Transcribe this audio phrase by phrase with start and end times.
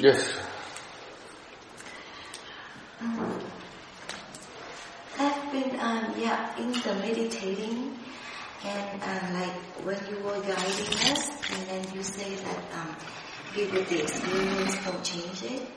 [0.00, 0.32] Yes.
[3.02, 3.38] Um,
[5.18, 7.98] I've been, um, yeah, in the meditating,
[8.64, 12.96] and uh, like when you were guiding us, and then you say that um,
[13.54, 15.68] give it the experience, don't change it.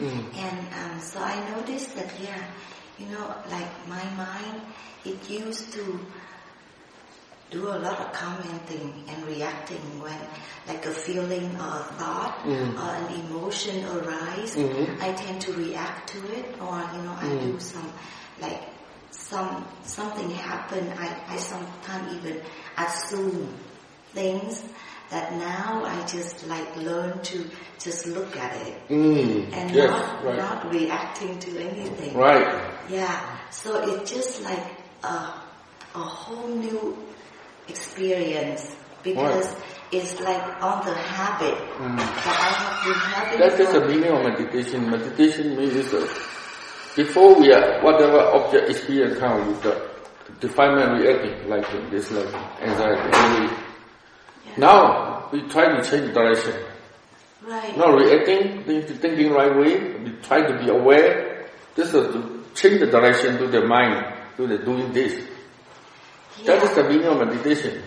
[0.00, 0.34] Mm.
[0.34, 2.42] And um, so I noticed that, yeah,
[2.98, 4.62] you know, like my mind,
[5.04, 6.00] it used to
[7.50, 10.18] do a lot of commenting and reacting when
[10.66, 12.74] like a feeling or a thought Mm.
[12.78, 14.56] or an emotion arise.
[14.56, 15.00] Mhm.
[15.00, 17.40] I tend to react to it or, you know, I Mm.
[17.52, 17.92] do some
[18.40, 18.62] like
[19.10, 20.92] some something happen.
[20.98, 22.40] I, I sometimes even
[22.76, 23.54] assume
[24.12, 24.62] things
[25.10, 29.52] that now I just like learn to just look at it Mm.
[29.52, 30.36] and Yes, not right.
[30.38, 32.16] not reacting to anything.
[32.16, 32.48] Right.
[32.88, 33.20] Yeah.
[33.50, 34.64] So it's just like
[35.04, 35.14] a
[35.94, 36.96] a whole new
[37.68, 39.54] experience because
[39.92, 41.96] it's like on the habit Mm.
[41.96, 43.38] that I have been having.
[43.40, 44.90] That is the meaning of meditation.
[44.90, 46.06] Meditation means uh,
[46.96, 49.90] before we are, whatever object experience come with the
[50.40, 53.54] defilement reacting, like this, like anxiety.
[54.46, 54.56] Yeah.
[54.58, 56.54] Now, we try to change direction.
[57.46, 57.76] right.
[57.76, 61.46] Not reacting, think- thinking right way, we try to be aware.
[61.74, 65.12] This is to change the direction to the mind, to the doing this.
[66.46, 67.82] That is the meaning of meditation.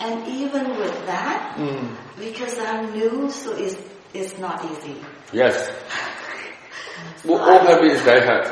[0.00, 1.96] And even with that, Mm.
[2.18, 3.76] because I'm new, so it's
[4.12, 4.96] it's not easy.
[5.32, 5.56] Yes.
[7.28, 8.46] All all habit is very hard.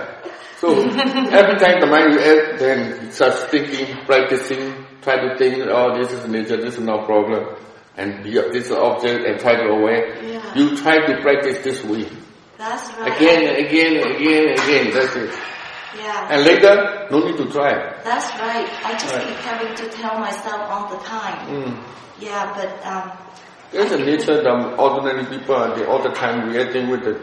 [0.58, 0.68] So
[1.40, 6.12] every time the mind reacts, then it starts thinking, practicing, try to think, oh, this
[6.12, 7.56] is nature, this is no problem,
[7.96, 9.98] and be this object, and try to away.
[10.32, 10.55] Yeah.
[10.55, 12.08] You try to practice this way
[12.58, 13.12] That's right.
[13.16, 14.84] again again again again.
[14.94, 15.30] That's it.
[15.97, 16.28] Yeah.
[16.31, 17.73] And later, no need to try.
[18.03, 18.69] That's right.
[18.84, 19.27] I just Right.
[19.27, 21.47] keep having to tell myself all the time.
[21.48, 21.83] Mm.
[22.19, 23.12] Yeah, but um,
[23.70, 27.14] There's a nature that ordinary people are they all the time reacting with the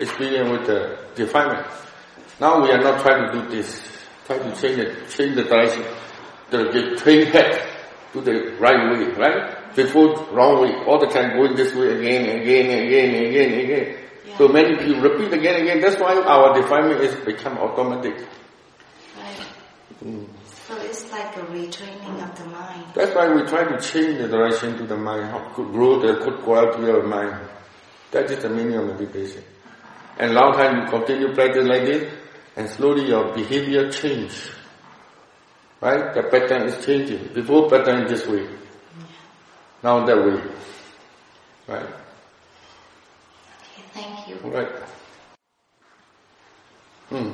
[0.00, 1.66] experience with the defilement.
[2.40, 3.80] Now we are not trying to do this.
[4.26, 5.82] Try to change it, change the direction,
[6.50, 7.66] the, the train head
[8.12, 9.74] to the right way, right?
[9.74, 13.26] Before wrong way, all the time going this way again, and again, and again, and
[13.26, 13.96] again, and again.
[14.42, 14.54] So Yeah.
[14.54, 15.80] many people repeat again, and again.
[15.80, 18.16] That's why our defilement is become automatic.
[19.16, 19.46] right.
[20.04, 20.26] Mm.
[20.66, 22.86] So it's like a retraining of the mind.
[22.92, 26.14] That's why we try to change the direction to the mind, how to grow the
[26.24, 27.36] good quality of mind.
[28.10, 29.44] That is the meaning of meditation.
[30.18, 32.12] And long time you continue practice like this,
[32.56, 34.34] and slowly your behavior change.
[35.80, 36.12] Right?
[36.14, 37.28] The pattern is changing.
[37.32, 38.48] Before pattern is this way.
[39.84, 40.42] Now that way.
[41.68, 41.86] Right?
[43.72, 44.36] Okay, thank you.
[44.52, 44.68] Right.
[47.08, 47.30] Hmm.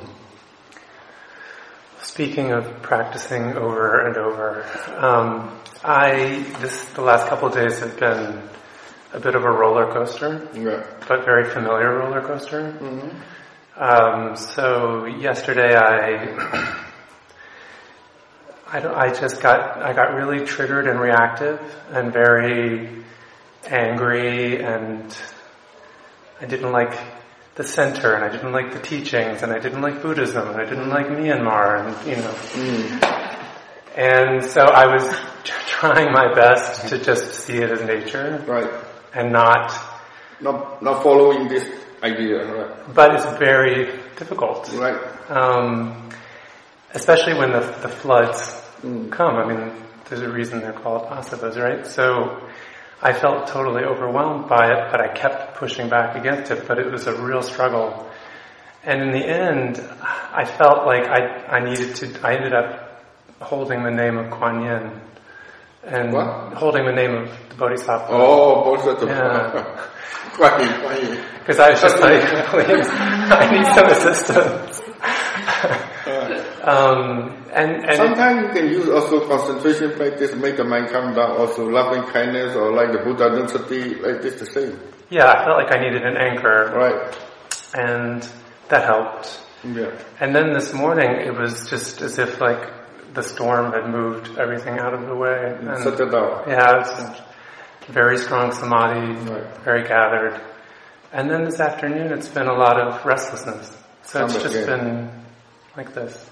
[2.01, 4.65] Speaking of practicing over and over,
[4.97, 8.41] um, I this the last couple of days have been
[9.13, 10.83] a bit of a roller coaster, Yeah.
[11.07, 12.71] but very familiar roller coaster.
[12.71, 13.09] hmm
[13.81, 16.77] Um, so yesterday I,
[18.71, 21.59] I, don't- I just got, I got really triggered and reactive
[21.91, 23.03] and very
[23.65, 25.11] angry and
[26.41, 26.97] I didn't like
[27.55, 30.65] the center and I didn't like the teachings and I didn't like Buddhism and I
[30.65, 33.03] didn't like Myanmar and, you know, Mm.
[33.97, 35.03] and so I was
[35.43, 38.69] trying my best to just see it as nature Right.
[39.13, 39.73] and not,
[40.41, 41.65] Not, not following this
[42.01, 42.45] idea.
[42.45, 42.93] Right.
[42.95, 44.71] but it's very difficult.
[44.73, 44.97] Right.
[45.29, 46.09] Um,
[46.93, 49.11] especially when the, the floods Mm.
[49.11, 49.35] come.
[49.35, 49.73] I mean,
[50.07, 51.85] there's a reason they're called asavas, right?
[51.85, 52.47] So
[53.01, 56.91] I felt totally overwhelmed by it, but I kept pushing back against it, but it
[56.91, 58.09] was a real struggle.
[58.83, 63.03] And in the end, I felt like I, I needed to, I ended up
[63.41, 65.01] holding the name of Kuan Yin.
[65.83, 66.53] And What?
[66.55, 68.07] holding the name of the Bodhisattva.
[68.11, 69.05] Oh, Bodhisattva.
[69.07, 69.85] Yeah.
[71.39, 74.78] Because I was just like, please, I need some assistance.
[76.63, 81.13] Um, and, and Sometimes you can use also concentration practice, to make the mind calm
[81.15, 84.79] down, also loving kindness or like the Buddha Nussati, like this the same.
[85.09, 87.17] yeah, I felt like I needed an anchor, Right.
[87.75, 88.27] and
[88.69, 89.41] that helped.
[89.63, 89.91] Yeah.
[90.19, 92.71] And then this morning, it was just as if like
[93.13, 95.55] the storm had moved everything out of the way.
[95.57, 96.43] And, down.
[96.47, 97.21] yeah, it was
[97.87, 99.57] very strong samadhi, Right.
[99.63, 100.39] very gathered.
[101.11, 103.71] And then this afternoon, it's been a lot of restlessness.
[104.03, 104.67] So it's just again.
[104.67, 105.11] been
[105.75, 106.28] like this.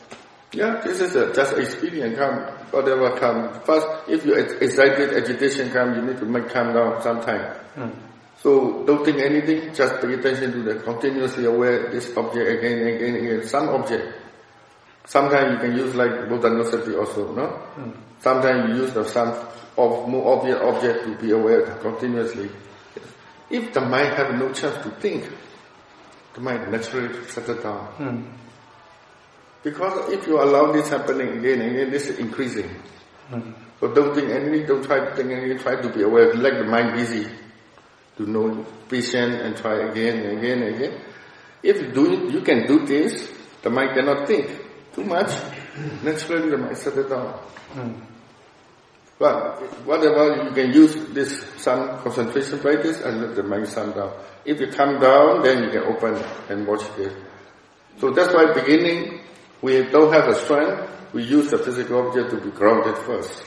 [0.53, 2.39] Yeah, this is a, just experience come,
[2.71, 3.59] whatever come.
[3.65, 7.53] First, if you excited, agitation come, you need to make calm down sometime.
[7.75, 7.93] Mm.
[8.39, 12.87] So don't think anything, just pay attention to the continuously aware this object again and
[12.95, 13.47] again and again.
[13.47, 14.05] Some object.
[15.05, 17.61] Sometimes you can use like Buddha Nussati also, no?
[18.19, 19.33] Sometimes you use the some
[19.77, 22.49] of more obvious object to be aware continuously.
[23.49, 25.29] If the mind have no chance to think,
[26.33, 27.85] the mind naturally settle down.
[27.95, 28.46] Hmm.
[29.63, 32.69] Because if you allow this happening again and again, this is increasing.
[33.29, 33.51] Hmm.
[33.79, 36.65] So don't think anything, don't try to think anything, try to be aware, let the
[36.65, 37.27] mind busy
[38.17, 41.01] to know patient and try again and again and again.
[41.61, 43.31] If you do it, you can do this,
[43.61, 44.49] the mind cannot think
[44.93, 45.31] too much,
[46.03, 47.33] naturally the mind settle down.
[47.73, 47.93] Hmm.
[49.19, 54.13] But whatever you can use this sun concentration practice and let the mind calm down.
[54.45, 57.13] If you come down, then you can open and watch this.
[57.97, 59.21] So that's why beginning
[59.61, 60.89] we don't have a strength.
[61.13, 63.43] We use the physical object to be grounded first.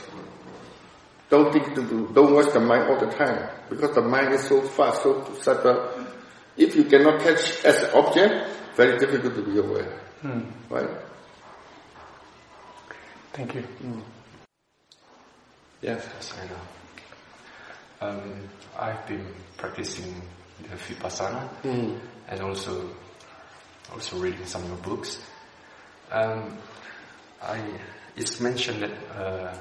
[1.29, 4.43] Don't think to do, don't watch the mind all the time because the mind is
[4.47, 6.05] so fast, so subtle.
[6.57, 8.33] If you cannot catch as an object,
[8.75, 9.99] very difficult to be aware.
[10.21, 10.41] Hmm.
[10.69, 10.89] Right?
[13.33, 13.63] Thank you.
[15.81, 16.05] Yes.
[16.13, 18.09] Yes, I know.
[18.09, 19.25] Um, I've been
[19.57, 20.21] practicing
[20.63, 21.99] the vipassana Mm.
[22.27, 22.89] and also
[23.93, 25.19] also reading some of your books.
[26.11, 26.57] Um,
[27.41, 27.61] I
[28.15, 29.55] it's mentioned that uh,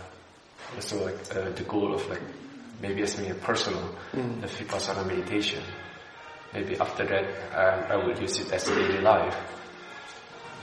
[0.75, 2.23] also like uh, the goal of like
[2.83, 5.63] maybe as me a personal the vipassana meditation.
[6.53, 7.25] Maybe after that
[7.55, 9.37] I, I will use it as daily life.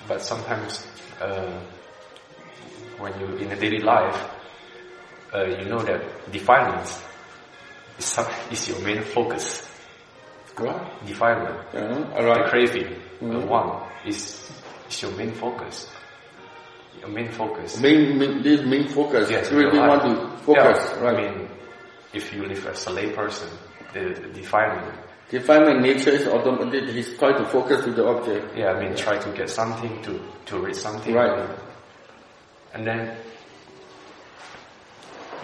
[0.08, 0.86] But sometimes
[1.22, 1.60] uh,
[2.98, 4.30] when you in a daily life,
[5.34, 7.02] uh, you know that defilements
[7.98, 8.20] is,
[8.52, 9.64] is your main focus.
[10.58, 11.06] What?
[11.06, 12.50] Defilement, Uh, the alright.
[12.50, 14.50] craving, the one is
[14.90, 15.90] is your main focus.
[17.00, 17.80] Your main focus.
[17.80, 19.30] Main, main, this main focus.
[19.30, 21.16] Yes, you really want to focus, Yeah, right?
[21.16, 21.50] I mean,
[22.14, 23.50] if you live as a lay person,
[23.94, 25.00] the, the defilement.
[25.30, 26.90] Defilement nature is automatic.
[26.90, 28.58] He's trying to focus to the object.
[28.58, 31.14] Yeah, I mean, try to get something to to read something.
[31.14, 31.50] Right.
[32.74, 33.18] And then,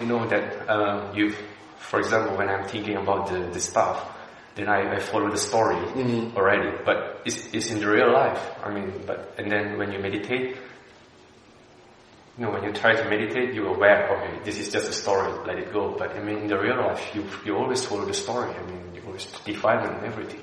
[0.00, 1.34] you know that uh, you,
[1.78, 4.13] for example, when I'm thinking about the, the stuff,
[4.54, 6.36] then I, I follow the story Mhm.
[6.36, 6.70] already.
[6.84, 8.40] But it's, it's in the real life.
[8.64, 10.56] I mean, but and then when you meditate,
[12.36, 15.32] you know, when you try to meditate, you're aware, okay, this is just a story,
[15.46, 15.94] let it go.
[15.96, 18.50] But I mean, in the real life, you you always follow the story.
[18.50, 20.40] I mean, you always define and everything.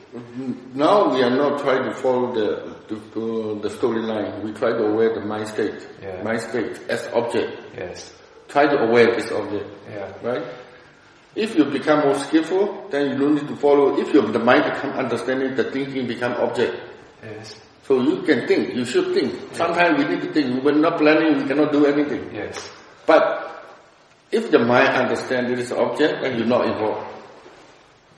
[0.73, 4.41] Now we are not trying to follow the to, to the storyline.
[4.43, 6.23] We try to aware the mind state, Yeah.
[6.23, 7.51] mind state as object.
[7.77, 8.13] Yes.
[8.47, 10.11] Try to aware this object, Yeah.
[10.23, 10.43] right?
[11.35, 13.97] If you become more skillful, then you don't need to follow.
[13.97, 16.75] If your the mind become understanding, the thinking become object.
[17.23, 17.55] Yes.
[17.87, 18.75] So you can think.
[18.75, 19.55] You should think.
[19.55, 20.63] Sometimes we need to think.
[20.63, 22.35] When not planning, we cannot do anything.
[22.35, 22.69] Yes.
[23.05, 23.51] But
[24.31, 27.07] if the mind understands this object, then you're not involved.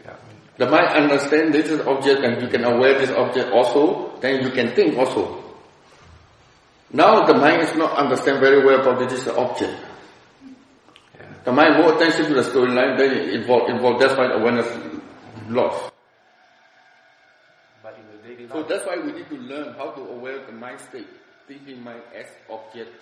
[0.06, 0.16] Yeah.
[0.58, 4.52] The mind understands this is object and you can aware this object also, then you
[4.52, 5.44] can think also.
[6.92, 9.74] Now the mind is not understand very well about this object.
[11.52, 14.68] Mind more attention to the storyline, then it involve, involve, that's why awareness
[15.50, 15.92] lost.
[17.84, 20.54] But in the daily So that's why we need to learn how to aware the
[20.54, 21.08] mind state,
[21.48, 22.96] thinking mind as object.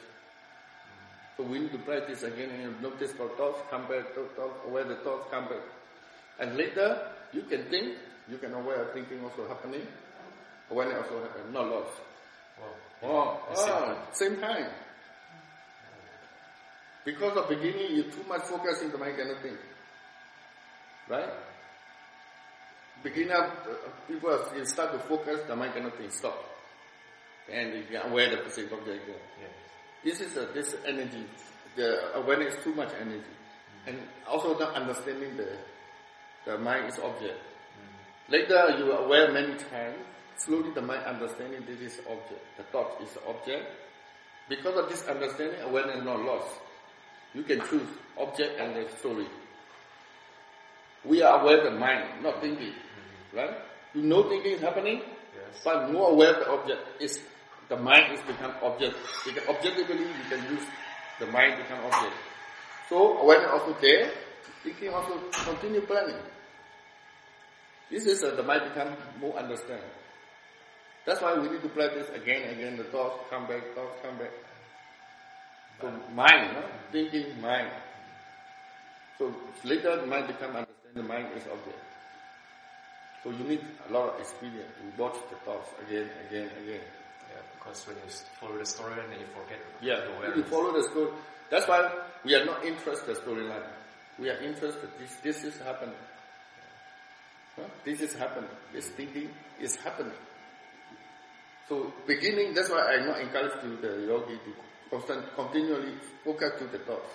[1.37, 4.33] So we need to practice again and notice the thoughts come back, thoughts,
[4.67, 5.63] aware the thoughts come back.
[6.39, 7.97] And later, you can think,
[8.27, 9.85] you can aware of thinking also happening,
[10.71, 11.93] awareness also happen, not lost.
[13.03, 13.39] Wow.
[13.49, 14.67] Oh, At the same time.
[17.03, 19.57] Because of beginning, you too much focus in the mind cannot think.
[21.09, 21.29] Right?
[23.03, 26.37] Beginner, uh, people you start to focus, the mind cannot think, stop.
[27.51, 29.15] And you are aware the physical object there.
[29.41, 30.19] Yes.
[30.19, 31.25] This is a, this energy.
[31.75, 33.17] The awareness is too much energy.
[33.17, 33.87] Mm.
[33.89, 35.57] And also not understanding the,
[36.45, 37.39] the mind is object.
[37.39, 38.31] Mm.
[38.31, 39.97] Later you are aware many times,
[40.37, 42.41] slowly the mind understanding this is object.
[42.57, 43.65] The thought is object.
[44.47, 46.55] Because of this understanding, awareness is not lost.
[47.33, 47.87] You can choose
[48.19, 49.27] object and the story.
[51.05, 52.73] We are aware of the mind, not thinking.
[53.33, 53.55] Right?
[53.93, 55.01] You know thinking is happening,
[55.35, 55.61] Yes.
[55.63, 57.01] but more aware of the object.
[57.01, 57.19] Is
[57.69, 58.95] the mind is become object.
[59.25, 60.63] Because objectively you can use
[61.19, 62.13] the mind become object.
[62.89, 64.11] So awareness also there,
[64.63, 66.19] thinking also continue planning.
[67.89, 69.83] This is uh, the mind become more understand.
[71.05, 72.77] That's why we need to practice again and again.
[72.77, 74.31] The thoughts come back, thoughts come back.
[75.81, 76.63] So mind, no?
[76.91, 77.71] thinking mind.
[79.17, 79.33] So
[79.63, 81.77] later the mind become understand the mind is object.
[83.23, 86.81] So you need a lot of experience to watch the thoughts again, again, again.
[87.29, 88.09] Yeah, because when you
[88.39, 91.11] follow the story and then you forget Yeah, the you follow the story.
[91.49, 91.91] That's why
[92.23, 93.67] we are not interested in the storyline.
[94.19, 94.89] We are interested.
[94.99, 95.95] This this is happening.
[97.55, 97.63] Huh?
[97.83, 98.49] This is happening.
[98.73, 100.17] This thinking is happening.
[101.69, 104.51] So beginning, that's why I'm not encourage to the yogi to
[104.90, 105.92] constant, continually
[106.24, 107.10] focus to the thoughts.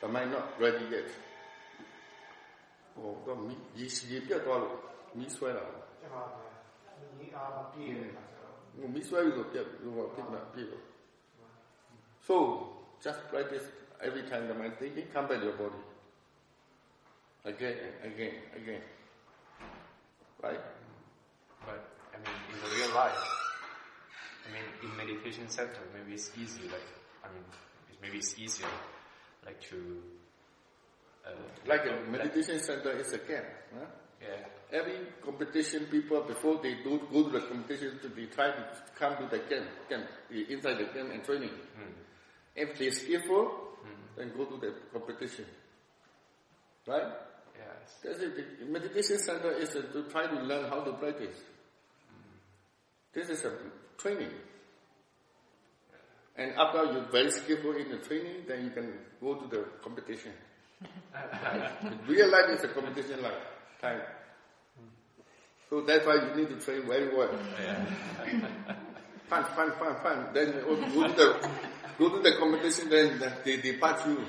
[0.00, 1.08] The mind not ready yet.
[2.94, 4.76] ဟောတော့မီးရေရေပြတ်သွားလို့
[5.18, 5.64] မီးဆွဲတာ
[6.00, 6.50] ကျန်ပါဗျာ
[7.18, 10.84] ဒီအားမပြည့်တဲ့အခါကျတော့ ဟိုမီးဆွဲပြီးဆိုပြတ်လို့ဟောပြတ်မှာပြည့်လို့
[12.26, 12.36] so
[13.04, 13.66] just practice
[14.06, 15.82] every time the mind thinking come back to your body
[17.50, 18.82] again and again again
[20.44, 20.64] right
[21.66, 21.80] But
[22.12, 23.37] I mean, in the real life, I mean,
[24.83, 26.63] in meditation center, maybe it's easy.
[26.63, 26.87] Like,
[27.23, 27.43] I mean,
[28.01, 28.67] maybe it's easier,
[29.45, 30.01] like to,
[31.25, 31.31] uh,
[31.67, 33.85] like a meditation center is a camp huh?
[34.21, 38.65] yeah, every competition people before they do go to the competition they try to
[38.97, 41.91] come to the camp camp inside the camp and training hmm.
[42.55, 43.45] if they're skillful
[43.83, 43.89] hmm.
[44.17, 45.45] then go to the competition
[46.87, 47.11] right
[47.57, 48.59] yes, That's it.
[48.59, 51.35] The meditation center is to try to learn how to practice.
[52.07, 52.39] Hmm.
[53.13, 53.51] This is a
[53.99, 54.31] training.
[56.35, 60.31] And after you're very skillful in the training, then you can go to the competition.
[62.07, 63.33] Real life is a competition like
[63.81, 64.01] time.
[65.69, 67.29] So that's why you need to train very well.
[69.29, 70.33] Punch, punch, punch, punch.
[70.33, 71.49] Then go to the
[71.99, 74.25] go to the competition, then they, they punch you.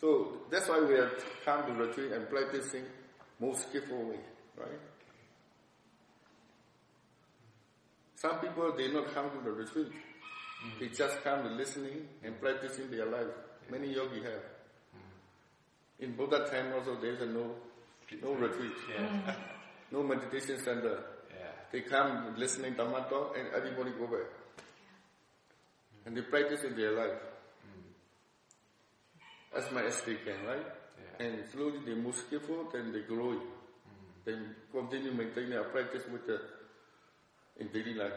[0.00, 1.12] So that's why we have
[1.44, 2.84] come to retreat and practicing
[3.40, 4.20] most skillful way,
[4.56, 4.80] right?
[8.20, 9.92] Some people they not come to the retreat.
[10.80, 13.28] They just come to listening and practicing their life.
[13.70, 14.42] Many yogi have.
[16.00, 17.54] In Buddha time also there is no
[18.22, 19.34] no retreat, yeah,
[19.92, 21.04] no meditation center.
[21.30, 24.26] yeah, They come listening Dhamma talk and everybody go back.
[26.06, 27.20] And they practice in their life.
[27.68, 29.58] Mm.
[29.58, 30.66] As much as they can, right?
[31.20, 31.26] Yeah.
[31.26, 33.34] And slowly they move skillful, then they grow.
[33.34, 33.42] Mm.
[34.24, 36.40] Then continue maintaining their practice with the
[37.58, 38.12] in daily life.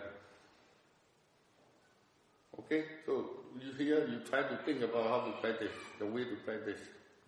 [2.60, 2.84] Okay?
[3.06, 3.26] So
[3.60, 6.80] you here you try to think about how to practice, the way to practice.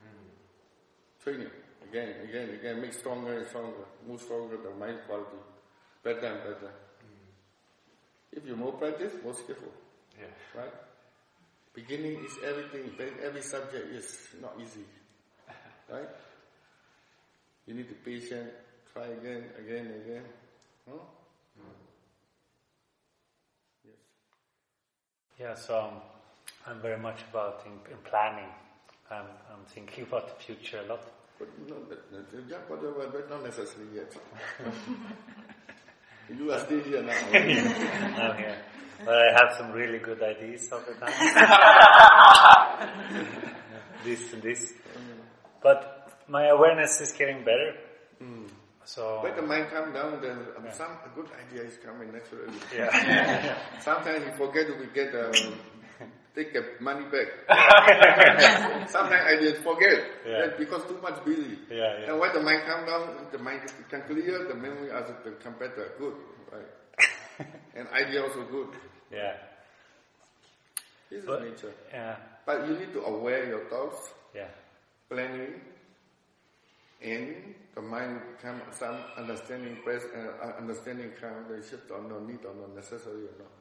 [0.02, 1.24] Hmm.
[1.24, 1.52] Training.
[1.90, 5.38] Again, again, again, make stronger and stronger, more stronger the mind quality.
[6.04, 6.72] Better and better.
[7.02, 8.38] Hmm.
[8.38, 9.74] If you more practice, more skillful.
[10.20, 10.74] yeah, Right?
[11.74, 12.94] Beginning is everything,
[13.24, 14.86] every subject is not easy.
[15.90, 16.10] Right?
[17.66, 18.50] You need to be patient,
[18.94, 20.24] try again, again, again.
[20.90, 20.98] Huh?
[25.44, 25.96] Yeah, so um,
[26.66, 28.48] I'm very much about in, in planning.
[29.12, 31.04] I'm, I'm thinking about the future a lot.
[31.38, 34.16] But no, that, that, yeah, but, uh, but not necessarily yet.
[36.40, 37.12] you are still here now.
[37.34, 38.56] Oh, yeah.
[39.04, 41.12] But I have some really good ideas all the time.
[44.06, 44.72] this and this.
[45.62, 47.76] But my awareness is getting better.
[48.86, 52.52] So, When the mind calm down, then um, some a good idea is coming naturally.
[52.76, 53.56] yeah.
[53.80, 55.32] Sometimes you forget to get um,
[56.36, 57.28] take the money back.
[58.90, 60.48] Sometimes I did forget Yeah.
[60.60, 61.60] because too much busy.
[61.72, 62.10] Yeah, yeah.
[62.12, 65.94] And when the mind calm down, the mind can clear, the memory also become better.
[65.98, 66.16] Good,
[66.52, 67.48] right?
[67.76, 68.68] and idea also good.
[69.12, 69.38] yeah.
[71.10, 71.74] This But- is nature.
[71.92, 72.18] Yeah.
[72.46, 74.50] But you need to aware your thoughts, Yeah.
[75.08, 75.62] planning,
[77.04, 82.20] and the mind come some understanding, press, uh, uh, understanding come, they shift or no
[82.20, 83.52] need or no necessary or not.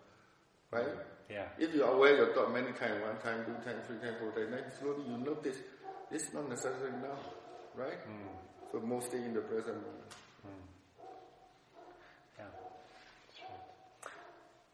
[0.71, 0.95] Right?
[1.31, 1.47] Yeah.
[1.59, 4.33] If you are aware your thought many times, one time, two times, three times, four
[4.33, 5.57] times, then slowly you notice
[6.11, 7.19] this is not necessary now,
[7.75, 7.99] right?
[8.71, 10.13] So mostly in the present moment.
[12.39, 12.45] Yeah.
[13.27, 14.13] That's right.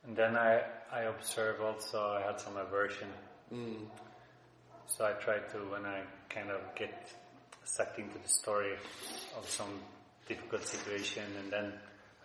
[0.07, 3.09] And then I, I observe also, I had some aversion.
[4.87, 7.13] So I try to, when I kind of get
[7.69, 8.73] sucked into the story
[9.37, 9.69] of some
[10.27, 11.73] difficult situation, and then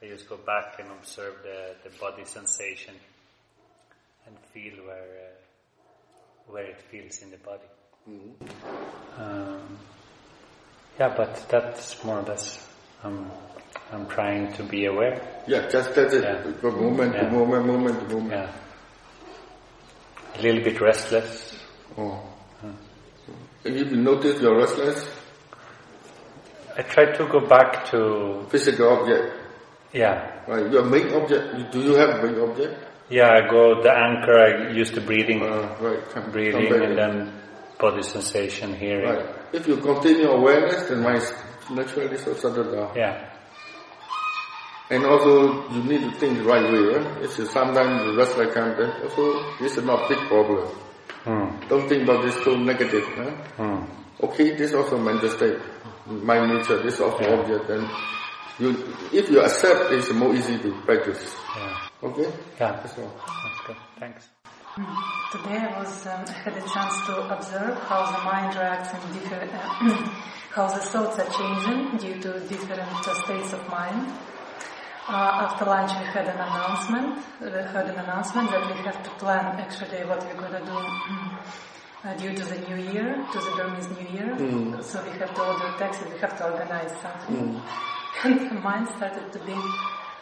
[0.02, 2.96] I just go back and observe the, the body sensation
[4.26, 7.70] and feel where uh, where it feels in the body.
[9.18, 9.78] Um,
[11.00, 12.66] yeah, but that's more or less.
[13.04, 13.32] Um,
[13.92, 15.22] I'm trying to be aware.
[15.48, 16.24] Yeah, just that's it.
[16.24, 16.52] Yeah.
[16.54, 17.24] From moment Yeah.
[17.24, 18.32] to moment, moment moment.
[18.32, 18.52] Yeah.
[20.36, 21.60] A little bit restless.
[21.98, 22.22] Oh.
[23.64, 25.08] If you notice you're restless,
[26.78, 29.34] I try to go back to physical object,
[29.94, 30.72] yeah, right?
[30.72, 32.74] Your main object, do you have a main object?
[33.10, 33.30] yeah.
[33.30, 34.38] I go the anchor.
[34.40, 36.02] I use the breathing, Uh, right.
[36.14, 37.34] Come, breathing, come and then
[37.80, 39.06] body sensation, hearing.
[39.06, 39.26] Right.
[39.54, 41.22] If you continue awareness, then mind
[41.70, 42.92] naturally so settle down.
[42.96, 43.30] Yeah,
[44.90, 47.22] And also, you need to think the right way, right?
[47.24, 49.24] If you sometimes the restless come, then also
[49.60, 50.68] this is not big problem.
[51.24, 51.48] Hmm.
[51.70, 53.06] Don't think about this so negative.
[53.16, 53.32] Huh?
[53.58, 53.86] Hmm.
[54.26, 55.58] Okay, this also mental state,
[56.08, 56.82] mind nature.
[56.82, 57.68] This also object.
[57.68, 57.90] Then
[58.60, 58.70] you,
[59.12, 61.36] if you accept, it's more easy to practice.
[61.56, 62.24] yeah, Okay,
[62.60, 62.72] yeah.
[62.82, 63.12] that's all.
[63.44, 63.78] That's good.
[64.00, 64.30] Thanks.
[65.32, 69.52] Today I was um, had a chance to observe how the mind reacts in different,
[69.54, 69.60] uh,
[70.52, 74.12] how the thoughts are changing due to different uh, states of mind.
[75.08, 77.18] Uh, after lunch we had an announcement.
[77.42, 80.80] We had an announcement that we have to plan actually what we're gonna do
[82.06, 84.82] uh, due to the new year, to the Burmese New Year.
[84.82, 87.62] So we have to order taxis, We have to organize something.
[88.24, 89.56] And the mind started to be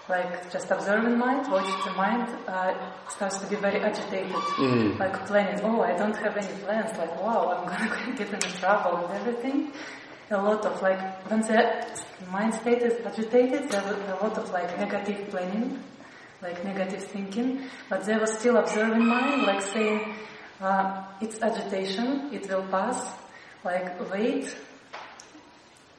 [0.10, 2.74] like just observing mind, watching the mind, uh,
[3.10, 4.34] starts to be very agitated,
[5.00, 5.60] like planning.
[5.64, 6.98] Oh, I don't have any plans.
[6.98, 9.74] Like, wow, I'm gonna get into trouble and everything.
[10.32, 11.60] A lot of like when the
[12.32, 15.84] mind state is agitated, there was a lot of like negative planning,
[16.42, 17.50] like negative thinking.
[17.90, 20.16] But there was still observing mind, like saying,
[20.62, 23.18] uh, it's agitation, it will pass.
[23.64, 24.56] Like wait,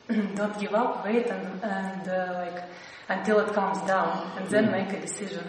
[0.35, 2.65] don't give up, wait and, and uh, like
[3.09, 5.45] until it calms down and then make a decision.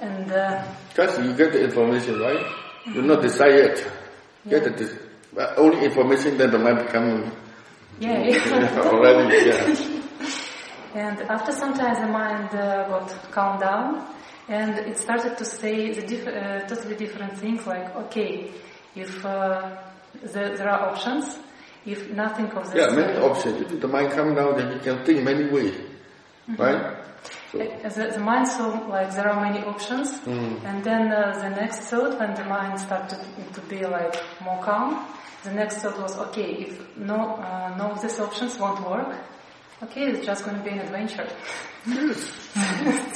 [0.00, 2.44] And uh, Because you get the information, right?
[2.86, 3.92] You not decide yet.
[4.48, 4.98] Get the
[5.38, 7.32] uh, only information that the mind become
[8.00, 8.80] yeah, yeah.
[8.84, 10.00] already, yeah.
[10.94, 14.13] and after some time the mind uh, got calmed down
[14.48, 18.50] and it started to say the diff- uh, totally different things like, okay,
[18.94, 19.76] if uh,
[20.32, 21.38] there, there are options,
[21.86, 22.74] if nothing of this...
[22.76, 23.72] Yeah, many options.
[23.72, 25.74] If the mind comes down, then you can think many ways,
[26.58, 26.82] right?
[27.52, 30.08] So, Uh, The, the mind saw like there are many options,
[30.68, 33.20] and then uh, the next thought, when the mind started
[33.54, 35.06] to be like more calm,
[35.44, 39.10] the next thought was, okay, if no uh, no of these options won't work,
[39.84, 41.28] okay, it's just going to be an adventure.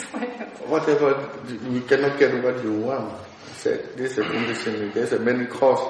[0.69, 1.31] whatever
[1.69, 3.13] you cannot get what you want.
[3.55, 4.93] Said this is a conditioning.
[4.93, 5.81] There's a many cause.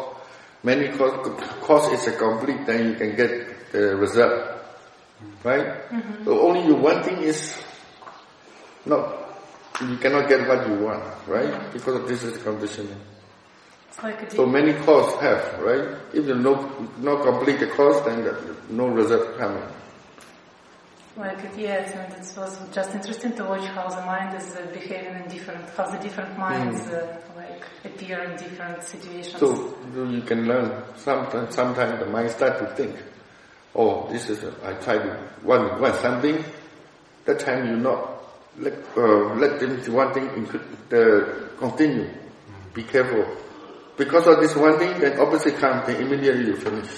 [0.62, 1.12] Many cause.
[1.61, 4.32] Cause is a complete, then you can get the result,
[5.44, 5.76] right?
[6.25, 7.54] So only you one thing is
[8.87, 9.26] not.
[9.80, 11.73] You cannot get what you want, right?
[11.73, 12.99] Because of this is conditioning.
[14.02, 15.99] Like So many cause have, right?
[16.14, 16.54] If you no
[16.99, 18.25] not complete the cause, then
[18.70, 19.62] no result coming.
[21.18, 24.66] Like it, yes, and it was just interesting to watch how the mind is uh,
[24.72, 29.38] behaving in different, how the different minds uh, like appear in different situations.
[29.38, 30.85] So you can learn.
[30.96, 32.96] Sometimes, sometimes the mind start to think,
[33.74, 36.44] oh, this is, a, I try to want, want something.
[37.24, 38.22] That time you not
[38.59, 40.48] let, uh, let them do one thing
[40.88, 42.09] the continue.
[42.72, 43.26] Be careful.
[43.96, 46.88] Because of this one thing, then opposite comes, then immediately you finish.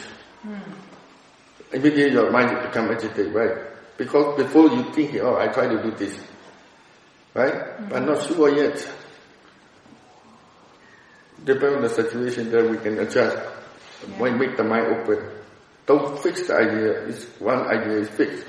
[1.73, 3.70] Immediately your mind become agitated, right?
[4.01, 6.19] Because before you think, oh, I try to do this,
[7.35, 7.53] right?
[7.91, 8.07] But mm-hmm.
[8.07, 8.81] not sure yet.
[11.45, 13.37] Depending on the situation, then we can adjust.
[14.17, 15.21] Why make the mind open?
[15.85, 17.09] Don't fix the idea.
[17.09, 18.47] It's one idea is fixed.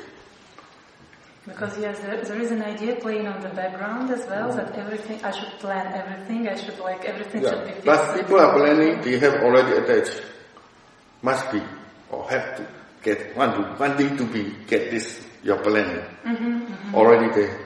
[1.44, 4.58] Because yes, there, there is an idea playing on the background as well mm-hmm.
[4.58, 6.48] that everything I should plan everything.
[6.48, 7.74] I should like everything should be Yeah.
[7.74, 7.86] fixed.
[7.86, 10.16] But people are planning, they have already attached.
[11.22, 11.62] Must be
[12.10, 12.66] or have to
[13.04, 16.02] get one to one thing to be get this your planning
[16.94, 17.60] already there.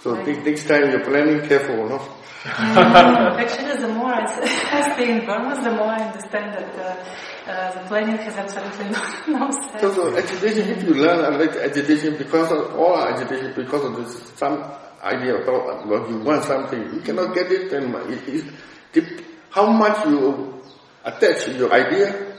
[0.00, 1.98] So next next time you're planning, careful, no?
[2.46, 4.22] Actually, the more I,
[4.72, 8.90] I stay in Burma, the more I understand that uh, uh, the planning has absolutely
[9.32, 9.80] no, no sense.
[9.80, 14.32] So, so agitation, if you learn about agitation because of all agitation, because of this,
[14.38, 14.62] some
[15.02, 18.44] idea about what you want something, you cannot get it, then it, it,
[18.92, 20.62] dep- how much you
[21.04, 22.34] attach your idea,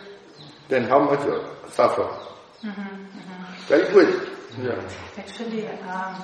[0.70, 2.08] then how much you suffer.
[3.70, 4.28] Very good.
[4.58, 4.82] Yeah.
[5.16, 6.24] Actually, um,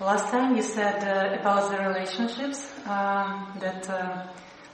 [0.00, 4.26] last time you said uh, about the relationships um, that uh,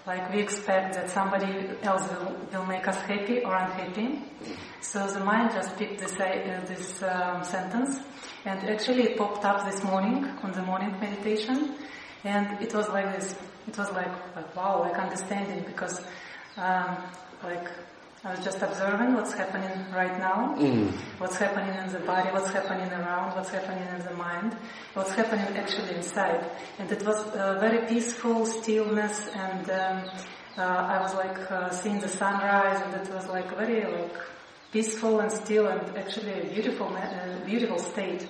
[0.06, 4.22] like we expect that somebody else will, will make us happy or unhappy.
[4.80, 7.98] So the mind just picked this uh, this um, sentence,
[8.44, 11.74] and actually it popped up this morning on the morning meditation,
[12.22, 13.34] and it was like this.
[13.66, 16.00] It was like like wow, like understanding because
[16.56, 16.96] um,
[17.42, 17.68] like
[18.24, 20.56] I was just observing what's happening right now,
[21.18, 24.56] what's happening in the body, what's happening around, what's happening in the mind,
[24.94, 26.44] what's happening actually inside.
[26.80, 30.10] And it was a very peaceful stillness and um,
[30.58, 34.16] uh, I was like uh, seeing the sunrise and it was like very like
[34.72, 38.26] peaceful and still and actually a beautiful, ma- uh, beautiful state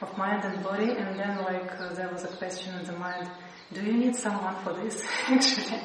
[0.00, 0.92] of mind and body.
[0.92, 3.30] And then like uh, there was a question in the mind,
[3.74, 5.82] do you need someone for this actually?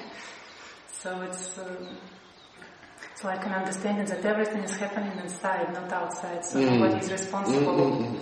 [0.93, 1.97] So it's, um,
[3.11, 6.43] it's I can understand that everything is happening inside, not outside.
[6.45, 8.17] So nobody is responsible.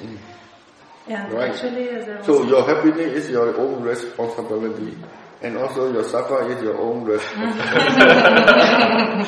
[1.08, 1.52] And Right.
[1.52, 4.96] actually, uh, there So your happiness is your own responsibility,
[5.42, 7.70] and also your suffer is your own responsibility.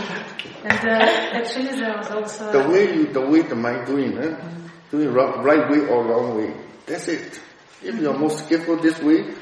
[0.63, 4.35] and uh, actually there was also the way you, the way the mind doing, eh?
[4.91, 6.53] doing right way or wrong way.
[6.85, 7.39] That's it.
[7.81, 9.33] If you're more skillful this way,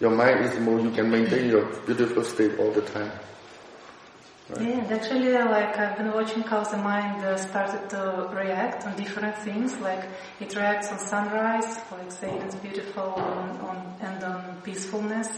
[0.00, 3.12] your mind is more, you can maintain your beautiful state all the time.
[4.50, 4.62] Right?
[4.62, 8.96] Yeah, and actually, like I've been watching how the mind uh, started to react on
[8.96, 9.76] different things.
[9.78, 10.04] Like
[10.40, 15.28] it reacts on sunrise, like saying it's beautiful, on, on and on peacefulness,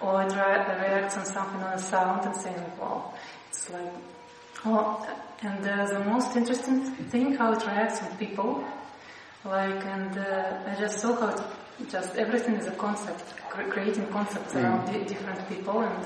[0.00, 3.14] or it re- reacts on something on a sound and saying, "Wow,
[3.48, 3.92] it's like."
[4.66, 5.06] Oh,
[5.42, 6.80] and uh, the most interesting
[7.10, 8.64] thing how it reacts on people,
[9.44, 14.54] like, and uh, I just saw how it, just everything is a concept, creating concepts
[14.54, 14.62] mm.
[14.62, 16.04] around di- different people and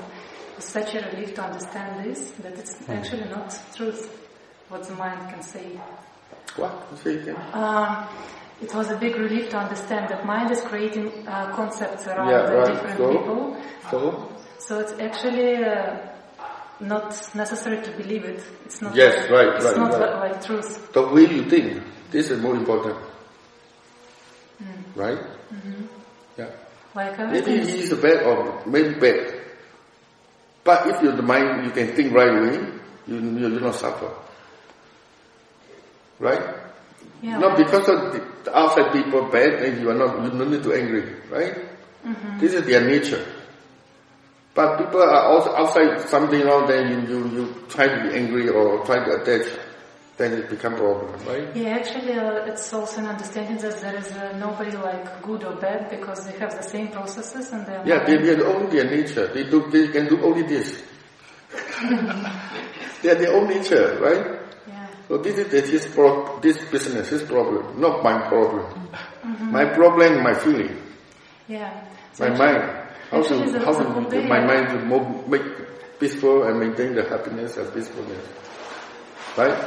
[0.59, 2.89] it's such a relief to understand this, that it's mm.
[2.89, 4.01] actually not truth,
[4.67, 5.79] what the mind can say.
[6.57, 6.73] What?
[7.01, 7.37] Say again.
[7.53, 8.07] Um,
[8.61, 12.51] it was a big relief to understand that mind is creating uh, concepts around yeah,
[12.51, 12.67] right.
[12.67, 13.57] different so, people.
[13.89, 14.35] So?
[14.57, 15.95] So it's actually uh,
[16.81, 18.43] not necessary to believe it.
[18.65, 18.93] It's not.
[18.93, 20.13] Yes, like, right, it's right, not right.
[20.13, 20.91] Like, like truth.
[20.91, 22.97] The way you think, this is more important.
[24.61, 24.83] Mm.
[24.93, 25.19] Right?
[25.53, 25.85] Mm-hmm.
[26.37, 26.51] Yeah.
[26.93, 29.38] Like maybe he is bad or maybe bad.
[30.69, 32.61] But if you're the mind, you can think right away,
[33.07, 34.13] you, you, you not suffer.
[36.19, 36.43] Right?
[37.23, 37.39] Yeah.
[37.39, 40.73] Not because of the outside people bad and you are not, you don't need to
[40.73, 41.55] angry, right?
[42.05, 42.37] Mm-hmm.
[42.37, 43.25] This is their nature.
[44.53, 48.47] But people are also outside something wrong, then you, you, you try to be angry
[48.49, 49.49] or try to attach,
[50.19, 51.55] then it become problem, right?
[51.55, 55.55] Yeah, actually uh, it's also an understanding that there is uh, nobody like good or
[55.55, 59.27] bad because they have the same processes and they're Yeah, they, they own their nature.
[59.27, 60.83] They do, they can do only this.
[63.01, 64.41] they are their own nature, right?
[64.67, 64.87] Yeah.
[65.07, 68.65] So this is his pro- this business, his problem, not my problem.
[69.23, 69.51] Mm-hmm.
[69.53, 70.83] My problem, my feeling.
[71.47, 71.87] Yeah.
[72.11, 72.75] So my mind.
[73.09, 75.41] How to, how to my mind to more, make
[75.97, 78.27] peaceful and maintain the happiness and peacefulness.
[79.37, 79.57] Right?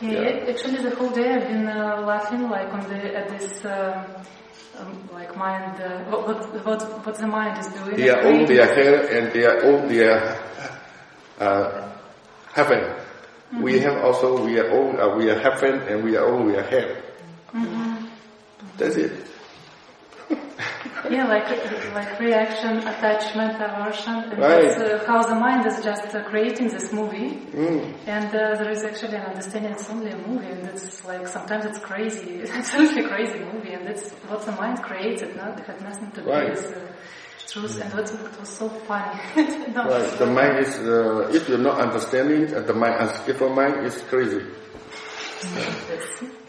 [0.00, 3.64] Yeah, yeah, actually the whole day I've been uh, laughing like on the at this
[3.64, 4.04] um,
[4.78, 7.96] um, like mind uh, what, what what the mind is doing.
[7.96, 10.38] They are all their hair and they are all their
[11.40, 11.92] uh,
[12.52, 12.80] heaven.
[12.80, 13.62] Mm-hmm.
[13.62, 16.56] We have also we are all uh, we are heaven and we are all we
[16.56, 16.96] are hell.
[17.54, 18.06] Mm-hmm.
[18.76, 19.25] That's it.
[21.10, 21.48] Yeah, like
[21.94, 24.68] like reaction, attachment, aversion, and right.
[24.68, 27.30] that's uh, how the mind is just uh, creating this movie.
[27.52, 27.94] Mm.
[28.06, 31.66] And uh, there is actually an understanding it's only a movie, and it's like sometimes
[31.66, 35.22] it's crazy, it's absolutely crazy movie, and it's what the mind creates.
[35.22, 36.50] It not had nothing to do right.
[36.50, 36.80] with uh,
[37.48, 39.20] truth, and what, what was so funny.
[39.74, 39.84] no.
[39.84, 40.18] Right.
[40.18, 44.42] The mind is uh, if you're not understanding, the mind, unskillful mind is crazy.
[45.36, 46.45] Mm.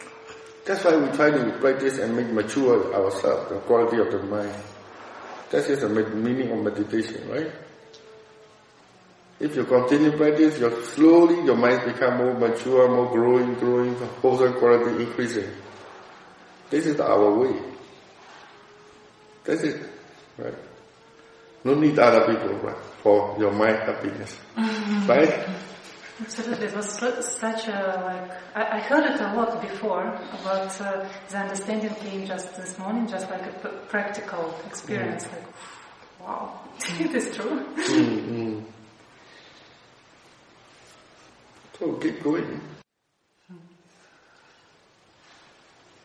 [0.67, 4.53] That's why we try to practice and make mature ourselves, the quality of the mind.
[5.49, 7.49] That is the meaning of meditation, right?
[9.39, 14.56] If you continue practice, you slowly your mind become more mature, more growing, growing, wholesome
[14.56, 15.49] quality increasing.
[16.69, 17.62] This is our way.
[19.45, 19.89] That's it,
[20.38, 20.53] right?
[21.63, 24.38] No need other people right, for your mind happiness,
[25.08, 25.47] right?
[26.19, 28.32] Absolutely, it was such a like.
[28.56, 33.08] I, I heard it a lot before, but uh, the understanding came just this morning,
[33.08, 35.25] just like a p- practical experience.
[35.25, 35.34] Mm.
[35.34, 35.45] Like,
[36.19, 36.60] wow,
[36.99, 37.65] it is true.
[37.75, 38.62] Mm-hmm.
[41.77, 42.62] So keep going.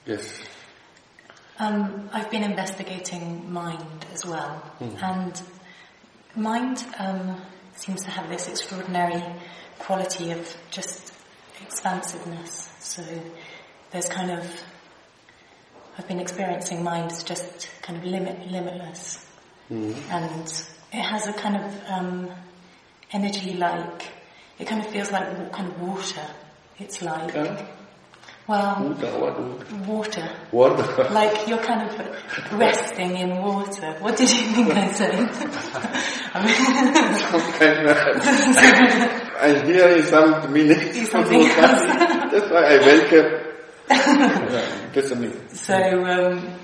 [0.05, 0.43] Yes.
[1.59, 5.03] Um, I've been investigating mind as well, mm.
[5.03, 5.43] and
[6.37, 7.41] mind um,
[7.77, 9.23] seems to have this extraordinary
[9.83, 11.13] quality of just
[11.61, 12.69] expansiveness.
[12.79, 13.03] So
[13.91, 14.47] there's kind of,
[15.99, 19.27] I've been experiencing mind as just kind of limit, limitless.
[19.71, 19.95] Mm.
[20.11, 22.31] And it has a kind of um,
[23.13, 24.09] energy like,
[24.59, 26.27] it kind of feels like kind of water.
[26.79, 27.67] It's like, yeah.
[28.47, 29.43] well, water,
[29.87, 30.31] water.
[30.53, 31.09] Water.
[31.11, 31.99] Like you're kind of
[32.53, 33.97] resting in water.
[34.01, 35.15] What did you think I said?
[36.35, 36.41] I
[39.19, 40.93] mean, Kind I'm hearing some meaning.
[41.07, 43.33] Something That's why I welcome
[44.95, 45.49] listening.
[45.49, 46.55] So, um,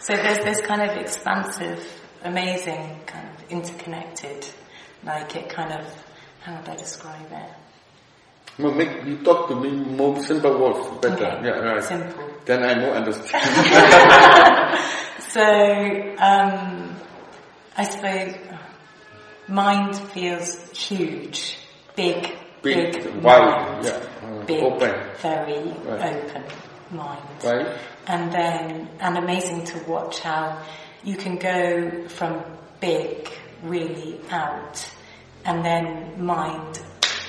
[0.00, 1.86] so there's this kind of expansive,
[2.22, 4.46] amazing, kind of interconnected,
[5.04, 5.86] like it kind of,
[6.40, 7.50] how would I describe it?
[8.58, 11.26] Well, make you talk to me more simple words better.
[11.26, 11.44] Okay.
[11.44, 11.84] Yeah, right.
[11.84, 12.30] Simple.
[12.46, 13.44] Then I more understand.
[15.28, 15.42] so,
[16.22, 16.96] um,
[17.76, 18.34] I suppose
[19.46, 21.58] mind feels huge
[21.96, 26.24] big, big, big wide, mind, yeah, big, open, very right.
[26.24, 26.44] open
[26.90, 27.78] mind, right?
[28.06, 30.62] And then, and amazing to watch how
[31.02, 32.42] you can go from
[32.80, 33.30] big
[33.62, 34.86] really out,
[35.44, 36.80] and then mind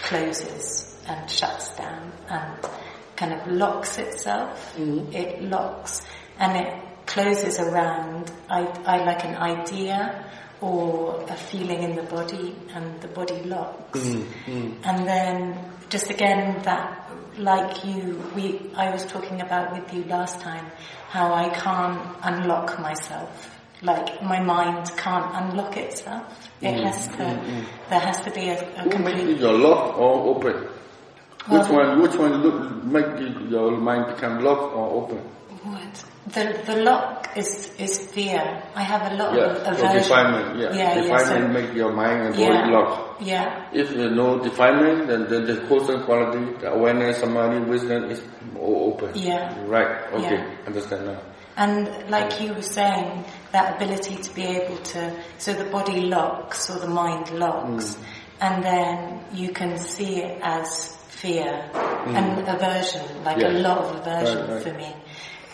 [0.03, 2.69] closes and shuts down and
[3.15, 4.75] kind of locks itself.
[4.77, 5.13] Mm-hmm.
[5.13, 6.05] It locks
[6.39, 6.73] and it
[7.05, 10.25] closes around I, I like an idea
[10.61, 13.99] or a feeling in the body and the body locks.
[13.99, 15.57] Mm, mm, And then
[15.89, 20.65] just again that, like you, we, I was talking about with you last time,
[21.09, 23.51] how I can't unlock myself.
[23.81, 26.49] Like my mind can't unlock itself.
[26.61, 30.35] It mm, has to, mm, there has to be a, a complete, your lock or
[30.35, 30.53] open?
[30.53, 30.69] Which
[31.69, 32.01] Well- one?
[32.01, 35.17] Which one look, make your mind become locked or open?
[35.63, 36.03] what?
[36.33, 38.63] The, the lock is, is fear.
[38.75, 39.97] I have a lot Yeah, of so aversion.
[39.97, 40.59] definement.
[40.59, 42.69] Yeah, Yeah, yeah, definement so- make your mind and body Yeah.
[42.69, 43.21] locked.
[43.21, 48.21] Yeah, If you know definement, then the, the quotient quality, the awareness, samadhi, wisdom is
[48.59, 49.11] all open.
[49.15, 49.53] Yeah.
[49.67, 50.13] Right.
[50.13, 50.35] Okay.
[50.35, 50.67] Yeah.
[50.67, 51.19] Understand now.
[51.57, 56.69] And like you were saying, that ability to be able to, so the body locks
[56.69, 58.03] or the mind locks, mm.
[58.41, 62.13] and then you can see it as fear mm.
[62.13, 64.63] and aversion, like a lot of aversion Right, right.
[64.63, 64.93] for me.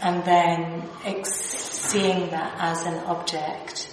[0.02, 3.90] And then ex- seeing that as an object,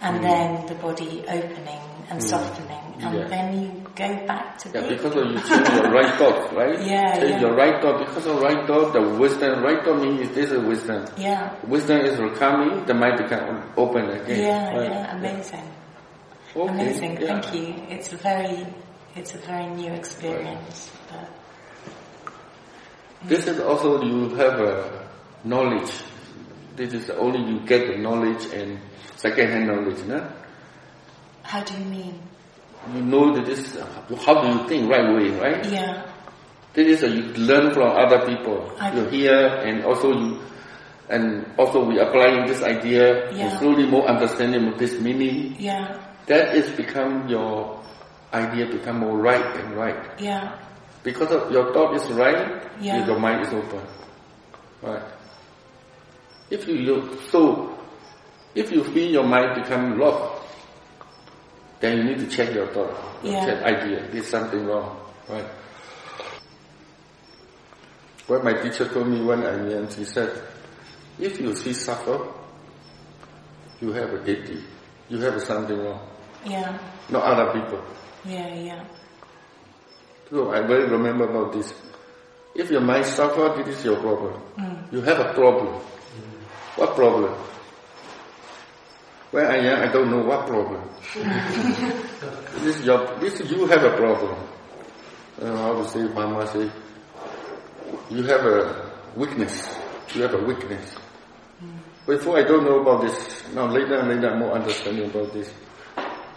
[0.00, 0.22] and mm.
[0.22, 2.22] then the body opening and mm.
[2.22, 3.28] softening, and Yeah.
[3.28, 6.78] then you go back to Yeah, because of you change your right thought, right?
[6.80, 7.40] Yeah, Change yeah.
[7.40, 7.98] your right thought.
[8.06, 11.04] Because of right thought, the wisdom, right thought means this is wisdom.
[11.16, 14.40] Yeah, Wisdom is coming, the mind become open again.
[14.40, 14.90] yeah, right?
[14.90, 15.68] yeah, amazing.
[16.56, 17.26] Okay, Amazing, yeah.
[17.40, 17.74] thank you.
[17.88, 18.66] It's a very,
[19.14, 20.90] it's a very new experience.
[21.10, 21.28] But
[23.28, 25.08] This is also you have a
[25.44, 25.92] knowledge.
[26.78, 28.78] This is only you get the knowledge and
[29.16, 30.30] second-hand knowledge, no?
[31.42, 32.20] how do you mean?
[32.94, 33.76] You know that this,
[34.24, 35.64] how do you think right way, right?
[35.66, 36.06] Yeah,
[36.74, 38.70] This is a, you learn from other people.
[38.78, 39.34] I- you hear
[39.66, 40.38] and also you,
[41.10, 43.58] and also we applying this idea, Yeah.
[43.58, 45.56] slowly more understanding of this meaning.
[45.58, 47.80] yeah, That is become your
[48.32, 49.98] idea become more right and right.
[50.20, 50.54] yeah,
[51.02, 53.04] Because of your thought is right, Yeah.
[53.06, 53.82] your mind is open.
[54.82, 55.02] Right.
[56.50, 57.78] If you look, so,
[58.54, 60.42] if you feel your mind become locked,
[61.80, 63.44] then you need to check your thought, your Yeah.
[63.46, 64.08] check idea.
[64.10, 64.96] There's something wrong.
[65.28, 65.44] Right.
[68.26, 70.30] What my teacher told me when I'm young, she said,
[71.18, 72.18] if you see suffer,
[73.80, 74.62] you have a deity.
[75.08, 76.00] You have something wrong.
[76.44, 77.82] yeah, Not other people.
[78.24, 78.84] yeah, yeah,
[80.30, 81.72] So I very remember about this.
[82.54, 84.34] If your mind suffer, this is your problem.
[84.58, 84.92] Mm.
[84.92, 85.80] You have a problem.
[86.78, 87.34] What problem?
[89.30, 90.88] When I am, I don't know what problem.
[92.62, 94.38] this is your, this you have a problem.
[95.42, 96.70] Uh, how to say, Mama say,
[98.10, 99.76] you have a weakness.
[100.14, 100.94] You have a weakness.
[102.06, 103.42] Before I don't know about this.
[103.54, 105.52] Now later and later, more understanding about this.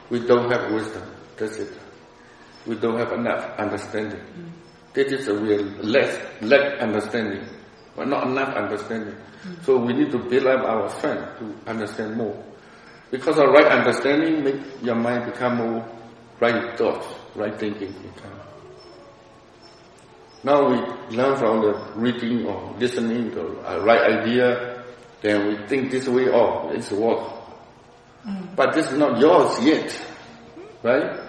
[0.10, 1.04] We don't have wisdom.
[1.38, 1.72] That's it
[2.66, 4.22] we don't have enough understanding.
[4.94, 7.48] This is a real less lack understanding,
[7.96, 9.16] but not enough understanding.
[9.64, 12.42] So we need to build up our strength to understand more.
[13.10, 15.86] Because of right understanding make your mind become more
[16.40, 17.94] right thoughts, right thinking.
[20.44, 24.84] Now we learn from the reading or listening to a right idea,
[25.22, 27.32] then we think this way, oh, it's work.
[28.56, 29.94] But this is not yours yet,
[30.82, 31.20] right?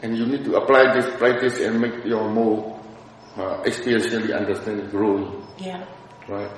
[0.00, 2.80] And you need to apply this practice and make your more
[3.36, 5.84] uh, experientially understanding growing, yeah,
[6.28, 6.50] right?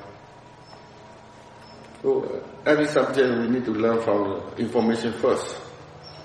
[2.02, 5.60] So uh, every subject we need to learn from the information first,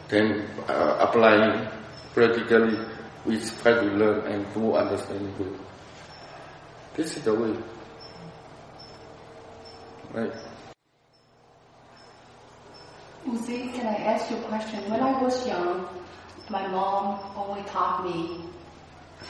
[0.09, 1.67] then uh, applying
[2.13, 2.77] practically
[3.25, 5.59] we try to learn and more understanding good.
[6.95, 7.55] This is the way,
[10.13, 10.31] right?
[13.25, 14.89] Uzi, can I ask you a question?
[14.89, 15.87] When I was young,
[16.49, 18.45] my mom always taught me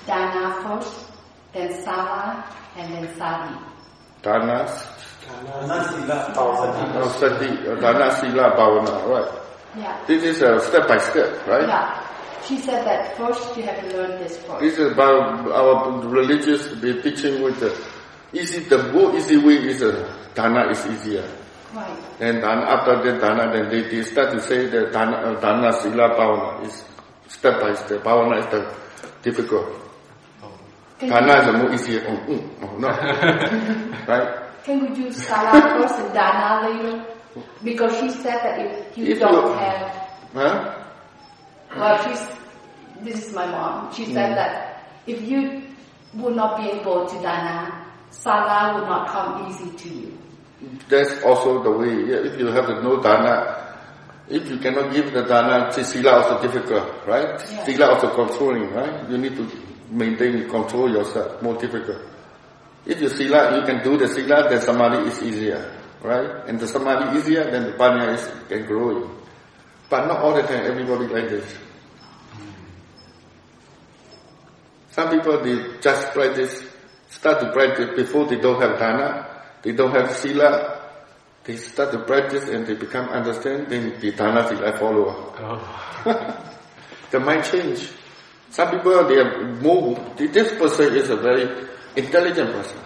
[0.06, 1.15] Dana first,
[1.56, 2.44] then Sama,
[2.76, 3.56] and then oh, Sadi.
[3.56, 3.72] Oh,
[4.22, 4.68] dana,
[5.26, 6.94] Dana Sila Bhavana.
[6.94, 9.42] No, Sadi, Dana Sila Bhavana, right.
[9.78, 10.04] Yeah.
[10.06, 11.68] This is a step by step, right?
[11.68, 12.02] Yeah.
[12.46, 14.60] She said that first you have to learn this first.
[14.60, 16.68] This is about our religious
[17.02, 17.74] teaching with the
[18.34, 21.28] easy, the go easy way is a, dana is easier.
[21.74, 21.98] Right.
[22.20, 25.74] And then after the dana, then they, they start to say that dana, uh, dana
[25.74, 26.84] sila bhavana is
[27.28, 28.04] step by step.
[28.04, 28.76] Bhavana is the
[29.24, 29.85] difficult.
[31.00, 32.04] Can Dana is the more easier.
[32.08, 32.88] Oh, mm, oh, no.
[34.08, 34.42] right?
[34.64, 37.06] can we do Salah first and Dana later?
[37.64, 39.92] Because she said that if you If don't you- have,
[40.34, 40.76] Huh?
[41.78, 42.24] well, she's,
[43.04, 43.92] this is my mom.
[43.94, 44.36] She said Mm.
[44.36, 45.62] that if you
[46.16, 50.18] would not be able to Dana, Salah would not come easy to you.
[50.90, 51.94] That's also the way.
[52.08, 53.76] Yeah, if you have the no dana,
[54.30, 57.36] if you cannot give the dana, sila also difficult, right?
[57.52, 57.64] Yeah.
[57.66, 59.08] Sila also controlling, right?
[59.10, 59.44] You need to
[59.90, 62.02] maintain control yourself, more difficult.
[62.86, 65.72] If you sila, you can do the sila, then samadhi is easier,
[66.02, 66.48] right?
[66.48, 69.10] And the samadhi easier, then the panya is can grow.
[69.90, 71.56] But not all the time everybody like this.
[74.92, 76.64] Some people they just practice,
[77.10, 79.28] start to practice before they don't have dana,
[79.62, 80.82] they don't have sila,
[81.44, 85.34] they start to practice and they become understand, then the dana sila follow.
[85.38, 86.52] Oh.
[87.12, 87.90] the mind change.
[88.56, 89.60] Some people they are
[90.32, 92.80] this person is a very intelligent person,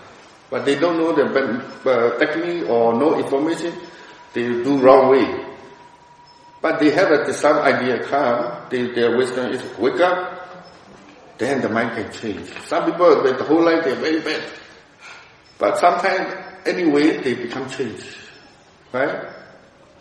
[0.50, 3.72] but they don't know the technique or no information,
[4.34, 5.46] they do wrong way.
[6.60, 10.66] But they have a, some idea come, they, their wisdom is wake up,
[11.38, 12.50] then the mind can change.
[12.66, 14.44] Some people, the whole life they're very bad.
[15.60, 16.34] But sometimes,
[16.66, 18.18] anyway, they become changed.
[18.92, 19.24] Right?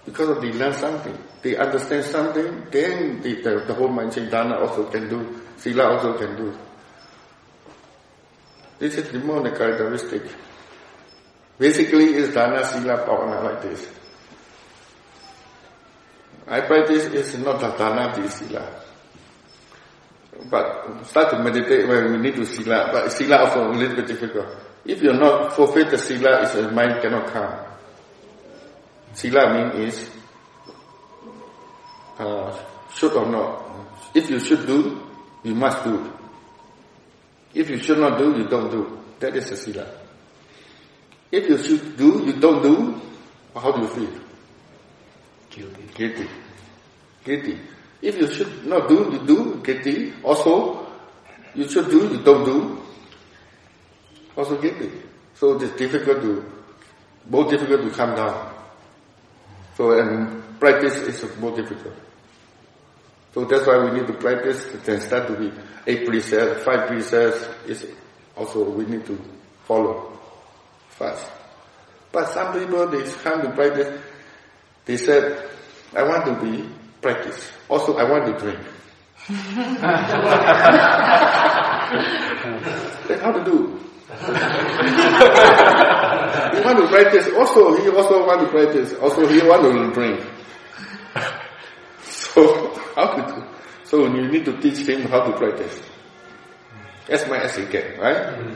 [0.09, 1.15] Because they learn something.
[1.43, 4.31] They understand something, then the, the, the whole mind change.
[4.31, 5.39] Dana also can do.
[5.59, 6.57] Sila also can do.
[8.79, 10.23] This is the the characteristic.
[11.59, 13.87] Basically, is Dana, Sila, Bhavana like this.
[16.47, 18.83] I practice is not Dana, the Sila.
[20.51, 24.07] But start to meditate when we need to sila, but sila also a little bit
[24.07, 24.47] difficult.
[24.87, 27.68] If you're not fulfill the sila, the mind cannot calm.
[29.15, 30.11] Sila mean is
[32.19, 32.57] uh,
[32.95, 33.63] should or not.
[34.15, 35.01] If you should do,
[35.43, 36.13] you must do.
[37.55, 38.99] If you should not do, you don't do.
[39.21, 39.87] That is the sila.
[41.31, 43.01] If you should do, you don't do,
[43.55, 44.21] how do you feel?
[45.51, 45.83] Guilty.
[45.95, 46.29] Guilty.
[47.25, 47.59] Guilty.
[48.01, 50.13] If you should not do, you do, guilty.
[50.23, 50.87] Also,
[51.55, 52.81] you should do, you don't do,
[54.37, 54.91] also guilty.
[55.35, 56.45] So it's difficult to,
[57.29, 58.58] more difficult to come down.
[59.79, 61.95] So and practice is more difficult.
[63.33, 65.53] So that's why we need to practice, then start to be
[65.87, 67.87] eight precepts, five precepts is
[68.37, 69.17] also we need to
[69.67, 70.19] follow
[70.89, 71.31] fast.
[72.11, 74.03] But some people, they come to practice,
[74.85, 75.49] they said,
[75.95, 76.69] I want to be
[77.01, 77.49] practice.
[77.69, 78.59] Also, I want to drink.
[83.23, 83.88] how to do?
[84.09, 84.15] He
[86.65, 87.29] want to practice.
[87.37, 88.95] Also, he also want to practice.
[88.95, 90.21] Also, he want to drink.
[92.39, 93.45] So how do?
[93.85, 95.81] So you need to teach him how to practice
[97.09, 98.55] as much as he can, right?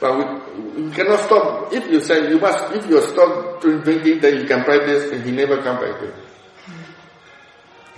[0.00, 1.72] But we, we cannot stop.
[1.72, 5.30] If you say you must, if you stop drinking, then you can practice, and he
[5.32, 6.14] never come back again.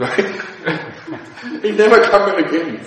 [0.00, 0.16] Right?
[1.62, 2.84] he never come back again.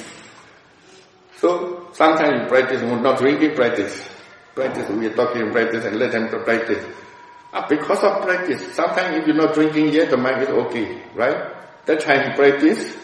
[1.38, 4.10] So sometimes you practice, we're not drinking practice.
[4.54, 6.86] Practice, we are talking practice and let them practice.
[7.54, 11.86] Uh, because of practice, sometimes if you're not drinking yet, the mind is okay, right?
[11.86, 12.96] That time practice,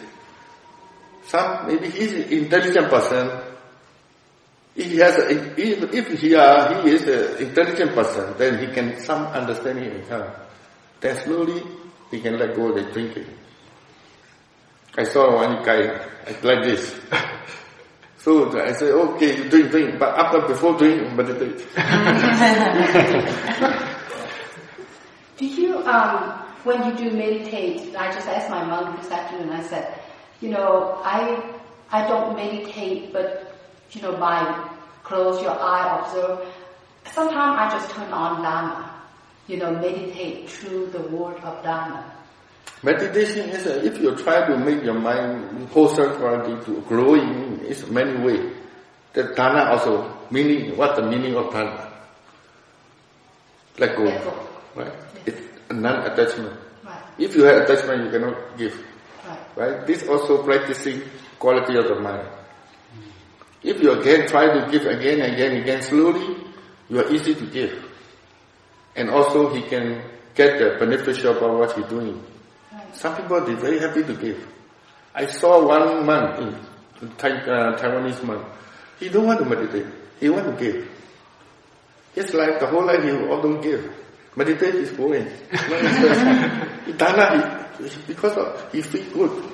[1.26, 3.30] some, maybe he's an intelligent person,
[4.76, 8.72] if he has, a, if, if he, uh, he is an intelligent person, then he
[8.72, 10.24] can some understanding in him.
[11.00, 11.62] Then slowly
[12.10, 13.26] he can let go of the drinking.
[14.96, 16.06] I saw one guy
[16.42, 17.00] like this.
[18.22, 21.66] So I said, okay, you drink, drink, but after, before drink, meditate.
[25.38, 29.62] Do you, um, when you do meditate, I just asked my mom this afternoon, I
[29.62, 29.98] said,
[30.42, 31.42] you know, I,
[31.90, 33.56] I don't meditate, but,
[33.92, 34.68] you know, by
[35.02, 36.46] close your eye, observe.
[37.12, 39.02] Sometimes I just turn on Dharma,
[39.46, 42.19] you know, meditate through the word of Dharma.
[42.82, 47.86] Meditation is, uh, if you try to make your mind wholesome quality to growing, it's
[47.88, 48.56] many ways.
[49.12, 51.92] The Dana also, meaning, what the meaning of Dana?
[53.78, 54.04] Let go.
[54.04, 54.48] Let go.
[54.76, 54.92] Right?
[55.26, 55.40] It's
[55.70, 56.58] non-attachment.
[56.84, 58.74] Right, If you have attachment, you cannot give.
[59.26, 59.86] right, Right?
[59.86, 61.02] This also practicing
[61.38, 62.28] quality of the mind.
[63.62, 66.36] If you again try to give again, and again, and again, slowly,
[66.88, 67.84] you are easy to give.
[68.96, 70.00] And also he can
[70.34, 72.24] get the beneficial about what you're doing.
[72.94, 74.46] Some people they're very happy to give.
[75.14, 76.48] I saw one man in
[77.02, 78.44] in uh, Taiwanese man.
[78.98, 79.86] He don't want to meditate.
[80.20, 80.88] He want to give.
[82.14, 83.90] His life, the whole life, he all don't give.
[84.36, 85.24] Meditate is boring.
[86.96, 89.52] Dana, he, because of, he feel good.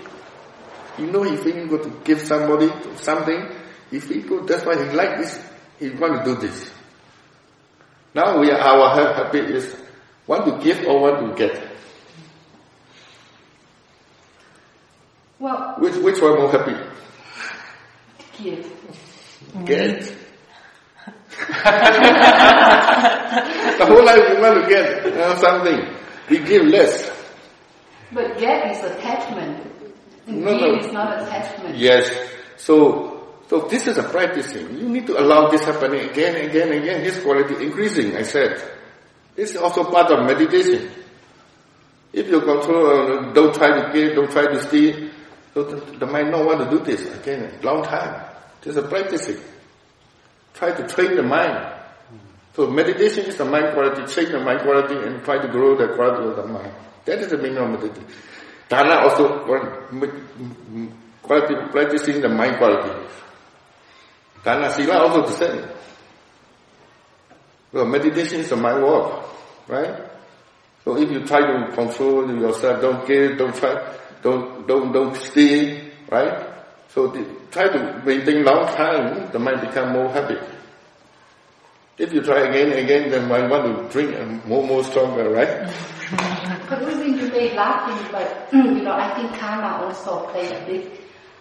[0.99, 3.49] You know he feeling good to give somebody something.
[3.91, 4.49] He feel good.
[4.49, 5.39] That's why he like this.
[5.79, 6.71] He want to do this.
[8.15, 9.77] Now we are, our habit is
[10.27, 11.66] want to give or want to get.
[15.39, 16.75] Well, Which which one more happy?
[18.39, 18.73] give.
[19.65, 20.01] Get.
[23.79, 25.81] the whole life you want to get uh, something.
[26.31, 27.11] We give less.
[28.13, 29.67] But get is attachment.
[30.27, 30.79] And No, give no.
[30.87, 31.77] is not attachment.
[31.77, 32.11] Yes.
[32.57, 34.77] So so this is a practicing.
[34.79, 37.03] You need to allow this happening again, again, again.
[37.05, 38.17] This quality increasing.
[38.17, 38.61] I said.
[39.37, 40.91] This is also part of meditation.
[42.13, 42.87] If you control,
[43.29, 45.11] uh, don't try to give, don't try to steal,
[45.57, 48.27] so the, the mind know want to do this again, long time.
[48.61, 49.39] Just practicing.
[50.53, 51.73] Try to train the mind.
[52.55, 55.95] So meditation is the mind quality, change the mind quality and try to grow the
[55.95, 56.75] quality of the mind.
[57.07, 58.05] That is the meaning of meditation.
[58.69, 59.45] Dana also
[61.23, 63.09] quality, practicing the mind quality.
[64.45, 65.69] Dana Sila also the same.
[67.73, 69.25] So meditation is the mind work,
[69.69, 70.03] right?
[70.85, 75.81] So if you try to control yourself, don't kill, don't try, don't don't don't steal,
[76.11, 76.49] right?
[76.89, 80.43] So the, try to maintain long time, the mind become more habit.
[81.99, 85.31] If you try again and again, then mind want to drink and more more stronger,
[85.31, 85.69] right?
[86.69, 90.91] but really you may laughing, but you know I think karma also play a big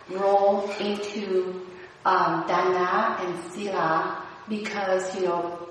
[0.10, 1.66] role into
[2.06, 5.68] um, dana and sila because you know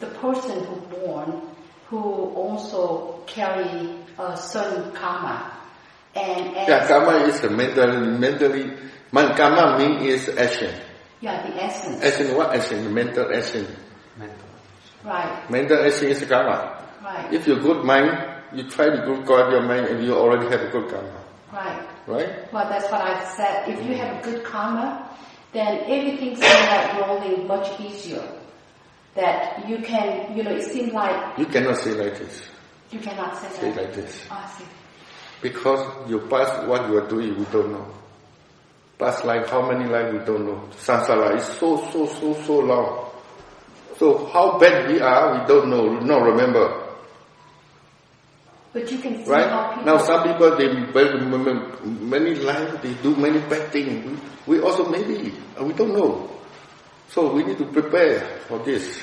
[0.00, 1.42] the person who born
[1.88, 2.00] who
[2.34, 5.59] also carry a certain karma
[6.14, 8.72] and, and yeah, karma is a mentally mentally.
[9.12, 10.74] Man, karma mean is action.
[11.20, 12.02] Yeah, the essence.
[12.02, 12.92] Action, what action?
[12.94, 13.66] Mental action.
[15.04, 15.50] Right.
[15.50, 16.86] Mental action is karma.
[17.02, 17.32] Right.
[17.32, 18.10] If you're good mind,
[18.54, 21.24] you try to good guard your mind and you already have a good karma.
[21.52, 21.88] Right.
[22.06, 22.52] Right?
[22.52, 23.68] Well, that's what I said.
[23.68, 25.10] If you have a good karma,
[25.52, 28.26] then everything's seems like rolling much easier.
[29.14, 31.36] That you can, you know, it seems like...
[31.36, 32.48] You cannot say like this.
[32.90, 33.82] You cannot say, say that.
[33.82, 34.24] like this.
[34.30, 34.64] Oh, I see.
[35.42, 37.86] Because you past what you are doing, we don't know.
[38.98, 40.68] Past life, how many life we don't know.
[40.76, 43.10] Samsara is so, so, so, so long.
[43.98, 46.88] So how bad we are, we don't know, we don't remember.
[48.72, 49.48] But you can see right?
[49.48, 49.84] how people...
[49.84, 50.72] Now some people, they
[51.84, 54.20] many life, they do many bad things.
[54.46, 56.30] We, we also maybe, we don't know.
[57.08, 59.02] So we need to prepare for this.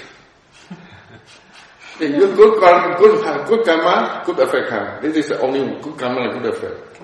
[1.99, 5.01] You good karma, good, good karma, good effect karma.
[5.01, 7.01] This is the only good karma and good effect.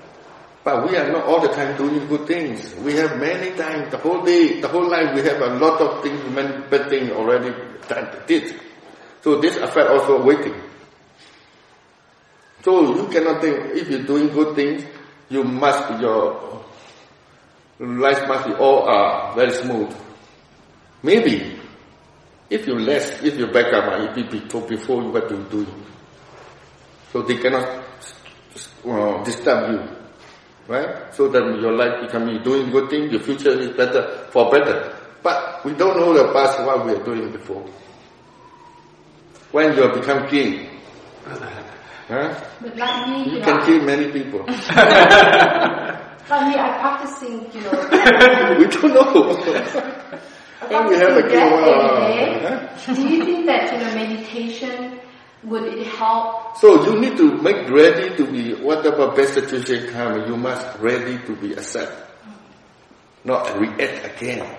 [0.62, 2.74] But we are not all the time doing good things.
[2.76, 6.02] We have many times, the whole day, the whole life, we have a lot of
[6.02, 7.52] things, many bad things already
[8.26, 8.54] did.
[9.22, 10.54] So this effect also waiting.
[12.62, 14.84] So you cannot think, if you're doing good things,
[15.28, 16.64] you must your
[17.78, 19.94] life must be all uh, very smooth.
[21.02, 21.53] Maybe,
[22.50, 25.66] if you less, if you back up, if you before, before you what to do.
[27.12, 27.84] So they cannot
[28.86, 29.88] uh, disturb you,
[30.68, 31.14] right?
[31.14, 34.94] So that your life become doing good things, your future is better, for better.
[35.22, 37.64] But we don't know the past what we are doing before.
[39.52, 40.68] When you become king,
[42.08, 42.34] huh?
[42.60, 44.40] But like me, you you can know, kill many people.
[44.46, 50.20] like me, I'm practicing, you know, we don't know.
[50.70, 52.44] Have a every day.
[52.44, 55.00] uh, Do you think that, you know, meditation,
[55.44, 56.56] would it help?
[56.58, 61.18] So you need to make ready to be whatever best situation come, you must ready
[61.26, 61.92] to be accept,
[63.24, 64.56] not react again.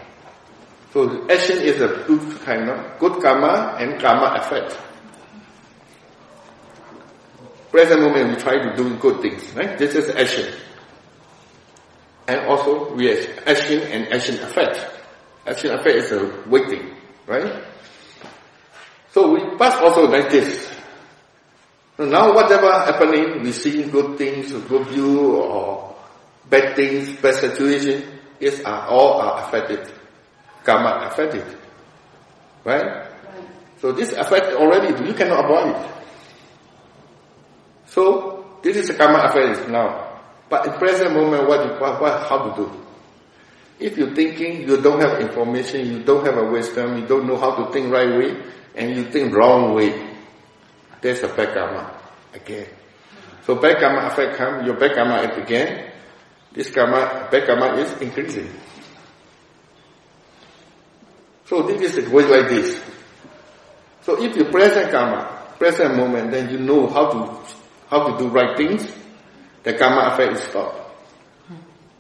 [0.93, 4.77] So action is a good kind of good karma and karma effect.
[7.71, 9.77] Present moment we try to do good things, right?
[9.77, 10.53] This is action.
[12.27, 14.79] And also we have action and action effect.
[15.45, 16.95] Action effect is a waiting,
[17.27, 17.63] right?
[19.11, 20.67] So we pass also like this.
[21.97, 25.95] So now whatever happening, we see good things, good view or
[26.49, 28.03] bad things, bad situation,
[28.39, 29.87] is are all are affected.
[30.63, 31.45] Karma affected.
[32.63, 33.07] Right?
[33.79, 35.91] So this affect already, you cannot avoid it.
[37.87, 40.19] So this is the karma affect now.
[40.49, 42.84] But in present moment, what, what, what how to do?
[43.80, 47.38] If you're thinking, you don't have information, you don't have a wisdom, you don't know
[47.38, 48.41] how to think right way,
[48.76, 50.15] and you think wrong way,
[51.01, 51.99] there's a bad karma
[52.34, 52.67] again.
[53.45, 55.91] So bad karma affect come, your bad karma again,
[56.53, 58.49] this karma, bad karma is increasing.
[61.45, 62.82] So this is the way like this.
[64.01, 67.45] So if you present karma, present moment, then you know how to
[67.88, 68.91] how to do right things,
[69.63, 70.84] the karma effect is stopped.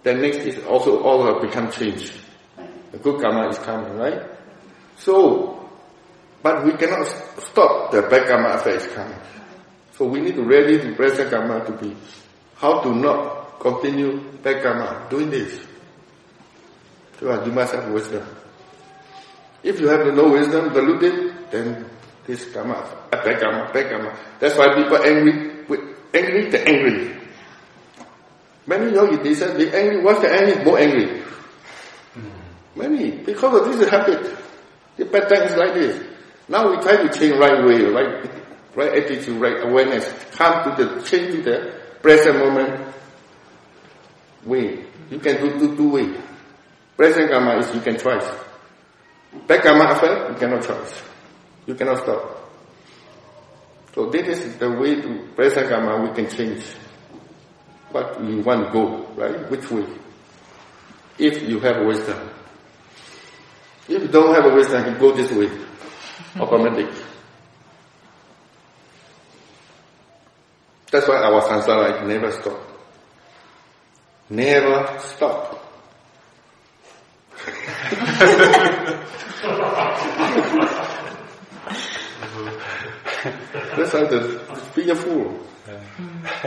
[0.05, 2.13] Then next is also all become changed.
[2.91, 4.21] The good karma is coming, right?
[4.97, 5.67] So,
[6.43, 7.07] but we cannot
[7.41, 9.17] stop the bad karma effect it's coming.
[9.97, 11.97] So we need to ready to present karma to be
[12.57, 15.59] how to not continue bad karma doing this.
[17.19, 18.27] So you must have wisdom.
[19.63, 21.89] If you have no wisdom, diluted, then
[22.27, 24.15] this karma, bad karma, bad karma.
[24.39, 25.81] That's why people angry, with
[26.13, 27.14] angry, they angry.
[28.67, 30.63] Many yogis, they said, they angry, what's the angry?
[30.63, 31.21] More angry.
[32.13, 32.29] Hmm.
[32.75, 34.37] Many, because of this habit.
[34.97, 36.07] The pattern is like this.
[36.47, 38.31] Now we try to change right way, right?
[38.75, 42.93] right attitude, right awareness, come to the, change to the present moment
[44.43, 44.85] way.
[45.09, 46.13] You can do two, two way.
[46.97, 48.25] Present karma is you can choice.
[49.47, 51.01] Back karma affair, you cannot choice.
[51.65, 52.51] You cannot stop.
[53.93, 56.63] So this is the way to present karma we can change.
[57.95, 59.49] What we want to go, right?
[59.49, 59.85] Which way?
[61.17, 62.29] If you have wisdom.
[63.87, 65.49] If you don't have a wisdom, you go this way.
[66.41, 66.89] Automatic.
[70.91, 72.59] That's why our samsara never stop.
[74.29, 75.61] Never stop.
[83.75, 84.39] That's why the
[84.73, 85.39] fearful.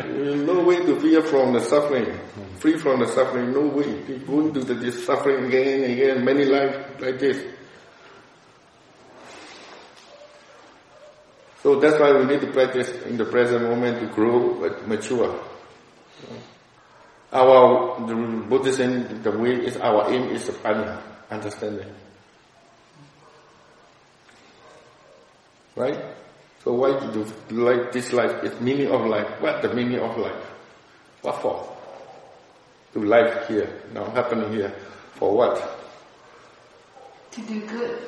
[0.07, 2.16] no way to fear from the suffering.
[2.59, 4.03] Free from the suffering, no way.
[4.07, 7.43] Keep going to the, this suffering again and again, many lives like this.
[11.64, 15.35] So that's why we need to practice in the present moment to grow and mature.
[17.33, 18.14] Our the
[18.49, 21.93] Buddhism, the way is our aim is the understanding.
[25.74, 26.18] Right?
[26.64, 28.42] So why do you like this life?
[28.42, 29.28] It's meaning of life.
[29.40, 30.42] What the meaning of life?
[31.22, 31.76] What for?
[32.94, 34.72] To life here, now happening here.
[35.14, 35.56] For what?
[37.32, 37.98] To do good.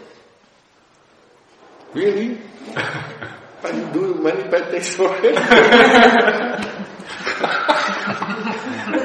[1.94, 2.38] Really?
[3.62, 5.34] but you do many bad things for it.
[5.34, 5.44] but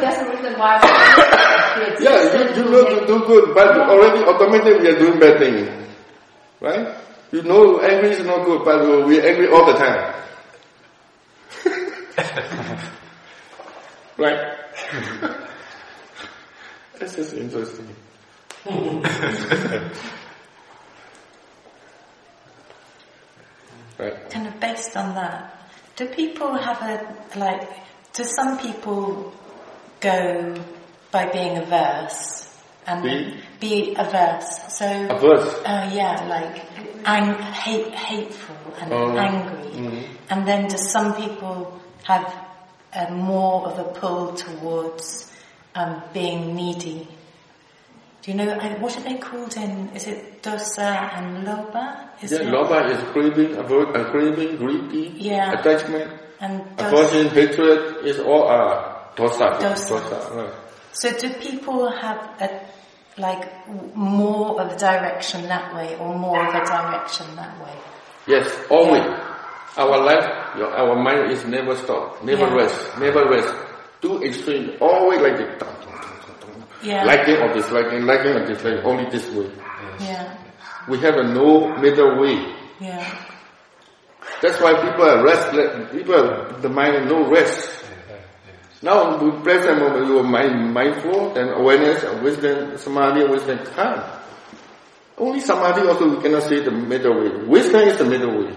[0.01, 0.79] that's the reason why
[1.99, 5.69] Yeah, you, you know to do good, but already automatically we are doing bad things.
[6.61, 6.87] Right?
[7.31, 10.13] You know angry is not good, but we're angry all the time.
[14.17, 14.55] right?
[16.99, 17.87] this is interesting.
[23.99, 24.29] right.
[24.29, 27.69] Kind of based on that, do people have a, like,
[28.13, 29.33] do some people
[29.99, 30.55] go
[31.11, 32.43] by being averse?
[32.87, 33.39] And Be?
[33.59, 34.59] Be averse.
[34.77, 35.55] So, Averse?
[35.65, 36.61] uh, yeah, like
[37.05, 39.15] ang- hate, hateful and Oh.
[39.17, 39.71] angry.
[39.71, 40.03] Mhm.
[40.29, 42.33] And then do some people have
[42.93, 45.31] a more of a pull towards
[45.75, 47.05] um, being needy?
[48.21, 51.97] Do you know, I- what are they called in, is it dosa and loba?
[52.23, 52.47] Is Yeah, it?
[52.47, 55.51] loba is craving, aver- uh, craving, greedy, Yeah.
[55.59, 56.09] attachment.
[56.39, 56.87] And dosa.
[56.87, 58.83] Aversion, hatred is all uh,
[59.17, 59.59] dosa.
[59.59, 60.35] Dosa.
[60.35, 60.49] right.
[60.93, 62.47] So do people have a,
[63.17, 63.47] like
[63.95, 67.73] more of a direction that way or more of a direction that way?
[68.27, 69.03] Yes, always.
[69.77, 72.55] Our life, your, our mind is never stop, never Yeah.
[72.55, 73.53] rest, never rest.
[74.01, 75.63] Too extreme, always like it.
[76.83, 77.03] Yeah.
[77.03, 79.49] Liking or disliking, liking or disliking, only this way.
[79.99, 80.37] Yeah,
[80.87, 82.53] We have a no middle way.
[82.79, 83.03] yeah,
[84.41, 87.84] That's why people are restless, people are, the mind no rest.
[88.85, 93.97] Now, we present moment, you are mind, mindful, then awareness, wisdom, samadhi, wisdom come.
[95.17, 97.45] Only samadhi also we cannot say the middle way.
[97.47, 98.53] Wisdom is the middle way.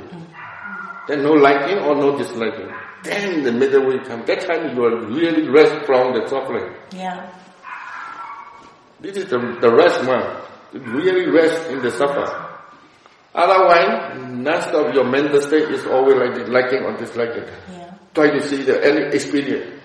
[1.09, 2.69] Then no liking or no disliking.
[3.05, 4.27] Then the middle way comes.
[4.27, 6.75] That time you will really rest from the suffering.
[6.93, 7.33] yeah,
[9.01, 10.27] This is the, the rest one.
[10.93, 12.29] Really rest in the suffer.
[13.35, 17.45] Otherwise, non-stop your mental state is always like liking or disliking.
[17.73, 19.78] yeah, Try to see the any experience.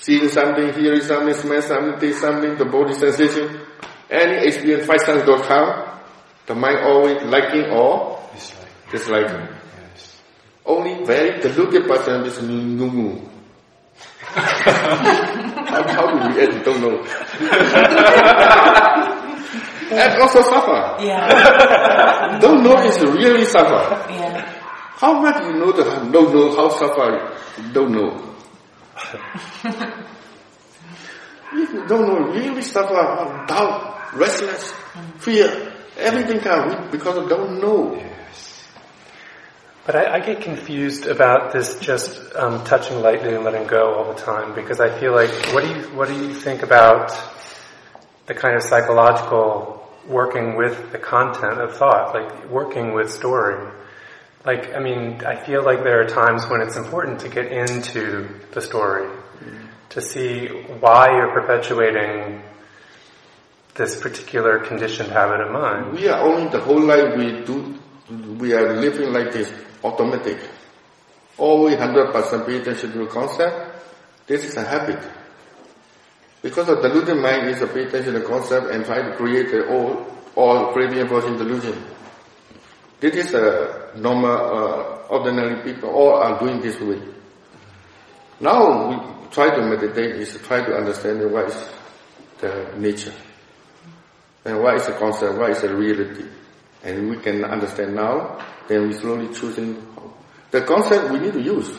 [0.00, 3.60] Seeing something, hearing something, smell something, taste something, the body sensation.
[4.10, 5.86] Any experience, five senses don't come.
[6.46, 8.18] The mind always liking or
[8.90, 9.46] disliking.
[10.64, 13.28] Only very deluded person is numu.
[14.30, 16.64] how, how do we end?
[16.64, 17.04] Don't know.
[19.92, 20.96] and also suffer.
[21.04, 24.10] yeah, Don't know is really suffer.
[24.12, 24.40] yeah,
[24.96, 27.36] How much you know the don't know how suffer?
[27.72, 28.29] Don't know.
[31.52, 32.94] You don't know, really suffer,
[33.46, 34.72] doubt, restless,
[35.18, 38.02] fear, everything comes because of don't know.
[39.86, 44.12] But I, I get confused about this just um, touching lightly and letting go all
[44.12, 47.12] the time because I feel like what do you what do you think about
[48.26, 53.72] the kind of psychological working with the content of thought, like working with story?
[54.44, 58.28] Like I mean, I feel like there are times when it's important to get into
[58.52, 59.08] the story
[59.90, 62.42] to see why you're perpetuating
[63.74, 65.92] this particular conditioned habit of mind.
[65.92, 67.78] We are only the whole life we do,
[68.38, 69.52] we are living like this,
[69.84, 70.38] automatic.
[71.36, 73.82] Always 100% pay attention to the concept.
[74.26, 75.02] This is a habit.
[76.42, 79.50] Because of deluded mind is a pay attention to the concept and try to create
[79.50, 81.82] the all, all craving aversion delusion.
[83.00, 85.88] This is a normal, uh, ordinary people.
[85.90, 87.00] All are doing this way.
[88.40, 91.70] Now we try to meditate is to try to understand what is
[92.40, 93.14] the nature
[94.44, 96.26] and what is the concept, what is the reality.
[96.82, 98.38] And we can understand now,
[98.68, 99.86] then we slowly choosing
[100.50, 101.70] the concept we need to use.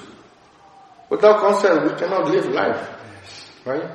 [1.10, 2.90] Without concept, we cannot live life,
[3.66, 3.90] right?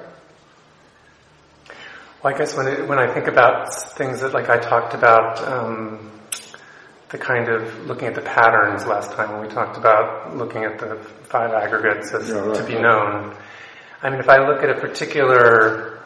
[2.22, 5.38] Well, I guess when it, when I think about things that, like I talked about,
[5.46, 6.10] um,
[7.16, 10.78] the kind of looking at the patterns last time when we talked about looking at
[10.78, 12.82] the five aggregates as Yeah, right, to be right.
[12.82, 13.36] known.
[14.02, 16.00] I mean, if I look at a particular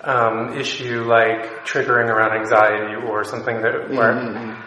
[0.00, 4.60] um, issue like triggering around anxiety or something that where Mm-hmm.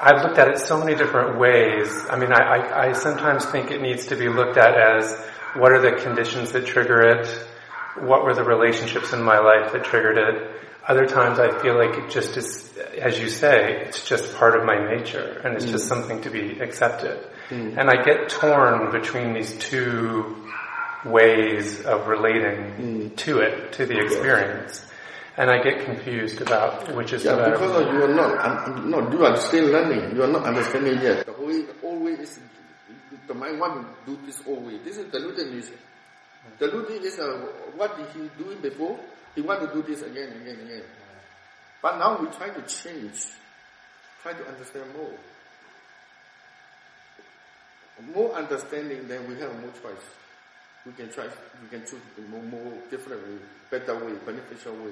[0.00, 1.88] I've looked at it so many different ways.
[2.08, 5.12] I mean, I, I, I sometimes think it needs to be looked at as
[5.56, 7.26] what are the conditions that trigger it?
[7.98, 10.50] What were the relationships in my life that triggered it?
[10.88, 14.64] Other times I feel like it just is, as you say, it's just part of
[14.64, 15.88] my nature and it's just mm.
[15.88, 17.18] something to be accepted.
[17.50, 17.76] Mm.
[17.76, 20.48] And I get torn between these two
[21.04, 23.16] ways of relating mm.
[23.16, 24.82] to it, to the experience.
[25.36, 27.50] And I get confused about which is the Yeah, better.
[27.52, 30.16] because you are not, un- no, you are still learning.
[30.16, 31.26] You are not understanding yet.
[31.26, 32.40] The whole, always is,
[33.26, 34.80] the mind want to do this always.
[34.84, 35.76] This is delusionism.
[36.58, 38.98] Delusion is uh, what did he doing before?
[39.38, 40.82] He want to do this again, and again, and again.
[41.80, 43.24] But now we try to change,
[44.20, 45.14] try to understand more.
[48.12, 50.02] More understanding, then we have more choice.
[50.84, 51.28] We can try,
[51.62, 53.38] we can choose more, more different way,
[53.70, 54.90] better way, beneficial way.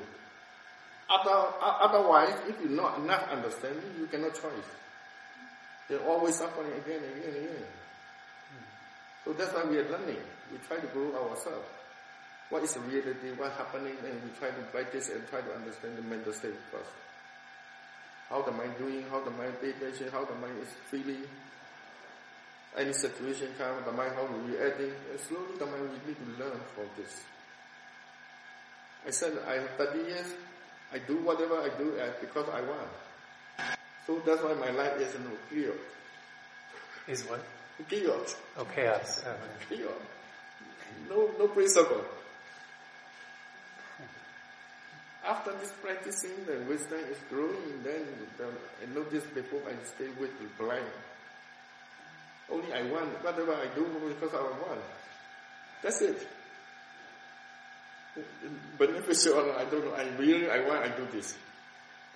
[1.11, 4.71] Other, otherwise, if you not enough understanding, you cannot choice.
[5.91, 7.67] You're always suffering again and again and again.
[9.25, 10.23] So that's why we are learning.
[10.53, 11.67] We try to grow ourselves.
[12.51, 13.33] What is the reality?
[13.37, 13.95] What's happening?
[14.05, 16.91] And we try to practice and try to understand the mental state first.
[18.29, 19.05] How the mind doing?
[19.11, 20.09] How the mind pay attention?
[20.11, 21.23] How the mind is feeling?
[22.77, 24.93] Any situation come, the mind how we reacting?
[25.11, 27.23] And slowly the mind we need to learn from this.
[29.07, 30.35] I said I have 30 years.
[30.93, 32.89] I do whatever I do because I want.
[34.07, 35.77] So that's why my life is no chaos.
[37.09, 37.43] Is what?
[37.89, 38.37] Chaos.
[38.57, 39.23] Oh, chaos.
[39.25, 39.35] Uh,
[39.69, 39.91] Chaos.
[41.09, 42.05] No, no principle.
[45.27, 47.83] After this practicing, the wisdom is growing.
[47.83, 48.07] Then
[48.39, 50.87] the, I noticed before I stay with the blind.
[52.51, 54.81] Only I want whatever I do because I want.
[55.83, 56.29] That's it.
[58.79, 59.95] Beneficial I don't know.
[59.95, 61.35] I really I want I do this.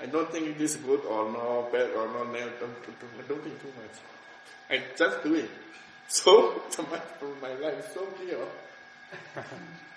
[0.00, 2.34] I don't think this good or not, bad or not.
[2.34, 3.98] I don't, think too much.
[4.70, 5.50] I just do it.
[6.08, 7.00] So my,
[7.40, 8.44] my life so clear.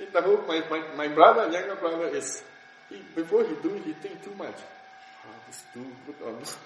[0.00, 2.42] In the whole, my, my, my brother, younger brother is,
[2.88, 4.56] he, before he do, he think too much.
[5.24, 6.58] Oh, this do good or not.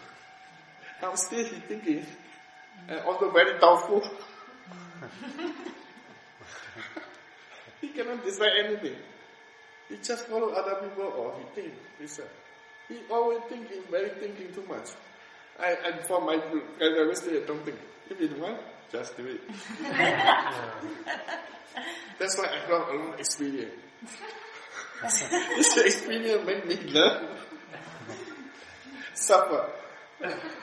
[1.02, 2.06] Now still he thinking,
[2.88, 4.00] and also very doubtful.
[7.80, 8.96] he cannot decide anything.
[9.88, 12.28] He just follow other people or he think himself.
[12.88, 14.90] He always thinking, very thinking too much.
[15.58, 16.38] I, and for my
[16.78, 17.78] characteristic, I don't think.
[18.08, 18.58] If you want,
[18.92, 19.40] just do it.
[22.18, 23.72] That's why I got a lot of experience.
[25.02, 27.28] this experience made me learn,
[29.14, 29.68] suffer.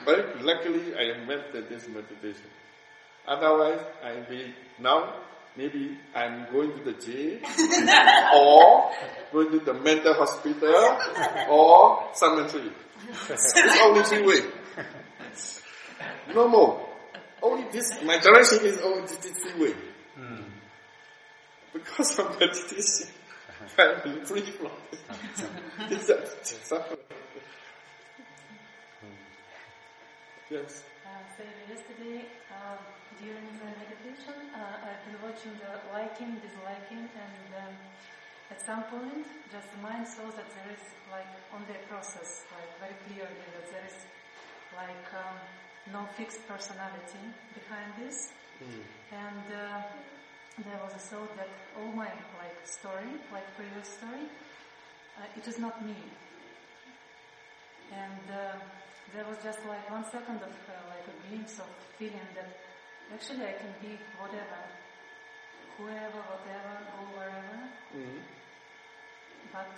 [0.04, 2.50] But luckily, I met this meditation.
[3.26, 5.14] Otherwise, I'd be now
[5.56, 7.38] maybe I'm going to the jail
[8.34, 8.90] or
[9.32, 10.98] going to the mental hospital
[11.48, 12.72] or cemetery.
[13.30, 15.62] It's only three ways.
[16.34, 16.83] No more.
[17.44, 19.74] Only this, my direction is only this, this three way.
[21.74, 23.08] Because of meditation,
[23.76, 24.72] I'm free from
[25.90, 26.10] this
[26.62, 26.98] suffering.
[30.48, 30.84] Yes.
[31.04, 32.80] Uh, so yesterday, um,
[33.20, 37.74] during the meditation, uh, I've been watching the liking, disliking, and um,
[38.50, 42.70] at some point, just the mind saw that there is like on the process, like
[42.80, 43.98] very clearly that there is
[44.76, 45.36] like um,
[45.92, 47.24] no fixed personality
[47.54, 48.32] behind this,
[49.12, 49.82] and uh,
[50.64, 54.26] there was a thought that all my like story, like previous story,
[55.18, 55.96] uh, it is not me,
[57.92, 58.24] and.
[58.30, 58.58] Uh,
[59.14, 62.50] there was just like one second of uh, like a glimpse of feeling that
[63.14, 64.60] actually I can be whatever,
[65.78, 67.58] whoever, whatever, go wherever.
[69.52, 69.76] But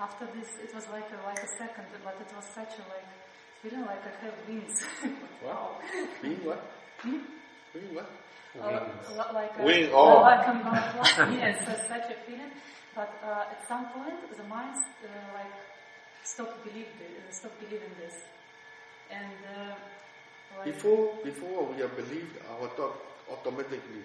[0.00, 3.12] after this, it was like a, like a second, but it was such a like
[3.62, 4.82] feeling like I have wings.
[5.44, 5.78] Wow.
[6.22, 6.60] Being what?
[7.02, 8.10] Being what?
[8.60, 10.22] Uh, li- like a, Wing, oh.
[10.22, 10.54] like a
[11.36, 12.50] yes, such a feeling.
[12.94, 15.52] But uh, at some point, the mind uh, like
[16.24, 18.14] stopped believe uh, stopped believing this,
[19.10, 19.74] And uh,
[20.58, 22.96] like, Before, before we are believed our thought
[23.30, 24.02] automatically.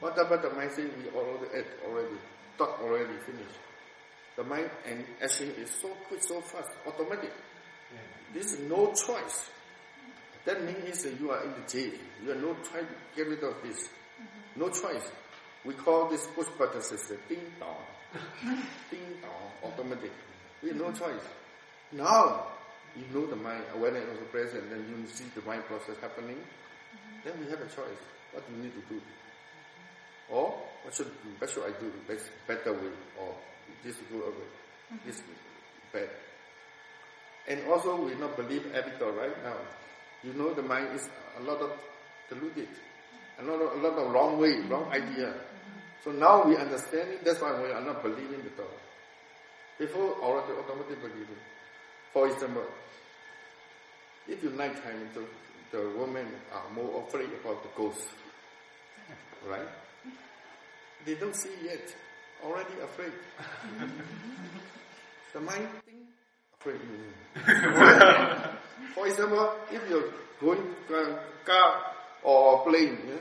[0.00, 2.16] Whatever the mind says, we already act already.
[2.58, 3.60] Thought already finished.
[4.36, 7.32] The mind and action is so quick, so fast, automatic.
[8.32, 9.50] This is no choice.
[10.44, 11.92] That means that you are in the jail.
[12.24, 13.88] You are no trying to get rid of this.
[14.56, 15.10] No choice.
[15.64, 17.76] We call this push button system ding dong.
[18.90, 20.12] ding dong, automatic.
[20.62, 21.22] We have no choice.
[21.92, 22.46] Now,
[22.96, 25.96] you know the mind, awareness of the present, and then you see the mind process
[26.00, 27.28] happening, mm-hmm.
[27.28, 28.00] then we have a choice.
[28.32, 29.00] What do we need to do?
[30.30, 31.92] Or what should what should I do?
[32.06, 33.34] Best, better way or
[33.84, 34.98] this good way?
[35.04, 35.22] This is
[35.92, 36.08] bad.
[37.48, 38.64] And also we not believe
[38.98, 39.56] thought right now.
[40.22, 41.72] You know the mind is a lot of
[42.28, 42.68] deluded,
[43.38, 45.34] a lot of, a lot of wrong way, wrong idea.
[46.04, 47.24] So now we understand it.
[47.24, 48.78] That's why we are not believing the thought.
[49.78, 51.40] Before already automatically believing.
[52.12, 52.64] For example,
[54.28, 55.24] if you nighttime, the,
[55.76, 58.08] the women are more afraid about the ghost,
[59.48, 59.68] right?
[61.04, 61.94] They don't see yet,
[62.44, 63.12] already afraid.
[65.32, 65.68] the mind.
[68.94, 70.62] For example, if you're going
[71.44, 71.82] car
[72.22, 73.14] or plane, yeah,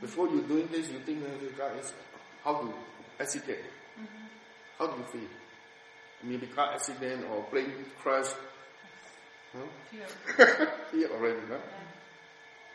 [0.00, 1.92] before you're doing this, you think uh, the car is
[2.42, 2.74] how to
[3.20, 3.60] accident.
[3.98, 4.26] Mm-hmm.
[4.78, 5.28] How do you feel?
[6.24, 7.72] Maybe car accident or plane
[8.02, 8.26] crash.
[9.52, 9.66] Huh?
[10.90, 11.58] Fear already, no?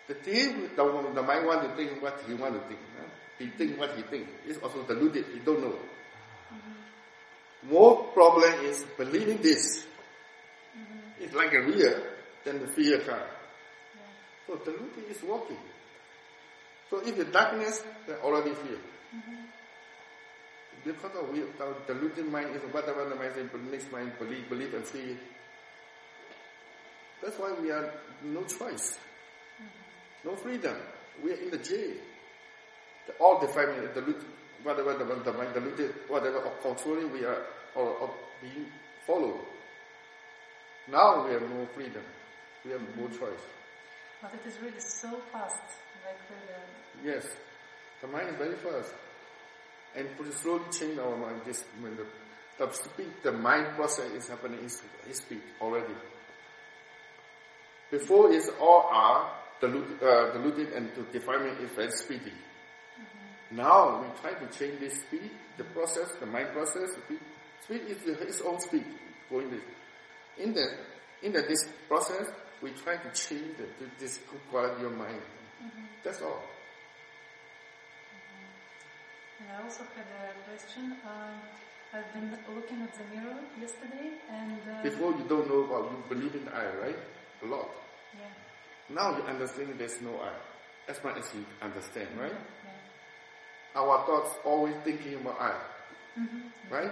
[0.08, 2.80] The thing, the, the mind want to think what he want to think.
[2.98, 3.04] No?
[3.40, 4.28] He think what he think.
[4.46, 5.26] It's also deluded.
[5.34, 5.74] He don't know.
[5.74, 7.72] Mm-hmm.
[7.74, 9.86] More problem is believing this.
[11.20, 12.02] It's like a real,
[12.44, 13.22] then the fear comes.
[14.48, 15.58] So deluded is working.
[16.90, 18.78] So if the darkness, then already fear.
[19.16, 19.42] Mm-hmm.
[20.84, 24.74] Because of we, our deluded mind is whatever the mind says, next mind believe, believe
[24.74, 25.18] and see.
[27.24, 27.92] That's why we are
[28.24, 29.00] no choice,
[29.60, 30.30] mm-hmm.
[30.30, 30.76] no freedom.
[31.24, 31.96] We are in the jail.
[33.08, 34.16] The, all the family, the
[34.64, 37.46] whatever the, mind, the mind deluded, whatever of controlling we are
[37.76, 38.68] or, or being
[39.08, 39.40] followed.
[40.88, 42.04] Now we have no freedom.
[42.64, 43.44] We have no choice.
[44.22, 45.62] but it is really so fast,
[46.06, 47.16] like really.
[47.16, 47.28] Yes,
[48.02, 48.94] the mind is very fast,
[49.96, 51.42] and we slowly change our mind.
[51.46, 52.06] This when the,
[52.58, 55.94] the speed, the mind process is happening is, is speed already.
[57.92, 59.32] Before it's all are
[59.62, 62.34] uh, deluded and to defilement is very speedy.
[63.52, 66.92] Now we try to change this speed, the process, the mind process.
[67.06, 67.20] Speed,
[67.64, 68.86] speed is the, its own speed
[69.30, 69.62] going this.
[70.38, 70.66] In the
[71.24, 72.28] in the, this process,
[72.62, 73.66] we try to change the,
[74.00, 75.22] this good quality of mind.
[76.04, 76.42] That's all.
[79.40, 80.96] And I also had a question.
[81.06, 81.40] Um,
[81.94, 86.04] I've been looking at the mirror yesterday, and uh, Before you don't know about you
[86.10, 87.00] believe in I, right?
[87.44, 87.70] A lot.
[88.20, 88.28] yeah,
[88.94, 90.34] Now you understand there's no I.
[90.92, 92.32] As much as you understand, right?
[92.32, 95.54] yeah, Our thoughts always thinking about I.
[96.20, 96.74] Mm-hmm.
[96.74, 96.92] Right?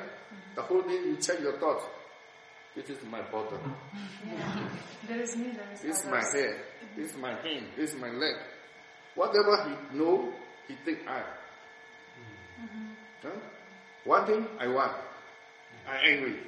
[0.56, 1.84] The whole day you check your thoughts.
[2.76, 3.60] This is my bottle.
[4.28, 4.70] yeah.
[5.08, 6.56] there is me, there is This is my head.
[6.98, 7.68] This is my hand.
[7.78, 8.36] This is my leg.
[9.16, 10.34] Whatever he know,
[10.68, 11.10] he think mm-hmm.
[11.10, 11.22] I.
[13.22, 13.40] Huh?
[14.06, 14.94] One thing I want.
[15.88, 16.40] I angry.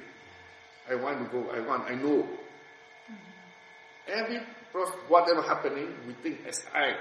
[0.90, 1.48] I want to go.
[1.50, 1.84] I want.
[1.88, 2.22] I know.
[2.22, 4.12] Mm-hmm.
[4.12, 4.40] Every
[4.72, 6.96] process, whatever happening, we think as I.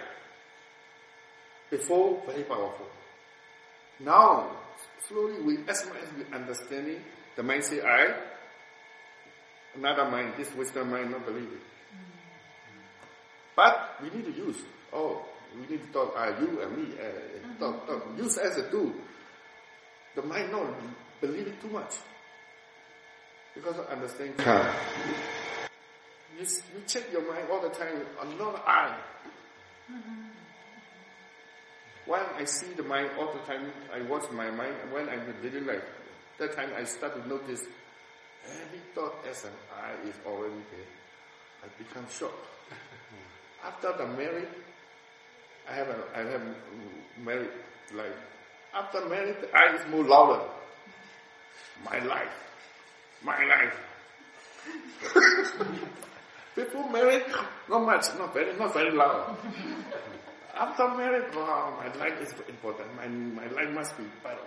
[1.71, 2.85] Before, very powerful.
[3.99, 4.51] Now,
[5.07, 7.01] slowly, we, as much as we understanding,
[7.35, 8.13] the mind say I,
[9.77, 11.61] another mind, this wisdom mind not believe it.
[13.55, 14.57] But we need to use.
[14.91, 15.23] Oh,
[15.55, 18.05] we need to talk, uh, you and me, uh, talk, talk.
[18.17, 18.91] Use as a tool.
[20.15, 20.73] The mind not
[21.21, 21.95] believe it too much.
[23.53, 24.35] Because of understanding.
[26.37, 28.97] You, you check your mind all the time, a lot of I.
[32.05, 34.75] When I see the mind all the time, I watch my mind.
[34.91, 35.83] When I'm in daily life,
[36.37, 37.63] that time I start to notice
[38.49, 40.91] every thought as an I is already there.
[41.63, 42.47] I become shocked.
[43.63, 44.47] After the married,
[45.69, 46.41] I have a, I have
[47.23, 47.49] married
[47.93, 48.13] life.
[48.73, 50.43] After marriage, I is more louder.
[51.83, 52.35] My life,
[53.23, 53.79] my life.
[56.55, 57.23] Before married,
[57.69, 59.37] not much, not very, not very loud.
[60.57, 62.95] After marriage, wow, my life is important.
[62.95, 64.39] My, my life must be better.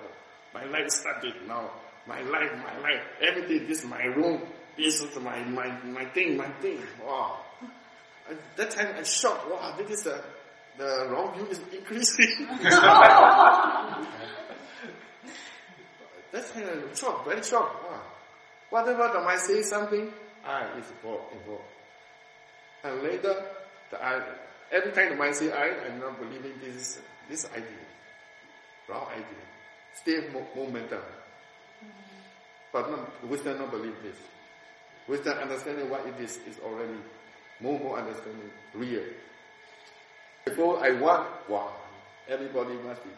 [0.55, 1.71] My life started now.
[2.09, 3.69] My life, my life, everything.
[3.69, 4.43] This is my room.
[4.77, 6.81] This is my, my, my thing, my thing.
[7.05, 7.41] Wow.
[8.31, 9.51] At that time I shocked.
[9.51, 10.23] Wow, this is the,
[10.79, 12.47] the wrong view is increasing.
[16.33, 17.85] that time I shocked, very shocked.
[17.85, 18.01] Wow.
[18.71, 20.13] Whatever the mind say something,
[20.47, 21.65] I is involved, involved.
[22.85, 23.45] And later,
[23.91, 24.23] the I,
[24.71, 26.99] every time the mind say I, I'm not believing this
[27.29, 27.65] this idea,
[28.89, 30.31] wrong idea.
[30.33, 31.03] Mo- momentum.
[32.73, 34.17] But not, wisdom not believe this.
[35.09, 36.99] Wisdom understanding what it is is already
[37.61, 39.03] more more understanding real.
[40.45, 41.73] Before I want, wow,
[42.29, 43.11] everybody must be.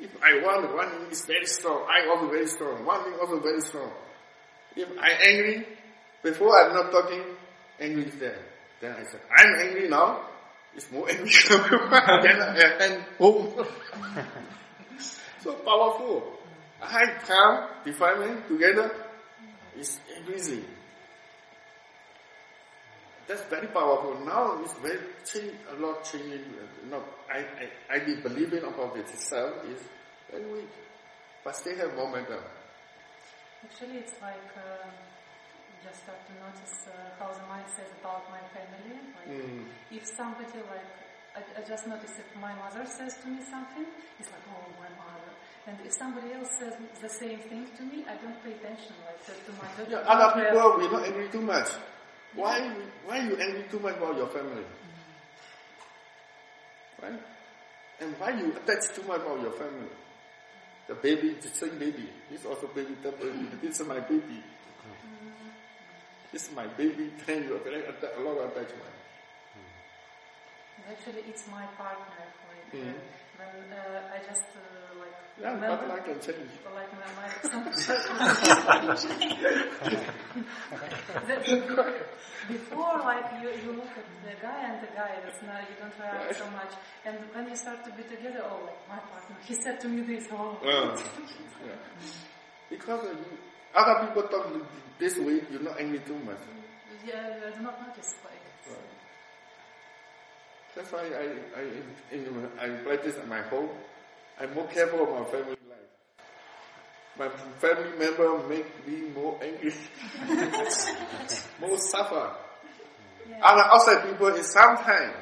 [0.04, 1.86] if I want, one is very strong.
[1.88, 2.84] I also very strong.
[2.84, 3.90] One thing also very strong.
[4.76, 5.66] If I angry,
[6.22, 7.22] before I'm not talking,
[7.78, 8.38] angry is there.
[8.80, 10.22] Then I said, I'm angry now.
[10.74, 11.30] It's more angry.
[11.48, 13.52] then I and home.
[15.42, 16.38] so powerful.
[16.82, 18.90] I calm, defilement together
[19.78, 20.64] is increasing.
[23.28, 24.18] That's very powerful.
[24.26, 26.42] Now it's very change, a lot changing.
[26.90, 29.78] No, I, I, I be believing about it itself is
[30.30, 30.68] very weak,
[31.44, 32.40] but still have momentum.
[33.64, 34.90] Actually, it's like uh,
[35.86, 38.98] just start to notice uh, how the mind says about my family.
[39.14, 39.66] Like, Mm.
[39.92, 40.90] if somebody like
[41.38, 43.86] I, I just noticed if my mother says to me something,
[44.18, 45.21] it's like oh my mother.
[45.66, 49.24] And if somebody else says the same thing to me, I don't pay attention like
[49.26, 51.68] that to my Yeah, other people will not angry too much.
[52.34, 52.58] Why,
[53.06, 54.64] why you angry too much about your family?
[57.00, 57.20] Right?
[58.00, 59.88] And why you attach too much about your family?
[60.88, 62.08] The baby, the same baby.
[62.28, 63.48] This also baby, that baby.
[63.62, 64.42] This is my baby.
[66.32, 67.12] This is my baby.
[67.24, 68.96] Then you a lot of attachment.
[70.90, 72.26] Actually, it's my partner.
[72.48, 72.94] Like Mhm.
[73.42, 74.60] Uh, uh, I just uh,
[75.02, 76.50] like Yeah, remember, partner can change.
[76.74, 77.26] like my my
[81.26, 81.36] the,
[82.48, 85.94] before like you, you look at the guy and the guy that's not you don't
[85.98, 86.72] react so much
[87.06, 90.02] and when you start to be together oh like my partner he said to me
[90.02, 90.96] this oh Uh,
[91.66, 91.78] yeah.
[92.70, 93.38] Because uh, you,
[93.74, 94.46] other people talk
[94.98, 96.40] this way, you're not angry too much.
[97.06, 98.41] yeah I do not notice like Right.
[100.74, 101.62] That's why I, I,
[102.12, 103.68] in, in, I practice at my home.
[104.40, 105.78] I'm more careful of my family life.
[107.18, 107.28] My
[107.60, 109.74] family member make me more angry,
[111.60, 112.32] more suffer.
[113.28, 113.40] yeah.
[113.44, 115.14] Other outside people is sometimes.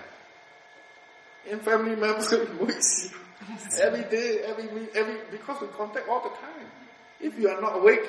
[1.51, 2.33] In family members,
[3.81, 6.67] every day, every week, every because we contact all the time.
[7.21, 8.07] If you are not awake,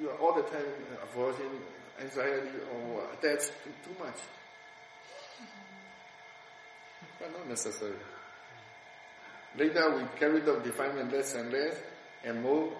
[0.00, 0.64] you are all the time
[1.02, 1.60] avoiding
[2.00, 4.16] anxiety or attached to too much.
[7.20, 7.96] But not necessary.
[9.56, 11.76] Later we carry the defilement less and less
[12.24, 12.72] and more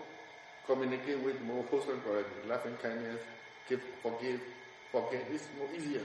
[0.66, 3.20] communicate with more wholesome quality, loving kindness,
[3.68, 4.40] give, forgive,
[4.90, 5.24] forget.
[5.30, 6.02] It's more easier.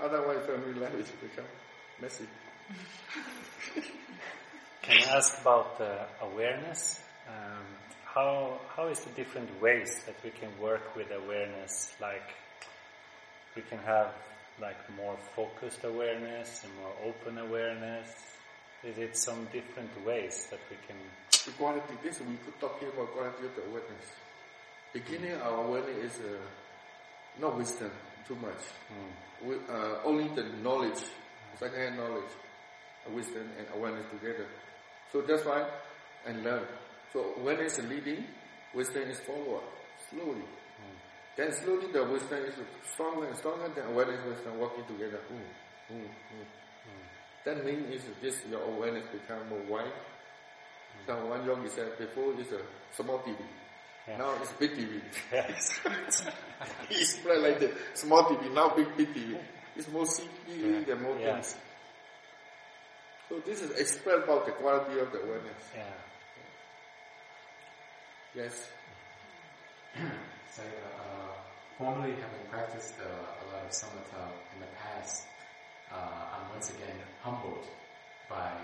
[0.00, 1.44] Otherwise family life is become
[2.00, 2.26] messy.
[4.82, 7.00] Can I ask about uh, awareness?
[7.28, 7.64] Um,
[8.04, 11.94] how how is the different ways that we can work with awareness?
[12.00, 12.34] Like
[13.54, 14.12] we can have
[14.60, 18.08] like more focused awareness and more open awareness.
[18.84, 20.96] Is it some different ways that we can?
[21.44, 24.06] The quality, this we could talk here about quality of the awareness.
[24.92, 27.90] Beginning our awareness is uh, not wisdom
[28.26, 28.62] too much.
[28.92, 29.48] Mm.
[29.48, 31.00] We, uh, only the knowledge,
[31.58, 32.30] second-hand knowledge,
[33.10, 34.46] wisdom and awareness together.
[35.12, 35.66] So that's why
[36.26, 36.64] and learn.
[37.12, 38.24] So awareness is leading,
[38.74, 39.64] wisdom is forward,
[40.10, 40.44] slowly.
[41.36, 42.54] Then slowly the wisdom is
[42.92, 45.20] stronger and stronger, then awareness and wisdom working together.
[45.32, 46.46] Mm, mm, mm.
[47.44, 49.92] That means is this your awareness become more wide.
[51.06, 52.60] So one yogi said before is a
[52.94, 53.36] small TV.
[54.06, 54.18] Yeah.
[54.18, 55.00] Now it's big TV.
[55.32, 55.80] Yes.
[56.90, 59.38] it's spread like the small TV, now big big TV.
[59.74, 60.92] It's more see Yeah.
[60.92, 61.34] and more Yeah.
[61.34, 61.56] things.
[63.28, 65.62] So this is expressed about the quality of the awareness.
[65.74, 65.84] Yeah.
[68.34, 68.68] Yes.
[70.54, 71.21] So, uh,
[71.82, 75.26] formerly having practiced uh, a lot of samatha in the past,
[75.90, 77.66] uh, I'm once again humbled
[78.30, 78.54] by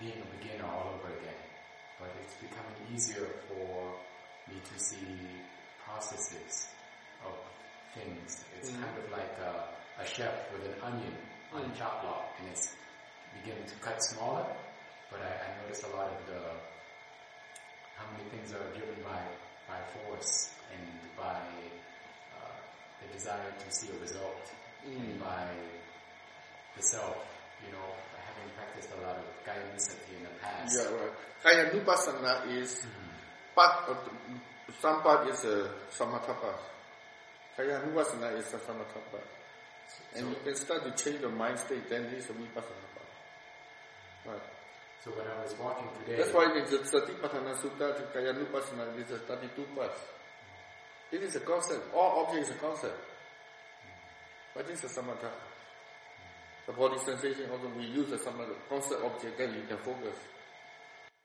[0.00, 1.38] being a beginner all over again.
[2.00, 3.94] But it's becoming easier for
[4.50, 5.06] me to see
[5.86, 6.66] processes
[7.24, 7.38] of
[7.94, 8.44] things.
[8.58, 8.82] It's Mhm.
[8.82, 11.14] kind of like a, a chef with an onion
[11.54, 12.74] on a chop block, and it's
[13.38, 14.44] beginning to cut smaller.
[15.10, 16.40] But I, I notice a lot of the
[17.96, 19.22] how many things are driven by
[19.70, 20.84] by force and
[21.16, 21.40] by
[23.00, 24.52] the desire to see a result
[24.86, 25.18] Mm.
[25.18, 25.50] by
[26.76, 27.16] the self.
[27.66, 30.76] You know, having practiced a lot of Kaya Visati in the past.
[30.76, 31.12] Yeah, right.
[31.42, 32.86] Kaya Nupassana is
[33.54, 36.60] part of the, some part is a samatha part.
[37.58, 39.26] Kayanupassana is a samatha part.
[40.14, 43.10] And you can start to change the mind state, then this is a vipassana part.
[44.26, 44.42] Right.
[45.02, 49.10] So when I was walking today, That's why in the Satipatthana Sutta, the Kayanupassana, is
[49.10, 50.00] a 32 parts.
[51.12, 51.94] It is a concept.
[51.94, 52.98] All object is a concept.
[54.54, 55.30] But is a samatha.
[56.66, 60.16] The body sensation also we use the samatha concept object then you can focus.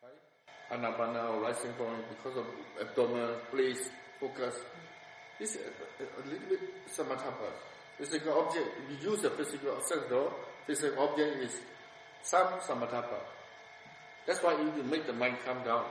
[0.03, 0.77] Right?
[0.77, 2.45] Anapana or rising point because of
[2.79, 4.55] abdominal place, focus.
[5.39, 5.61] This is
[5.99, 7.55] a, a little bit samatha part.
[7.97, 10.33] Physical object, we use the physical sense though,
[10.67, 11.61] physical object is
[12.21, 13.25] some samatha part.
[14.27, 15.85] That's why you make the mind calm down.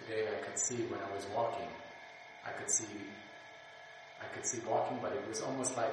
[0.00, 1.68] Today I could see when I was walking,
[2.46, 2.86] I could see,
[4.20, 5.92] I could see walking, but it was almost like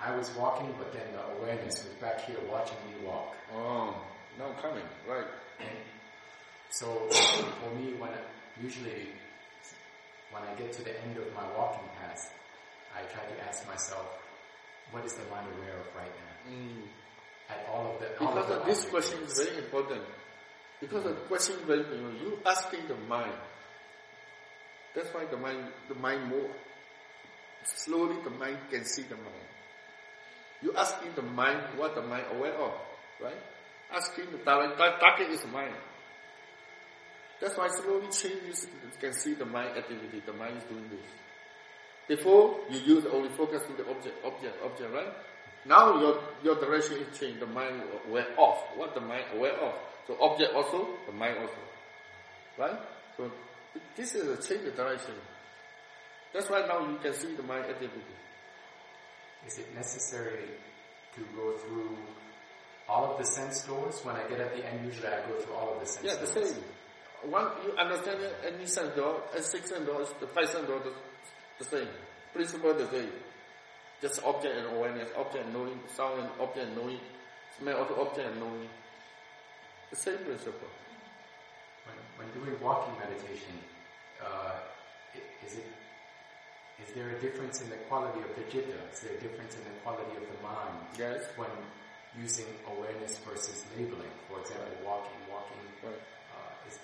[0.00, 3.34] I was walking, but then the awareness was back here watching me walk.
[3.54, 3.94] Oh,
[4.38, 5.26] now coming, right.
[5.60, 5.78] And
[6.70, 6.86] so
[7.62, 8.20] for me, when I,
[8.62, 9.08] usually
[10.30, 12.32] when I get to the end of my walking path,
[12.94, 14.06] I try to ask myself,
[14.90, 16.52] what is the mind aware of right now?
[16.54, 16.82] Mm.
[17.48, 20.02] At all of the all Because of the this question is very important.
[20.80, 22.20] Because the question very important.
[22.20, 23.34] You asking the mind.
[24.94, 26.48] That's why the mind, the mind more
[27.74, 29.48] slowly the mind can see the mind.
[30.62, 32.72] You asking the mind what the mind aware of,
[33.22, 33.36] right?
[33.92, 35.74] Asking the tar- target is mind.
[37.40, 40.22] That's why slowly changes you can see the mind activity.
[40.24, 41.06] The mind is doing this.
[42.08, 45.12] Before you use only focus to the object, object, object, right?
[45.66, 47.40] Now your your direction is changed.
[47.40, 49.74] The mind aware of what the mind aware of.
[50.06, 51.58] So object also, the mind also,
[52.58, 52.78] right?
[53.16, 53.30] So
[53.96, 55.14] this is a change of direction.
[56.32, 58.00] That's why now you can see the mind activity.
[59.46, 60.48] Is it necessary
[61.14, 61.96] to go through
[62.88, 64.00] all of the sense doors?
[64.04, 66.14] When I get at the end, usually I go through all of the sense Yeah,
[66.14, 66.52] the doors.
[66.52, 66.64] same.
[67.30, 70.92] One you understand any sense door, a six sense door, the five sense door, the,
[71.58, 71.88] the same.
[72.32, 73.10] Principle the same.
[74.02, 77.00] Just object and awareness, object and knowing, sound and object and knowing,
[77.58, 78.68] smell of object and knowing.
[79.90, 80.68] The same principle.
[81.86, 83.54] When, when doing walking meditation,
[84.22, 84.58] uh,
[85.44, 85.66] is it
[86.82, 88.76] is there a difference in the quality of the citta?
[88.92, 91.24] Is there a difference in the quality of the mind Yes.
[91.36, 91.48] when
[92.20, 94.12] using awareness versus labeling?
[94.28, 95.56] For example, walking, walking.
[95.82, 95.94] Right.
[96.36, 96.78] Uh, is,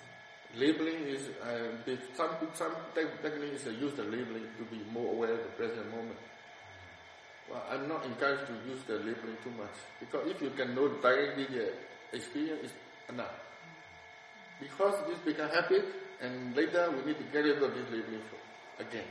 [0.55, 1.77] Labeling is, uh,
[2.17, 6.17] some, some tech- techniques use the labeling to be more aware of the present moment.
[7.51, 10.87] Well, I'm not encouraged to use the labeling too much because if you can know
[10.89, 11.73] directly the
[12.17, 12.71] experience
[13.09, 13.33] enough.
[14.59, 15.85] Because this become habit
[16.21, 18.21] and later we need to get rid of this labeling
[18.79, 19.05] again.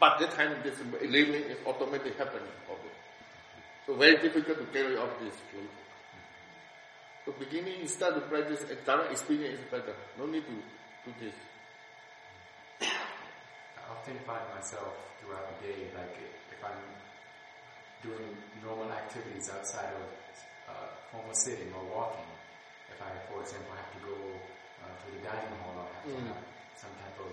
[0.00, 2.52] But that time of this labeling is automatically happening.
[3.86, 5.86] So very difficult to carry off this labeling.
[7.24, 9.94] So beginning you start to practice and direct experience is better.
[10.18, 10.56] No need to
[11.04, 11.34] do this.
[12.80, 16.14] I often find myself throughout the day, like
[16.50, 16.86] if I'm
[18.02, 20.06] doing normal activities outside of
[20.70, 22.30] uh, formal sitting or walking,
[22.96, 24.16] if I, for example, have to go
[24.80, 26.32] uh, to the dining hall or have to Mm.
[26.32, 26.40] have
[26.80, 27.32] some type of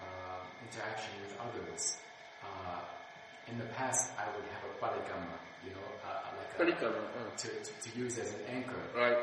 [0.00, 2.00] uh, interaction with others,
[2.40, 2.80] uh,
[3.52, 7.36] in the past I would have a parikamma, you know, uh, like a, Parikamma, uh.
[7.36, 8.80] to, to, to use as an anchor.
[8.96, 9.18] Right.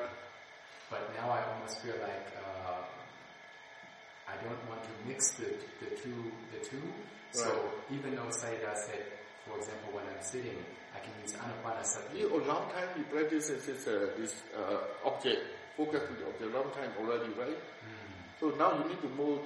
[0.91, 2.85] But now I almost feel like uh,
[4.29, 5.49] I don't want to mix the,
[5.81, 6.77] the two, the two.
[6.77, 7.33] Right.
[7.33, 7.49] So
[7.89, 9.01] even though Sayadaw said,
[9.47, 10.59] for example, when I'm sitting,
[10.95, 12.19] I can use anapanasati.
[12.19, 14.77] You a long time you practice this, this, uh, this uh,
[15.09, 15.41] object,
[15.77, 17.57] focus to the object, long time already, right?
[18.39, 19.39] So now you need to more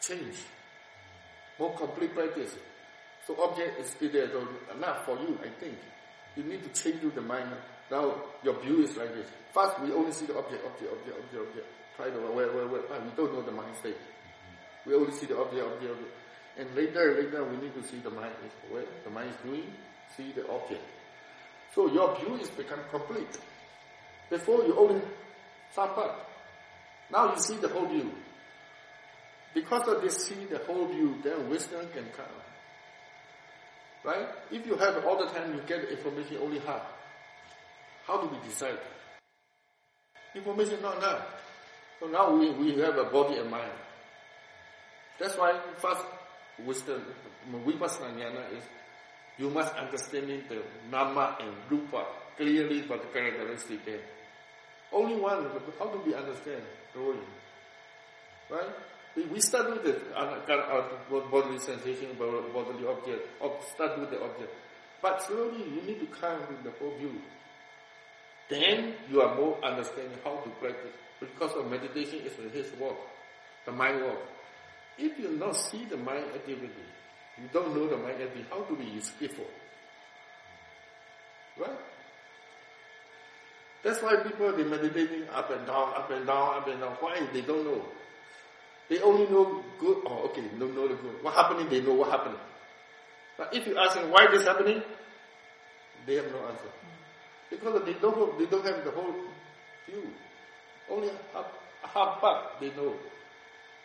[0.00, 0.36] change,
[1.58, 2.54] more complete practice.
[3.26, 5.76] So object is still there, so enough for you, I think.
[6.36, 7.50] You need to change the mind.
[7.90, 9.28] Now your view is like this.
[9.52, 11.66] First we only see the object, object, object, object, object.
[11.96, 13.96] Try to where, where, where, but we don't know the mind state.
[14.86, 16.14] We only see the object, object, object.
[16.56, 19.66] And later, later we need to see the mind is where the mind is doing,
[20.16, 20.82] see the object.
[21.74, 23.38] So your view is become complete.
[24.30, 25.02] Before you only
[25.74, 26.12] some part.
[27.12, 28.10] Now you see the whole view.
[29.54, 32.26] Because of this see the whole view, then wisdom can come.
[34.04, 34.28] Right?
[34.50, 36.82] If you have all the time you get information only half.
[38.06, 38.78] How do we decide?
[40.34, 41.26] Information not enough.
[41.98, 43.72] So now we, we have a body and mind.
[45.18, 46.00] That's why first
[46.64, 47.02] wisdom,
[47.52, 48.64] vipassana is
[49.38, 52.06] you must understand the nama and rupa
[52.36, 54.00] clearly but the characteristic there.
[54.92, 55.46] Only one,
[55.78, 56.62] how do we understand
[56.92, 57.20] drawing?
[58.50, 58.68] Right?
[59.16, 63.28] We, we start with the uh, uh, bodily sensation, bod- bodily object,
[63.74, 64.52] start with the object.
[65.02, 67.20] But slowly you need to come with the whole view.
[68.48, 70.92] Then you are more understanding how to practice.
[71.20, 72.96] Because of meditation is his work,
[73.66, 74.18] the mind work.
[74.98, 76.68] If you not see the mind activity,
[77.38, 79.46] you don't know the mind activity, how do we be skillful?
[81.58, 81.78] Right?
[83.82, 86.96] That's why people they meditating up and down, up and down, up and down.
[87.00, 87.26] Why?
[87.32, 87.82] They don't know.
[88.88, 89.98] They only know good.
[90.06, 91.22] Oh, okay, don't know the good.
[91.22, 91.68] What happening?
[91.70, 92.40] They know what happening.
[93.38, 94.82] But if you ask them why this happening,
[96.06, 96.68] they have no answer
[97.48, 99.14] because they don't they don't have the whole
[99.86, 100.10] view.
[100.90, 101.46] Only half,
[101.82, 102.94] half part they know.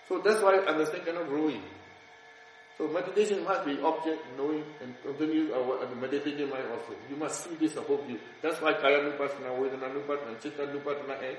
[0.10, 1.62] So that's why understanding cannot growing.
[2.78, 6.92] So meditation must be object knowing and continue our uh, meditating mind also.
[7.10, 8.20] You must see this above you.
[8.42, 11.38] That's why Kayanupassana, Vedana Nupassana, Cittanupassana and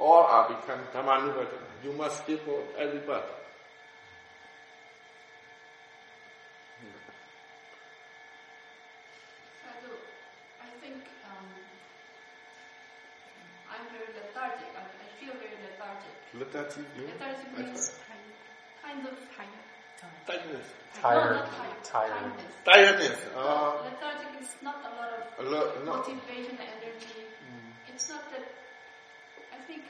[0.00, 1.70] all are become Dhammanupassana.
[1.84, 3.22] You must skip for every part.
[9.62, 9.94] Sadhu,
[10.60, 11.06] I think
[13.70, 14.74] I'm very lethargic.
[14.74, 16.14] I, I feel very lethargic.
[16.34, 16.82] Lethargy.
[16.98, 18.26] Lethargic I means kind,
[18.82, 19.63] kind of tired.
[20.26, 20.66] Tiredness.
[20.94, 21.36] Tired.
[21.36, 21.84] No, not tired.
[21.84, 22.10] Tired.
[22.12, 22.52] Tiredness.
[22.64, 23.18] Tiredness.
[23.36, 25.96] Uh, Lethargic is not a lot of a lot, no.
[25.98, 27.28] motivation, energy.
[27.88, 28.46] It's not that.
[29.52, 29.82] I think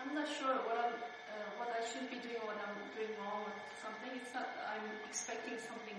[0.00, 3.48] I'm not sure what I'm, uh, what I should be doing, what I'm doing wrong,
[3.48, 4.12] or something.
[4.14, 4.46] It's not.
[4.68, 5.98] I'm expecting something.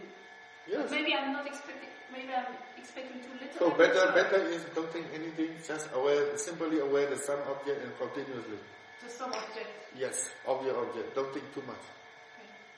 [0.69, 0.91] Yes.
[0.91, 1.89] Maybe I'm not expecting.
[2.11, 3.59] Maybe I'm expecting too little.
[3.59, 7.91] So better, better is don't think anything, just aware, simply aware the some object and
[7.97, 8.59] continuously.
[9.03, 9.69] Just some object.
[9.97, 11.15] Yes, of your object.
[11.15, 11.83] Don't think too much.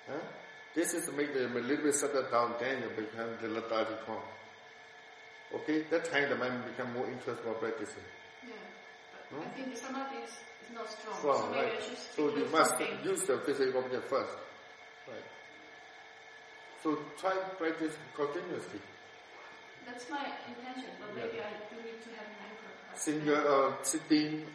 [0.07, 0.20] Okay.
[0.20, 0.26] Huh?
[0.76, 3.99] This is to make them a little bit settle down, then you become the lethargic
[4.05, 4.22] form.
[5.55, 8.03] Okay, that time the mind become more interested for practicing.
[8.45, 8.53] Yeah.
[9.32, 11.15] But I think the samadhi is, is not strong.
[11.22, 11.97] so Strong, maybe I right?
[12.15, 12.97] So you must something.
[13.03, 14.36] use the physical object first.
[15.07, 15.26] Right.
[16.84, 18.80] So try practice continuously.
[19.88, 21.26] That's my intention, but Yeah.
[21.26, 22.72] maybe I do need to have an anchor.
[22.93, 24.45] Single, uh, sitting,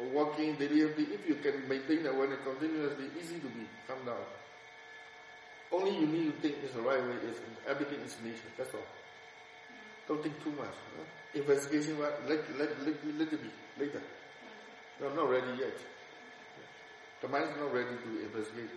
[0.00, 4.24] uh, walking, deliberately, if you can maintain that awareness continuously, easy to be come down.
[5.72, 7.36] Only you need to think is the right way, is
[7.66, 8.86] everything is nature, that's all.
[10.06, 10.74] Don't think too much.
[10.96, 11.04] Huh?
[11.34, 12.20] Investigation, what?
[12.28, 13.50] Let, let, let, let it be,
[13.84, 14.02] later.
[15.00, 15.76] You're not ready yet.
[17.22, 18.70] The mind is not ready to investigate.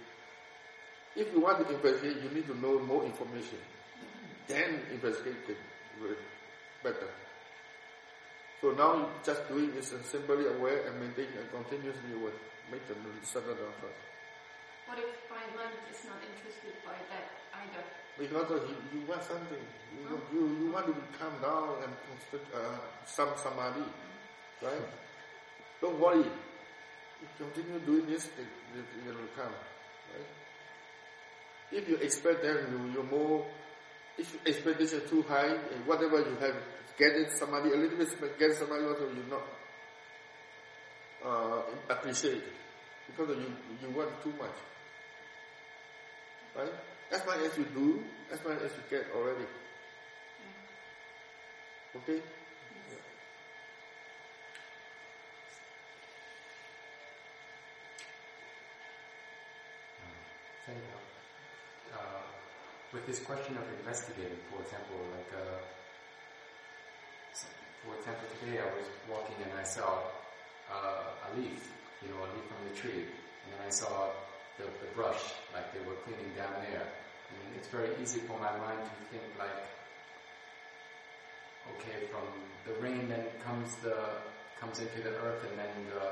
[1.16, 3.58] If you want to investigate, you need to know more information.
[4.48, 5.58] Then investigate it
[6.84, 7.10] better.
[8.62, 12.34] So now just doing is simply aware and maintain and continuously aware.
[12.72, 14.02] Make them settle down first.
[14.88, 17.28] What if my mind is not interested by that
[17.64, 17.84] either?
[18.18, 19.62] Because of you, you want something.
[19.94, 23.86] You, want- you, you want to calm down and construct uh, some samadhi.
[24.62, 24.88] Right?
[25.82, 26.26] Don't worry.
[26.26, 28.48] You continue doing this, it,
[28.78, 29.54] it, it will come.
[29.54, 30.28] Right?
[31.72, 33.46] If you expect them, you, you're more,
[34.18, 35.54] if expectation is too high,
[35.86, 36.56] whatever you have,
[36.98, 39.44] get it samadhi, a little bit, get samadhi also, you not
[41.26, 42.54] uh, appreciate it.
[43.08, 44.58] Because you, you want too much.
[46.56, 46.74] Right?
[47.12, 49.46] As much as you do, as much as you get already.
[51.96, 52.22] Okay?
[60.66, 61.96] Thank you.
[61.96, 62.28] Uh,
[62.92, 65.87] with this question of investigating, for example, like, uh, so-
[67.88, 70.04] for example, today I was walking and I saw
[70.68, 71.72] uh, a leaf,
[72.04, 74.12] you know, a leaf from the tree, and then I saw
[74.60, 75.24] the, the brush,
[75.54, 76.84] like they were cleaning down there.
[76.84, 79.64] And it's very easy for my mind to think like,
[81.76, 82.28] okay, from
[82.68, 83.96] the rain then comes the
[84.60, 86.12] comes into the earth, and then the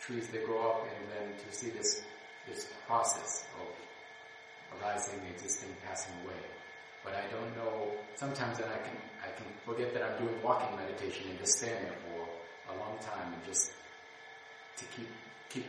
[0.00, 2.02] trees they grow up, and then to see this
[2.46, 6.42] this process of arising, existing, passing away.
[7.08, 7.96] But I don't know.
[8.16, 11.86] Sometimes then I can I can forget that I'm doing walking meditation and just stand
[11.86, 12.28] there for
[12.68, 13.72] a long time and just
[14.76, 15.08] to keep
[15.48, 15.64] keep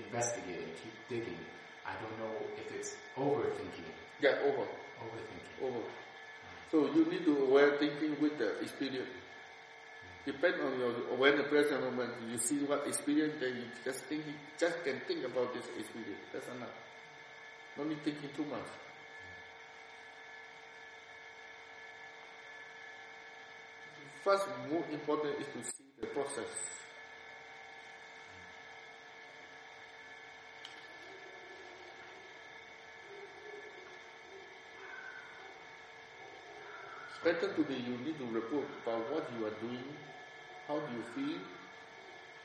[0.00, 1.36] investigating, keep digging.
[1.84, 3.84] I don't know if it's overthinking,
[4.20, 4.64] Yeah, over.
[4.64, 5.60] overthinking.
[5.60, 5.82] Over.
[6.70, 9.10] So you need to aware thinking with the experience.
[9.12, 10.30] Hmm.
[10.32, 12.12] Depend on your awareness present moment.
[12.30, 14.24] You see what experience, then you just think,
[14.58, 16.24] just can think about this experience.
[16.32, 16.72] That's enough.
[17.76, 18.70] No need thinking too much.
[24.24, 26.46] First, more important is to see the process.
[37.24, 39.90] Better today you need to report about what you are doing,
[40.68, 41.40] how do you feel.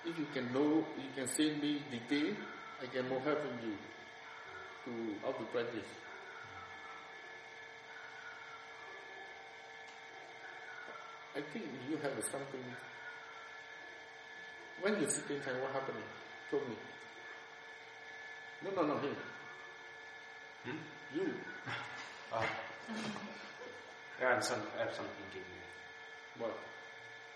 [0.06, 2.34] If you can know, you can send me detail,
[2.82, 3.74] I can more help you
[4.86, 6.07] to how to practice.
[11.38, 12.66] I think you have something.
[14.82, 16.02] When you sit in time, what happened?
[16.50, 16.76] Told me.
[18.66, 19.16] No, no, no, him.
[21.14, 21.30] You.
[22.34, 22.42] Uh,
[24.20, 26.42] yeah, I have, some, I have something to give you.
[26.42, 26.58] What?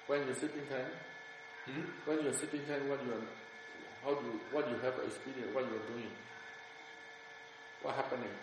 [0.07, 0.89] When you're sitting time,
[1.69, 1.85] Hmm?
[2.09, 3.21] when you're sitting time, what you are,
[4.03, 6.09] how do you, what you have experience, what you are doing,
[7.83, 8.33] what happening?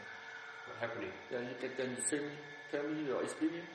[0.71, 1.11] What happening?
[1.33, 2.39] Yeah, you can, can you me-
[2.71, 3.67] tell me your experience?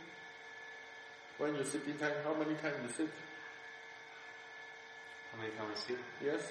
[1.38, 3.14] When you sit sitting time, how many times you sit?
[5.32, 5.98] How many times I sit?
[6.24, 6.42] Yes?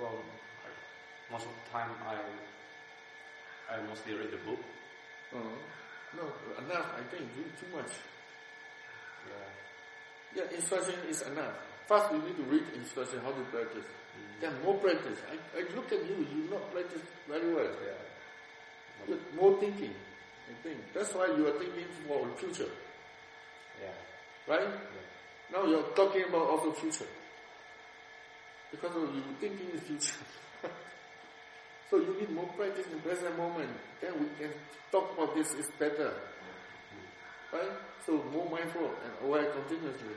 [0.00, 0.16] Well,
[0.64, 2.16] I, most of the time I
[3.68, 4.60] I mostly read the book.
[5.34, 5.38] Uh,
[6.16, 6.24] no,
[6.64, 7.92] enough, I think, too much.
[9.28, 10.40] Yeah.
[10.40, 11.52] Yeah, instruction is enough.
[11.86, 13.84] First, we need to read instruction, how to practice.
[14.40, 15.18] Then more practice.
[15.28, 17.68] I, I look at you, you not practice very well.
[17.84, 18.00] Yeah.
[19.06, 19.92] With more thinking,
[20.48, 20.78] I think.
[20.94, 22.70] That's why you are thinking for the future,
[23.82, 24.54] Yeah.
[24.54, 24.68] right?
[25.52, 27.08] Now you're talking about also future.
[28.70, 30.20] Because of you thinking the future.
[31.90, 33.70] so you need more practice in the present moment.
[34.00, 34.52] Then we can
[34.92, 36.12] talk about this is better.
[37.52, 37.72] Right?
[38.04, 40.16] So more mindful and aware continuously.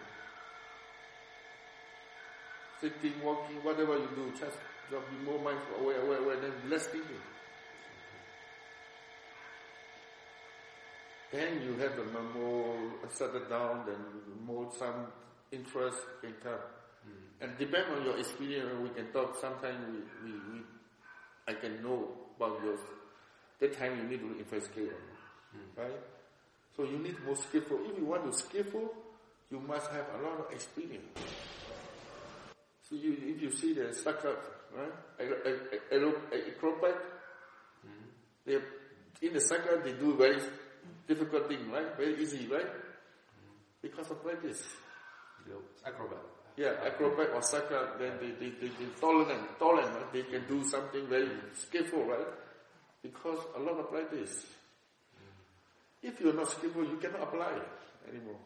[2.82, 4.58] Sitting, walking, whatever you do, just,
[4.90, 7.22] just be more mindful, aware, aware, aware, then less thinking.
[11.32, 12.78] Then you have a more
[13.10, 13.96] settled down, then
[14.46, 15.08] more some
[15.52, 16.60] interest in come.
[17.04, 17.44] Hmm.
[17.44, 19.38] And depend on your experience, we can talk.
[19.40, 20.60] Sometimes we, we, we
[21.48, 22.80] I can know about yours.
[23.60, 24.92] That time you need to investigate,
[25.54, 25.82] hmm.
[25.82, 26.00] right?
[26.76, 27.80] So you need more skillful.
[27.86, 28.94] If you want to skillful,
[29.50, 31.06] you must have a lot of experience.
[32.90, 34.36] So you, if you see the sucker,
[34.76, 34.92] right?
[35.20, 36.96] Acrobat,
[37.84, 38.06] hmm.
[38.46, 38.58] they
[39.22, 40.42] in the sucker they do very
[41.12, 41.98] difficult thing, right?
[41.98, 42.68] Very easy, right?
[43.82, 44.64] Because of practice.
[45.86, 46.24] Acrobat.
[46.56, 50.14] Yeah, acrobat or sucker, then they, they, they, they tolerant, tolerant, right?
[50.14, 52.28] they can do something very skillful, right?
[53.02, 54.46] Because a lot of practice.
[56.04, 57.54] If you're not skillful, you cannot apply
[58.10, 58.40] anymore.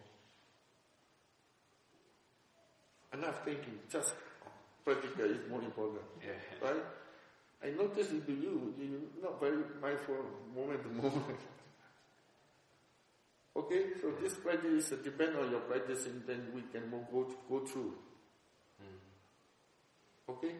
[3.13, 4.13] Enough thinking, just
[4.83, 6.67] practical is more important, Yeah.
[6.69, 6.83] right?
[7.63, 10.17] I notice in you, you're not very mindful
[10.55, 11.39] moment to moment.
[13.57, 17.65] Okay, so this practice uh, depend on your practice and then we can go, go
[17.65, 17.93] through.
[20.29, 20.51] Okay?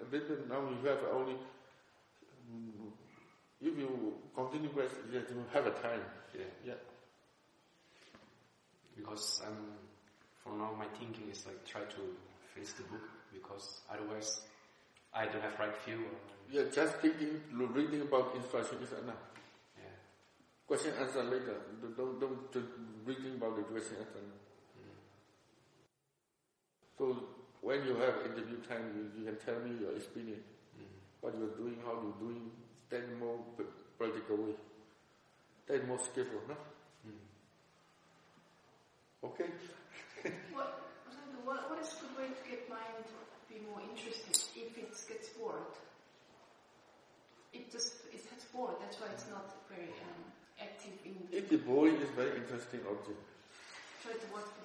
[0.00, 1.34] And then now you have only,
[2.50, 2.90] mm,
[3.60, 6.00] if you continue practice, you have a time.
[6.34, 6.44] Yeah.
[6.66, 6.74] Yeah.
[8.96, 9.56] Because um,
[10.42, 12.02] for now my thinking is like try to
[12.54, 13.02] finish the book
[13.32, 14.40] because otherwise
[15.12, 16.04] I don't have right view.
[16.50, 19.22] Yeah, just thinking, reading about instruction is enough.
[20.70, 20.76] Yeah.
[20.76, 21.56] Question answer later.
[21.80, 22.68] Don't, don't, don't, don't
[23.04, 24.20] reading about the question answer.
[24.20, 24.96] Mm.
[26.98, 27.04] So
[27.60, 30.44] when you have interview time, you, you can tell me your experience,
[30.78, 30.84] mm.
[31.20, 32.50] what you're doing, how you're doing,
[32.90, 33.64] then more p-
[33.98, 34.54] practical way.
[35.66, 36.56] Then more skillful, no?
[37.08, 37.24] Mm.
[39.24, 39.50] Okay?
[40.52, 40.80] What,
[41.44, 44.88] what, what is a good way to get mind to be more interested if it
[45.08, 45.76] gets bored?
[47.52, 48.80] It just it gets bored.
[48.80, 50.33] That's why it's not very um, active in.
[51.32, 53.18] If the boring is very interesting object.
[54.02, 54.64] Try to watch the.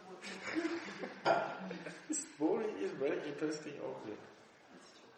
[2.08, 4.22] This boring is very interesting object.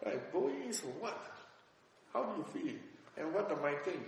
[0.06, 0.34] Right?
[0.34, 1.19] Boring is what?
[2.14, 2.76] How do you feel?
[3.18, 4.02] And what am I think?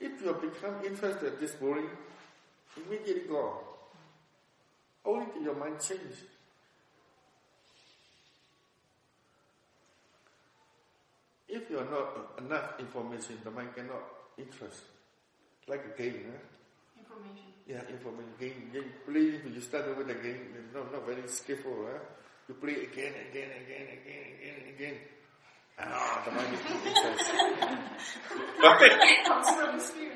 [0.00, 1.88] If you have become interested in this boring,
[2.76, 3.58] immediately gone.
[5.04, 6.16] Only your mind change.
[11.48, 14.02] If you are not enough information, the mind cannot
[14.36, 14.82] interest.
[15.68, 16.38] Like a game, huh?
[17.02, 17.50] Information.
[17.66, 18.70] Yeah, information game.
[18.72, 21.98] game play, you start with the game, not, not very skillful, huh?
[22.48, 24.94] You play again, again, again, again, again, again.
[25.78, 27.34] Ah, the mind is not interested.
[29.26, 30.06] Comes from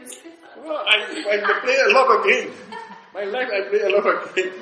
[0.65, 0.97] well, I,
[1.31, 2.55] I play a lot of games.
[3.15, 4.55] My life, I play a lot of games.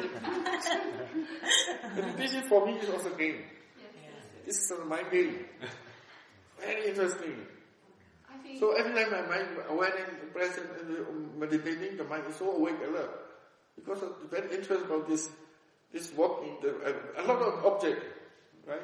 [1.97, 3.43] Meditation for me is also game.
[3.77, 4.47] Yes.
[4.47, 5.45] This is my game.
[6.59, 7.47] Very interesting.
[8.59, 12.77] So every time my mind, when I'm present and meditating, the mind is so awake,
[12.87, 13.11] alert.
[13.77, 15.29] Because of the very interest about this,
[15.93, 18.03] this walking, the, a, a lot of object,
[18.67, 18.81] right?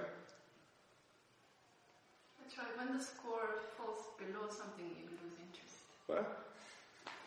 [2.40, 2.78] that's right.
[2.78, 5.76] When the score falls below something, you lose interest.
[6.06, 6.46] What?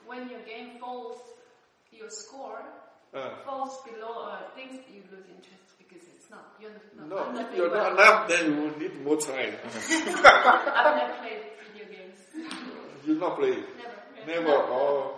[0.06, 1.18] When your game falls,
[1.92, 2.62] your score
[3.16, 7.08] Uh, falls below uh, things, you lose interest because it's not you're not.
[7.08, 9.56] no, if you're doing not enough, then you will need more time.
[9.64, 11.44] I've never played.
[13.08, 13.56] You not play.
[13.56, 14.42] Never.
[14.42, 14.52] Never.
[14.52, 15.16] Oh.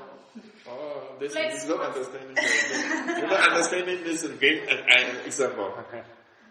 [0.68, 2.38] oh, oh, this Play is not understanding.
[2.38, 5.74] You're not understanding this game and, and example.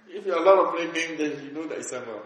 [0.09, 2.21] If you allow to play game, then you know the example.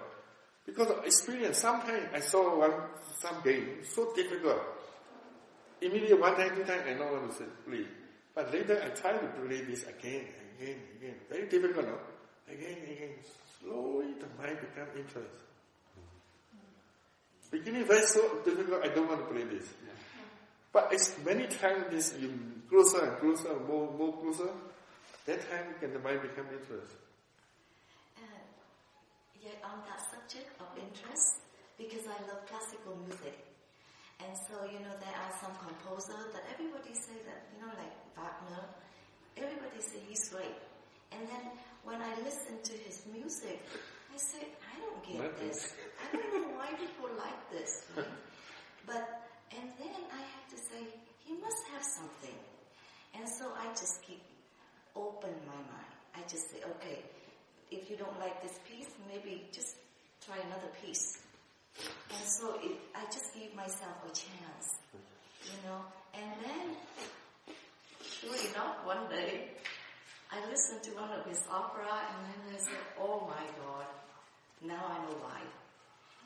[0.65, 2.73] Because of experience, sometimes I saw one
[3.19, 4.61] some game so difficult.
[5.81, 7.85] Immediately one time, two time, I know what to say, play.
[8.35, 10.27] But later I try to play this again,
[10.57, 11.15] again, again.
[11.29, 11.99] Very difficult, no?
[12.49, 13.15] Again, again.
[13.61, 15.35] Slowly the mind become interest.
[17.53, 19.69] Beginning very so difficult, I don't want to play this.
[20.73, 22.33] But as many times this you
[22.71, 24.49] closer and closer, more more closer,
[25.27, 26.97] that time can the mind become interest.
[28.17, 28.41] Uh,
[29.45, 31.45] yet on that subject of interest,
[31.77, 33.37] because I love classical music,
[34.25, 37.93] and so you know there are some composers that everybody say that you know like
[38.17, 38.65] Wagner,
[39.37, 40.57] everybody say he's great,
[41.13, 41.53] and then
[41.85, 43.61] when I listen to his music,
[44.13, 45.73] I said, I don't get this.
[46.05, 47.87] I don't know why people like this.
[47.97, 48.07] Right?
[48.87, 49.23] But
[49.57, 50.85] and then I have to say,
[51.25, 52.35] he must have something.
[53.15, 54.21] And so I just keep
[54.97, 55.93] open my mind.
[56.15, 56.99] I just say, okay,
[57.71, 59.77] if you don't like this piece, maybe just
[60.25, 61.19] try another piece.
[61.79, 64.67] And so it, I just give myself a chance,
[65.45, 65.81] you know.
[66.15, 67.57] And then,
[68.03, 69.49] sure enough, one day,
[70.31, 73.87] I listened to one of his opera, and then I said, oh my God,
[74.67, 75.41] now I know why.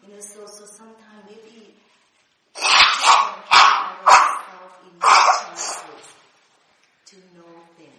[0.03, 1.75] You know, so, so sometimes maybe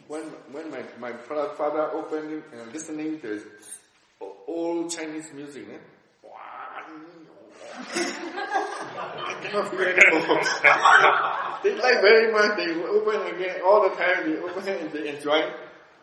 [0.08, 3.42] when when my, my father opened and listening to
[4.48, 5.78] old Chinese music, eh?
[7.80, 10.42] I cannot hear anymore.
[11.64, 12.58] they like very much.
[12.58, 14.32] They open again all the time.
[14.32, 15.52] They open and they enjoy.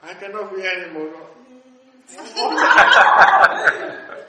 [0.02, 1.12] I cannot hear anymore.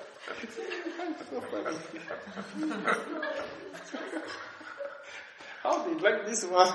[5.64, 6.73] How they like this one?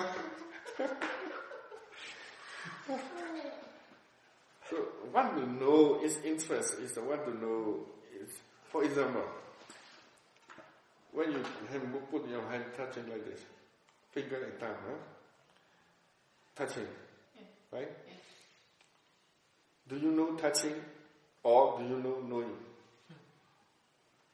[4.68, 4.76] so
[5.12, 7.86] what to know is interest is the one to know
[8.20, 8.28] is
[8.70, 9.24] for example
[11.12, 13.40] when you have put your hand touching like this,
[14.12, 14.96] finger and thumb, huh?
[16.54, 16.86] touching,
[17.36, 17.42] yeah.
[17.72, 17.88] right?
[18.06, 18.14] Yeah.
[19.88, 20.74] Do you know touching
[21.42, 22.56] or do you know knowing?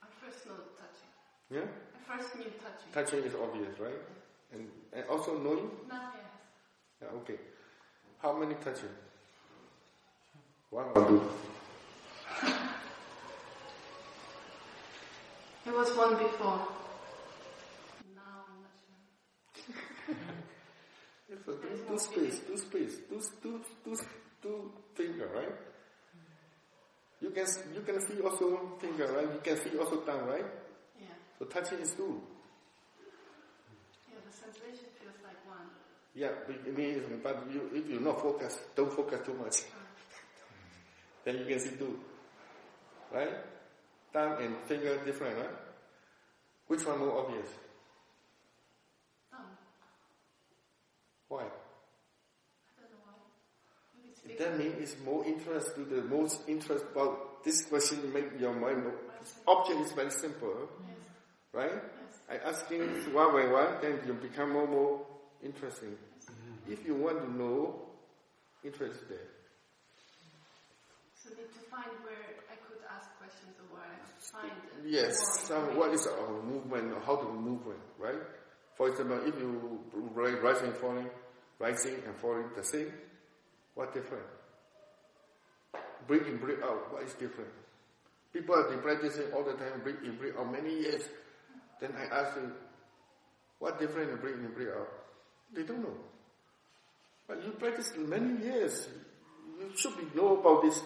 [0.02, 1.12] I first know touching.
[1.50, 1.60] Yeah?
[2.06, 2.92] First knew touching.
[2.92, 4.00] Touching is obvious, right?
[4.52, 5.70] And, and also knowing?
[5.88, 7.02] No, yes.
[7.02, 7.38] Yeah, okay.
[8.18, 8.90] How many touching?
[10.70, 11.22] One or two?
[15.64, 16.62] There was one before.
[18.14, 20.14] Now I'm not sure.
[21.32, 21.58] a two,
[21.88, 23.96] two space, two space, two, two, two,
[24.42, 25.52] two finger, right?
[27.20, 29.26] You can you can feel also one finger, right?
[29.26, 30.44] You can feel also tongue, right?
[31.38, 31.46] Yeah.
[31.46, 32.20] So touching is two.
[34.08, 35.68] Yeah, the sensation feels like one.
[36.14, 39.56] Yeah, it means, but you, if you're not focus, don't focus too much.
[41.24, 41.98] then you can see two.
[43.12, 43.34] Right?
[44.12, 45.50] Thumb and finger different, right?
[46.68, 47.48] Which one more obvious?
[49.30, 49.40] Thumb.
[51.28, 51.42] Why?
[51.42, 51.44] I
[52.80, 54.36] don't know why.
[54.38, 58.84] That means it's more interest to the most interest about this question make your mind
[58.84, 58.94] more.
[59.46, 60.68] Object is very simple.
[60.88, 60.95] Yes.
[61.56, 61.72] Right?
[61.72, 62.20] Yes.
[62.28, 62.82] I asking
[63.16, 65.00] one by one, then you become more more
[65.42, 65.96] interesting.
[65.96, 66.72] Mm-hmm.
[66.72, 67.86] If you want to know,
[68.66, 69.30] interest there.
[71.14, 74.52] So need to find where I could ask questions or where I find
[74.84, 75.16] Yes,
[75.46, 78.20] some, what is our movement, how to movement, right?
[78.76, 81.08] For example, if you rising, falling,
[81.58, 82.92] rising and falling the same,
[83.74, 84.26] what different?
[86.06, 87.50] Breathe in, breathe out, what is different?
[88.32, 91.02] People have been practicing all the time, breathe in, breathe out many years.
[91.80, 92.52] Then I ask them,
[93.58, 94.88] what different in breathe in, breathe uh, out?
[95.54, 95.94] They don't know.
[97.28, 98.86] But you practice many years.
[99.58, 100.80] You should be know about this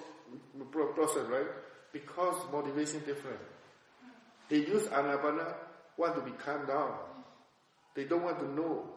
[0.71, 1.47] process, right?
[1.93, 3.41] Because motivation different.
[4.49, 5.55] They use anapana,
[5.97, 6.95] want to be calmed down.
[7.95, 8.89] They don't want to know.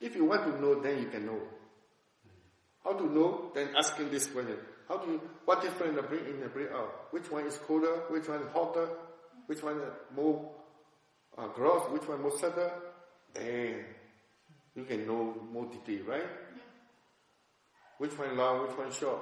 [0.00, 1.40] If you want to know, then you can know.
[2.82, 3.52] How to know?
[3.54, 4.56] Then asking this question.
[4.88, 7.12] How do you, what difference the breathe in and breathe uh, out?
[7.12, 8.02] Which one is colder?
[8.08, 8.88] Which one is hotter?
[9.52, 10.50] Which one is more
[11.36, 11.82] uh, gross?
[11.90, 12.70] Which one more subtle?
[13.34, 13.84] Then
[14.74, 16.24] you can know more detail, right?
[17.98, 19.20] Which one long, which one short,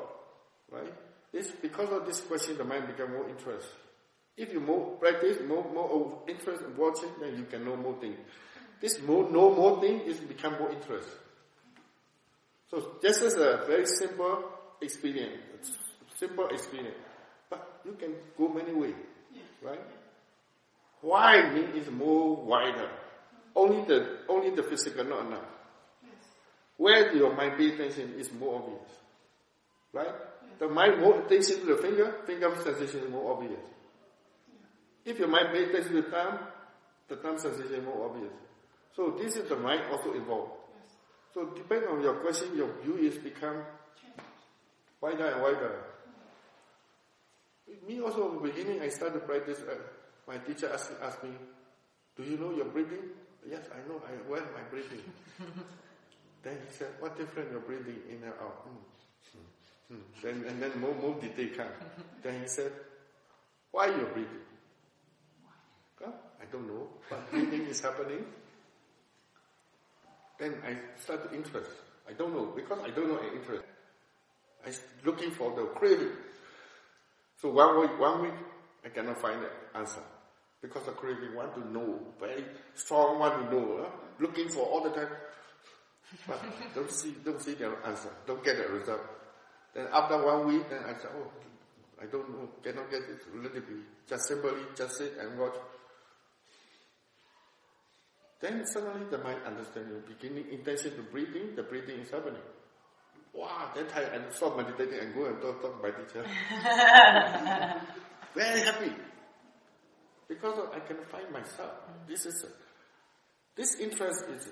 [0.71, 0.95] right?
[1.33, 3.67] This, because of this question, the mind become more interest.
[4.37, 8.19] If you more practice, more, more interest in watching, then you can know more things.
[8.81, 11.09] This more, know more thing is become more interest.
[12.71, 14.45] So this is a very simple
[14.81, 15.73] experience,
[16.17, 16.99] simple experience.
[17.51, 18.95] But you can go many ways,
[19.61, 19.81] right?
[21.01, 22.91] Why mean is more wider.
[23.55, 25.45] Only the, only the physical, not enough.
[26.77, 28.91] Where your mind pay attention is more obvious.
[29.93, 30.15] Right?
[30.59, 33.61] The mind more attention to the finger, finger sensation is more obvious.
[35.05, 36.39] If your mind pay attention to the thumb,
[37.09, 38.33] the thumb sensation is more obvious.
[38.95, 40.53] So this is the mind also involved.
[41.33, 43.63] So depend on your question, your view is become
[45.01, 45.85] wider and wider.
[47.87, 49.61] Me also, in the beginning, I started practice.
[49.61, 49.75] Uh,
[50.31, 51.31] my teacher asked, asked me,
[52.17, 53.11] "Do you know your breathing?"
[53.43, 53.99] Yes, I know.
[54.07, 55.03] I well my breathing.
[56.45, 58.63] then he said, "What different your breathing in and out?"
[59.89, 60.07] Hmm.
[60.23, 61.75] Then and then more more detail come.
[62.23, 62.71] then he said,
[63.73, 64.47] "Why you breathing?"
[66.01, 68.25] Well, I don't know, but breathing is happening.
[70.39, 71.71] Then I start to interest.
[72.09, 73.67] I don't know because I don't know I interest.
[74.65, 74.71] I
[75.05, 76.15] looking for the craving.
[77.43, 78.39] So one week, one week,
[78.85, 80.03] I cannot find the answer.
[80.63, 83.91] Because the craving want to know, very strong want to know, huh?
[84.19, 85.09] looking for all the time.
[86.27, 86.41] But
[86.75, 89.01] don't see, don't see the answer, don't get the result.
[89.75, 91.31] Then after one week, then I said, oh,
[92.03, 93.77] I don't know, cannot get it, let it be.
[94.09, 95.55] Just simply, just sit and watch.
[98.41, 102.43] Then suddenly the mind understanding, beginning intention to breathing, the breathing is happening.
[103.33, 106.25] Wow, that time I stop meditating and go and talk, talk to my teacher.
[108.35, 108.93] Very happy.
[110.31, 111.73] Because I can find myself.
[112.07, 112.47] This is,
[113.57, 114.49] this interest is,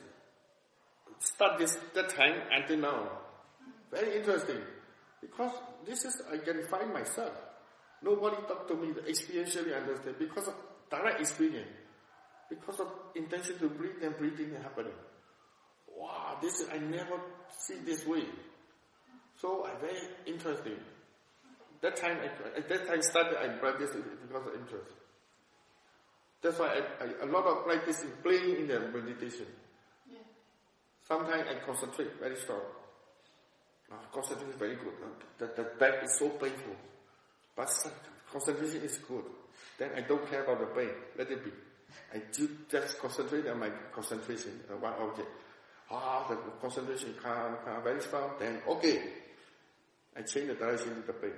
[1.20, 3.08] start this, that time until now.
[3.92, 4.58] Very interesting.
[5.20, 5.52] Because
[5.86, 7.32] this is, I can find myself.
[8.02, 10.54] Nobody talk to me experientially understand because of
[10.90, 11.70] direct experience.
[12.50, 14.98] Because of intention to breathe and breathing happening.
[15.96, 17.20] Wow, this is, I never
[17.56, 18.24] see this way.
[19.40, 20.78] So I very interesting.
[21.82, 24.97] That time, I, at that time started, I practiced because of interest.
[26.42, 29.46] That's why I, I, a lot of practice is playing in the meditation.
[30.10, 30.18] Yeah.
[31.06, 32.60] Sometimes I concentrate very strong.
[33.90, 34.94] Uh, concentration is very good.
[35.02, 35.08] Uh,
[35.38, 36.76] the, the back is so painful.
[37.56, 37.68] But
[38.30, 39.24] concentration is good.
[39.78, 40.90] Then I don't care about the pain.
[41.16, 41.50] Let it be.
[42.14, 45.28] I do just concentrate on my concentration, on one object.
[45.90, 48.32] Ah, the concentration come, come very strong.
[48.38, 49.02] Then okay,
[50.16, 51.32] I change the direction of the pain.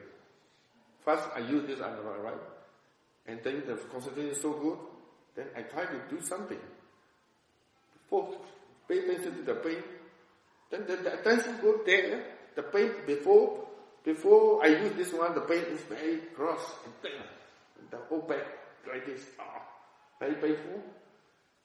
[1.05, 2.35] First, I use this on the right,
[3.27, 4.79] and then the concentration is so good,
[5.37, 6.59] then I try to do something.
[7.95, 8.35] Before,
[8.89, 9.83] pay attention to the pain.
[10.71, 12.25] Then the, the attention goes there.
[12.57, 13.67] The pain before,
[14.05, 17.23] before I use this one, the pain is very gross and pain.
[17.91, 18.47] The whole back
[18.89, 19.63] like this, ah,
[20.19, 20.83] very painful.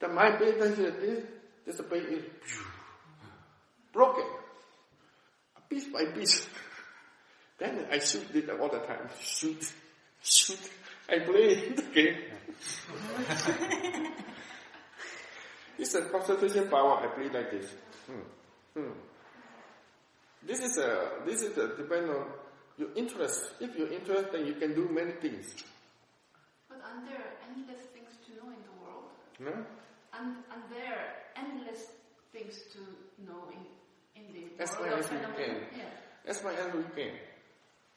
[0.00, 1.24] Then my pay attention to this,
[1.64, 2.24] this pain is
[3.92, 4.24] broken,
[5.68, 6.46] piece by piece.
[7.58, 9.08] Then I shoot it all the time.
[9.18, 9.72] Shoot,
[10.22, 10.60] shoot.
[11.08, 12.16] I play the game.
[15.78, 17.00] it's a concentration power.
[17.00, 17.70] I play like this.
[18.06, 18.22] Hmm.
[18.74, 18.92] Hmm.
[20.46, 22.26] This is a this is a depend on
[22.78, 23.54] your interest.
[23.60, 25.54] If you're interested, then you can do many things.
[26.68, 29.10] But are there endless things to know in the world?
[29.40, 29.52] No?
[30.12, 31.86] And, and there are endless
[32.32, 32.80] things to
[33.24, 35.56] know in, in the as world much as we can.
[35.76, 36.28] Yeah.
[36.28, 37.12] As much as we can.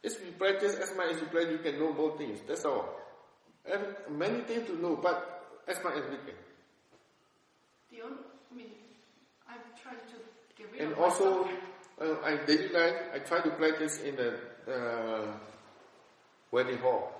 [0.01, 2.39] If you practice as much as you practice, you can know more things.
[2.47, 2.95] That's all.
[3.71, 6.35] Every, many things to know, but as much as we can.
[7.91, 8.17] The only,
[8.51, 8.67] I mean,
[9.47, 10.15] I've tried to
[10.57, 11.47] get rid and of also,
[12.01, 15.31] uh, I daily life, I try to practice in the uh,
[16.51, 17.11] wedding hall.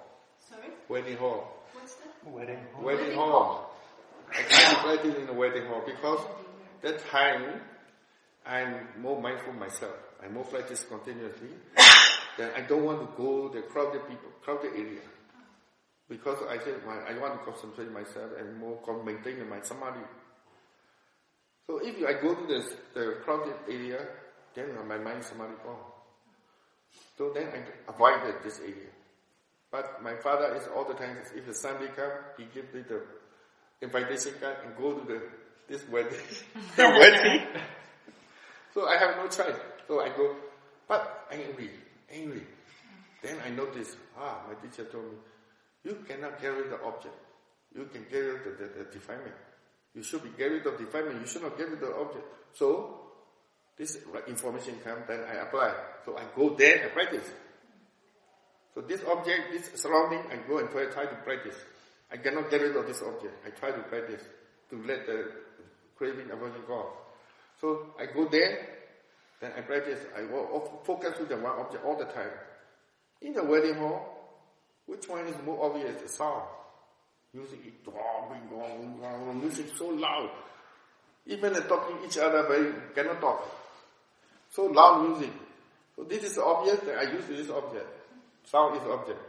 [0.50, 0.70] Sorry?
[0.88, 1.54] Wedding hall.
[1.74, 2.32] What's that?
[2.32, 2.84] Wedding hall.
[2.84, 3.32] Wedding, Wedding hall.
[3.32, 3.76] hall.
[4.32, 6.20] I try to practice in the wedding hall because
[6.82, 7.62] that time
[8.46, 9.96] I'm more mindful myself.
[10.24, 11.50] I more practice continuously.
[12.38, 15.02] then I don't want to go the crowded people, crowded area.
[16.10, 20.02] Because I said my, I want to concentrate myself and more maintain my samadhi.
[21.68, 22.66] So if I go to this,
[22.96, 24.08] the crowded area,
[24.56, 25.78] then my mind samadhi gone.
[27.16, 28.90] So then I avoided this area.
[29.72, 33.04] But my father is all the time, if the Sunday come, he gives me the
[33.82, 35.22] invitation card and go to the,
[35.68, 36.18] this wedding,
[36.76, 37.46] the wedding.
[38.74, 39.60] so I have no choice.
[39.88, 40.36] So I go,
[40.88, 41.70] but angry,
[42.12, 42.48] angry.
[43.22, 45.18] Then I notice, ah, my teacher told me,
[45.84, 47.16] you cannot of the object.
[47.76, 49.36] You can of the, the, the defilement.
[49.94, 51.22] You should be get rid of defilement.
[51.22, 52.26] You should not get rid of the object.
[52.54, 53.10] So,
[53.80, 53.98] this
[54.28, 55.74] information comes, then I apply.
[56.06, 57.32] So I go there and practice.
[58.76, 61.56] So this object, this surrounding, I go and try, try to practice.
[62.12, 63.34] I cannot get rid of this object.
[63.48, 64.22] I try to practice
[64.70, 65.32] to let the
[65.96, 66.92] craving aversion go.
[67.62, 68.68] So I go there,
[69.40, 70.00] then I practice.
[70.14, 70.28] I
[70.84, 72.32] focus to the one object all the time.
[73.22, 74.19] In the wedding hall,
[74.90, 76.02] which one is more obvious?
[76.02, 76.44] The sound.
[77.34, 77.74] Music is
[79.36, 80.32] music so loud.
[81.28, 83.48] Even talking each other very cannot talk.
[84.50, 85.32] So loud music.
[85.96, 87.86] So this is object that I use this object.
[88.46, 89.20] Sound is object.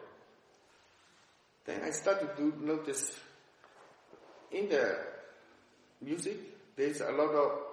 [1.67, 3.13] Then I start to notice
[4.51, 4.97] in the
[6.01, 6.39] music
[6.75, 7.71] there is a lot of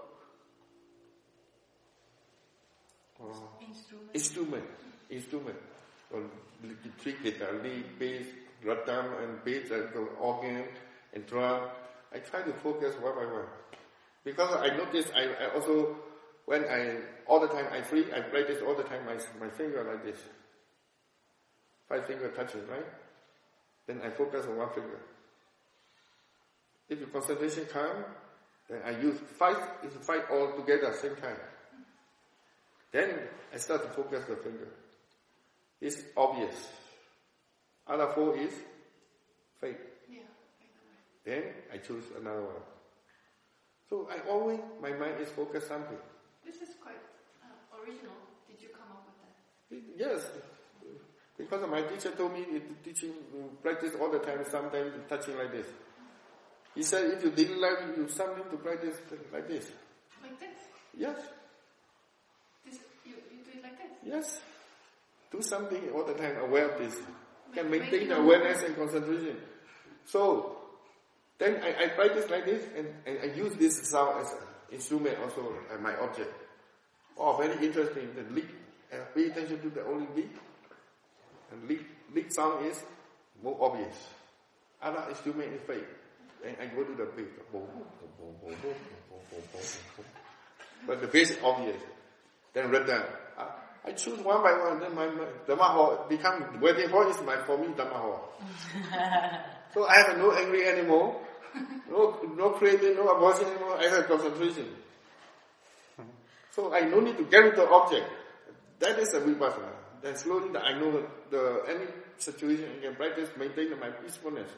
[3.20, 3.34] Oh.
[3.62, 4.14] Instrument.
[4.14, 4.66] Instrument.
[5.10, 5.58] Instrument.
[6.12, 6.22] Or
[6.64, 8.26] lead, bass,
[8.64, 10.66] rhythm and bass and the organ
[11.14, 11.70] and drum.
[12.14, 13.46] I try to focus one by one.
[14.24, 15.96] Because I notice I, I also,
[16.46, 16.98] when I,
[17.28, 20.20] all the time I free, I practice all the time my, my finger like this.
[21.88, 22.86] Five finger touching, right?
[23.88, 25.00] Then I focus on one finger.
[26.90, 28.04] If the concentration come,
[28.70, 31.38] then I use five, is five all together same time.
[32.92, 33.20] Then
[33.54, 34.68] I start to focus the finger.
[35.82, 36.56] It's obvious.
[37.88, 38.52] Other four is
[39.62, 39.78] fake.
[40.10, 40.20] Yeah.
[41.26, 41.44] Then
[41.74, 42.64] I choose another one.
[43.90, 45.98] So I always, my mind is focused something.
[46.45, 46.99] This is quite
[47.44, 48.14] uh, original.
[48.49, 49.95] Did you come up with that?
[49.98, 50.28] Yes,
[51.38, 53.14] because my teacher told me it- teaching
[53.62, 55.68] practice all the time, sometimes touching like this.
[56.76, 58.98] He said if you didn't like you something to practice
[59.32, 59.72] like this.
[60.22, 60.58] Like this?
[60.98, 61.18] Yes,
[62.66, 63.91] This you, you do it like this?
[64.04, 64.41] yes
[65.32, 66.95] do something all the time aware of this.
[67.54, 69.38] Can maintain awareness and concentration.
[70.06, 70.58] So,
[71.38, 74.38] then I, I practice like this and, and I use this sound as an
[74.72, 76.34] instrument also as my object.
[77.18, 78.10] Oh, very interesting.
[78.16, 78.48] The leak.
[78.91, 80.32] And pay attention to the only leak.
[81.52, 82.82] And leak, leak sound is
[83.44, 83.95] more obvious.
[84.82, 85.88] Other instrument is fake.
[86.45, 87.28] And I go to the beat.
[90.86, 91.82] But the bass is obvious.
[92.54, 93.02] Then rhythm.
[93.38, 93.45] Uh,
[93.88, 94.80] I, choose one by one.
[94.80, 98.34] Then my, my Dhamma hall become wedding hall is my for me Dhamma hall.
[99.74, 101.22] so I have no angry anymore.
[101.90, 103.78] No, no craving, no abortion anymore.
[103.80, 104.68] I have concentration.
[106.52, 108.10] So I no need to get into the object.
[108.80, 109.72] That is a vipassana.
[110.02, 111.86] Then slowly I know the any
[112.18, 114.50] situation I can practice, maintain my peacefulness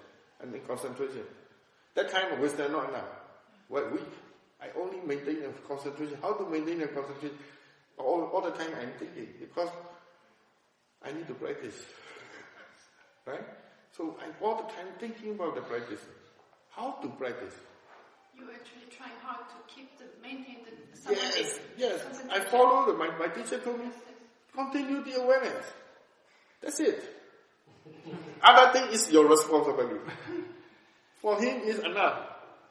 [0.42, 1.24] and the concentration.
[1.96, 3.06] That time of wisdom not enough.
[3.68, 4.08] What weak.
[4.62, 6.18] I only maintain a concentration.
[6.22, 7.38] How to maintain a concentration?
[8.00, 9.70] All, all the time I'm thinking because
[11.04, 11.76] I need to practice.
[13.28, 13.46] Right?
[13.92, 16.00] So I'm all the time thinking about the practice.
[16.72, 17.54] How to practice?
[18.36, 22.02] You're actually trying hard to keep the maintain the Yes, yes.
[22.32, 23.86] I follow the, my, my teacher told me,
[24.56, 25.66] continue the awareness.
[26.62, 27.04] That's it.
[28.42, 30.00] Other thing is your responsibility.
[31.22, 32.20] For him is enough.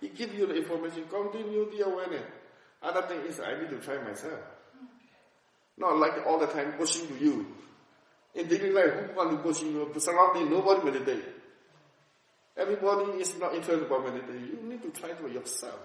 [0.01, 2.25] He give you the information, continue the awareness.
[2.83, 4.41] Other thing is I need to try myself.
[5.79, 7.47] Not like all the time pushing to you.
[8.35, 9.91] In daily life, who want to push you?
[9.99, 11.25] Surrounding, nobody meditate.
[12.57, 14.59] Everybody is not interested about meditation.
[14.61, 15.79] You need to try for yourself.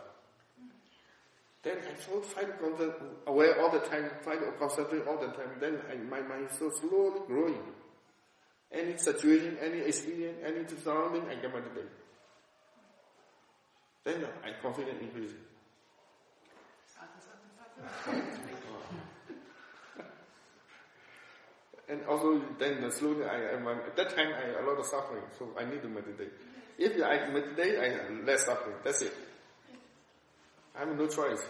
[1.62, 2.94] Then I so try to concentrate,
[3.26, 5.52] aware all the time, try to concentrate all the time.
[5.62, 7.62] Then I, my mind is so slowly growing.
[8.72, 11.90] Any situation, any experience, any surrounding, I can meditate.
[14.04, 15.38] Then I confidence increases.
[21.90, 25.50] And also then slowly I, I at that time I a lot of suffering, so
[25.60, 26.32] I need to meditate.
[26.78, 28.78] If I meditate, I have less suffering.
[28.84, 29.14] That's it.
[30.76, 31.44] I have no choice.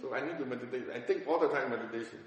[0.00, 0.84] So I need to meditate.
[0.94, 2.18] I think all the time meditation.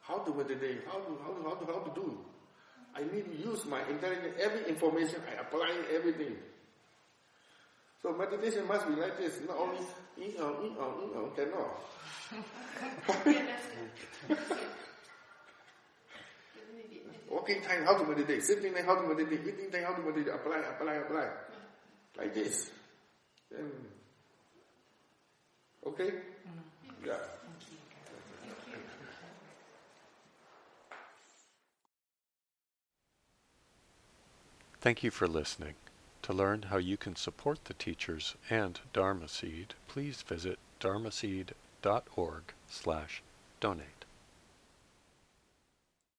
[0.00, 0.82] How to meditate?
[0.86, 2.18] How to how to how to how to do?
[2.94, 4.34] I need to use my intelligence.
[4.40, 6.36] Every information I apply everything.
[8.02, 9.40] So meditation must be like this.
[9.48, 9.78] Not only
[10.18, 11.80] in on in on in on cannot.
[13.26, 14.28] Yeah, that's it.
[14.28, 14.58] That's it.
[16.54, 17.20] You need it.
[17.34, 18.44] Walking time, how to meditate.
[18.44, 19.40] Sitting time, how to meditate.
[19.40, 20.32] Eating time, how to meditate.
[20.32, 21.28] Apply, apply, apply.
[22.16, 22.70] Like this.
[23.50, 23.72] Then,
[25.84, 26.10] okay?
[26.10, 27.06] Mm-hmm.
[27.06, 27.14] Yeah.
[34.80, 35.74] Thank you for listening.
[36.22, 43.22] To learn how you can support the teachers and Dharma Seed, please visit dharmaseed.org slash
[43.58, 44.03] donate.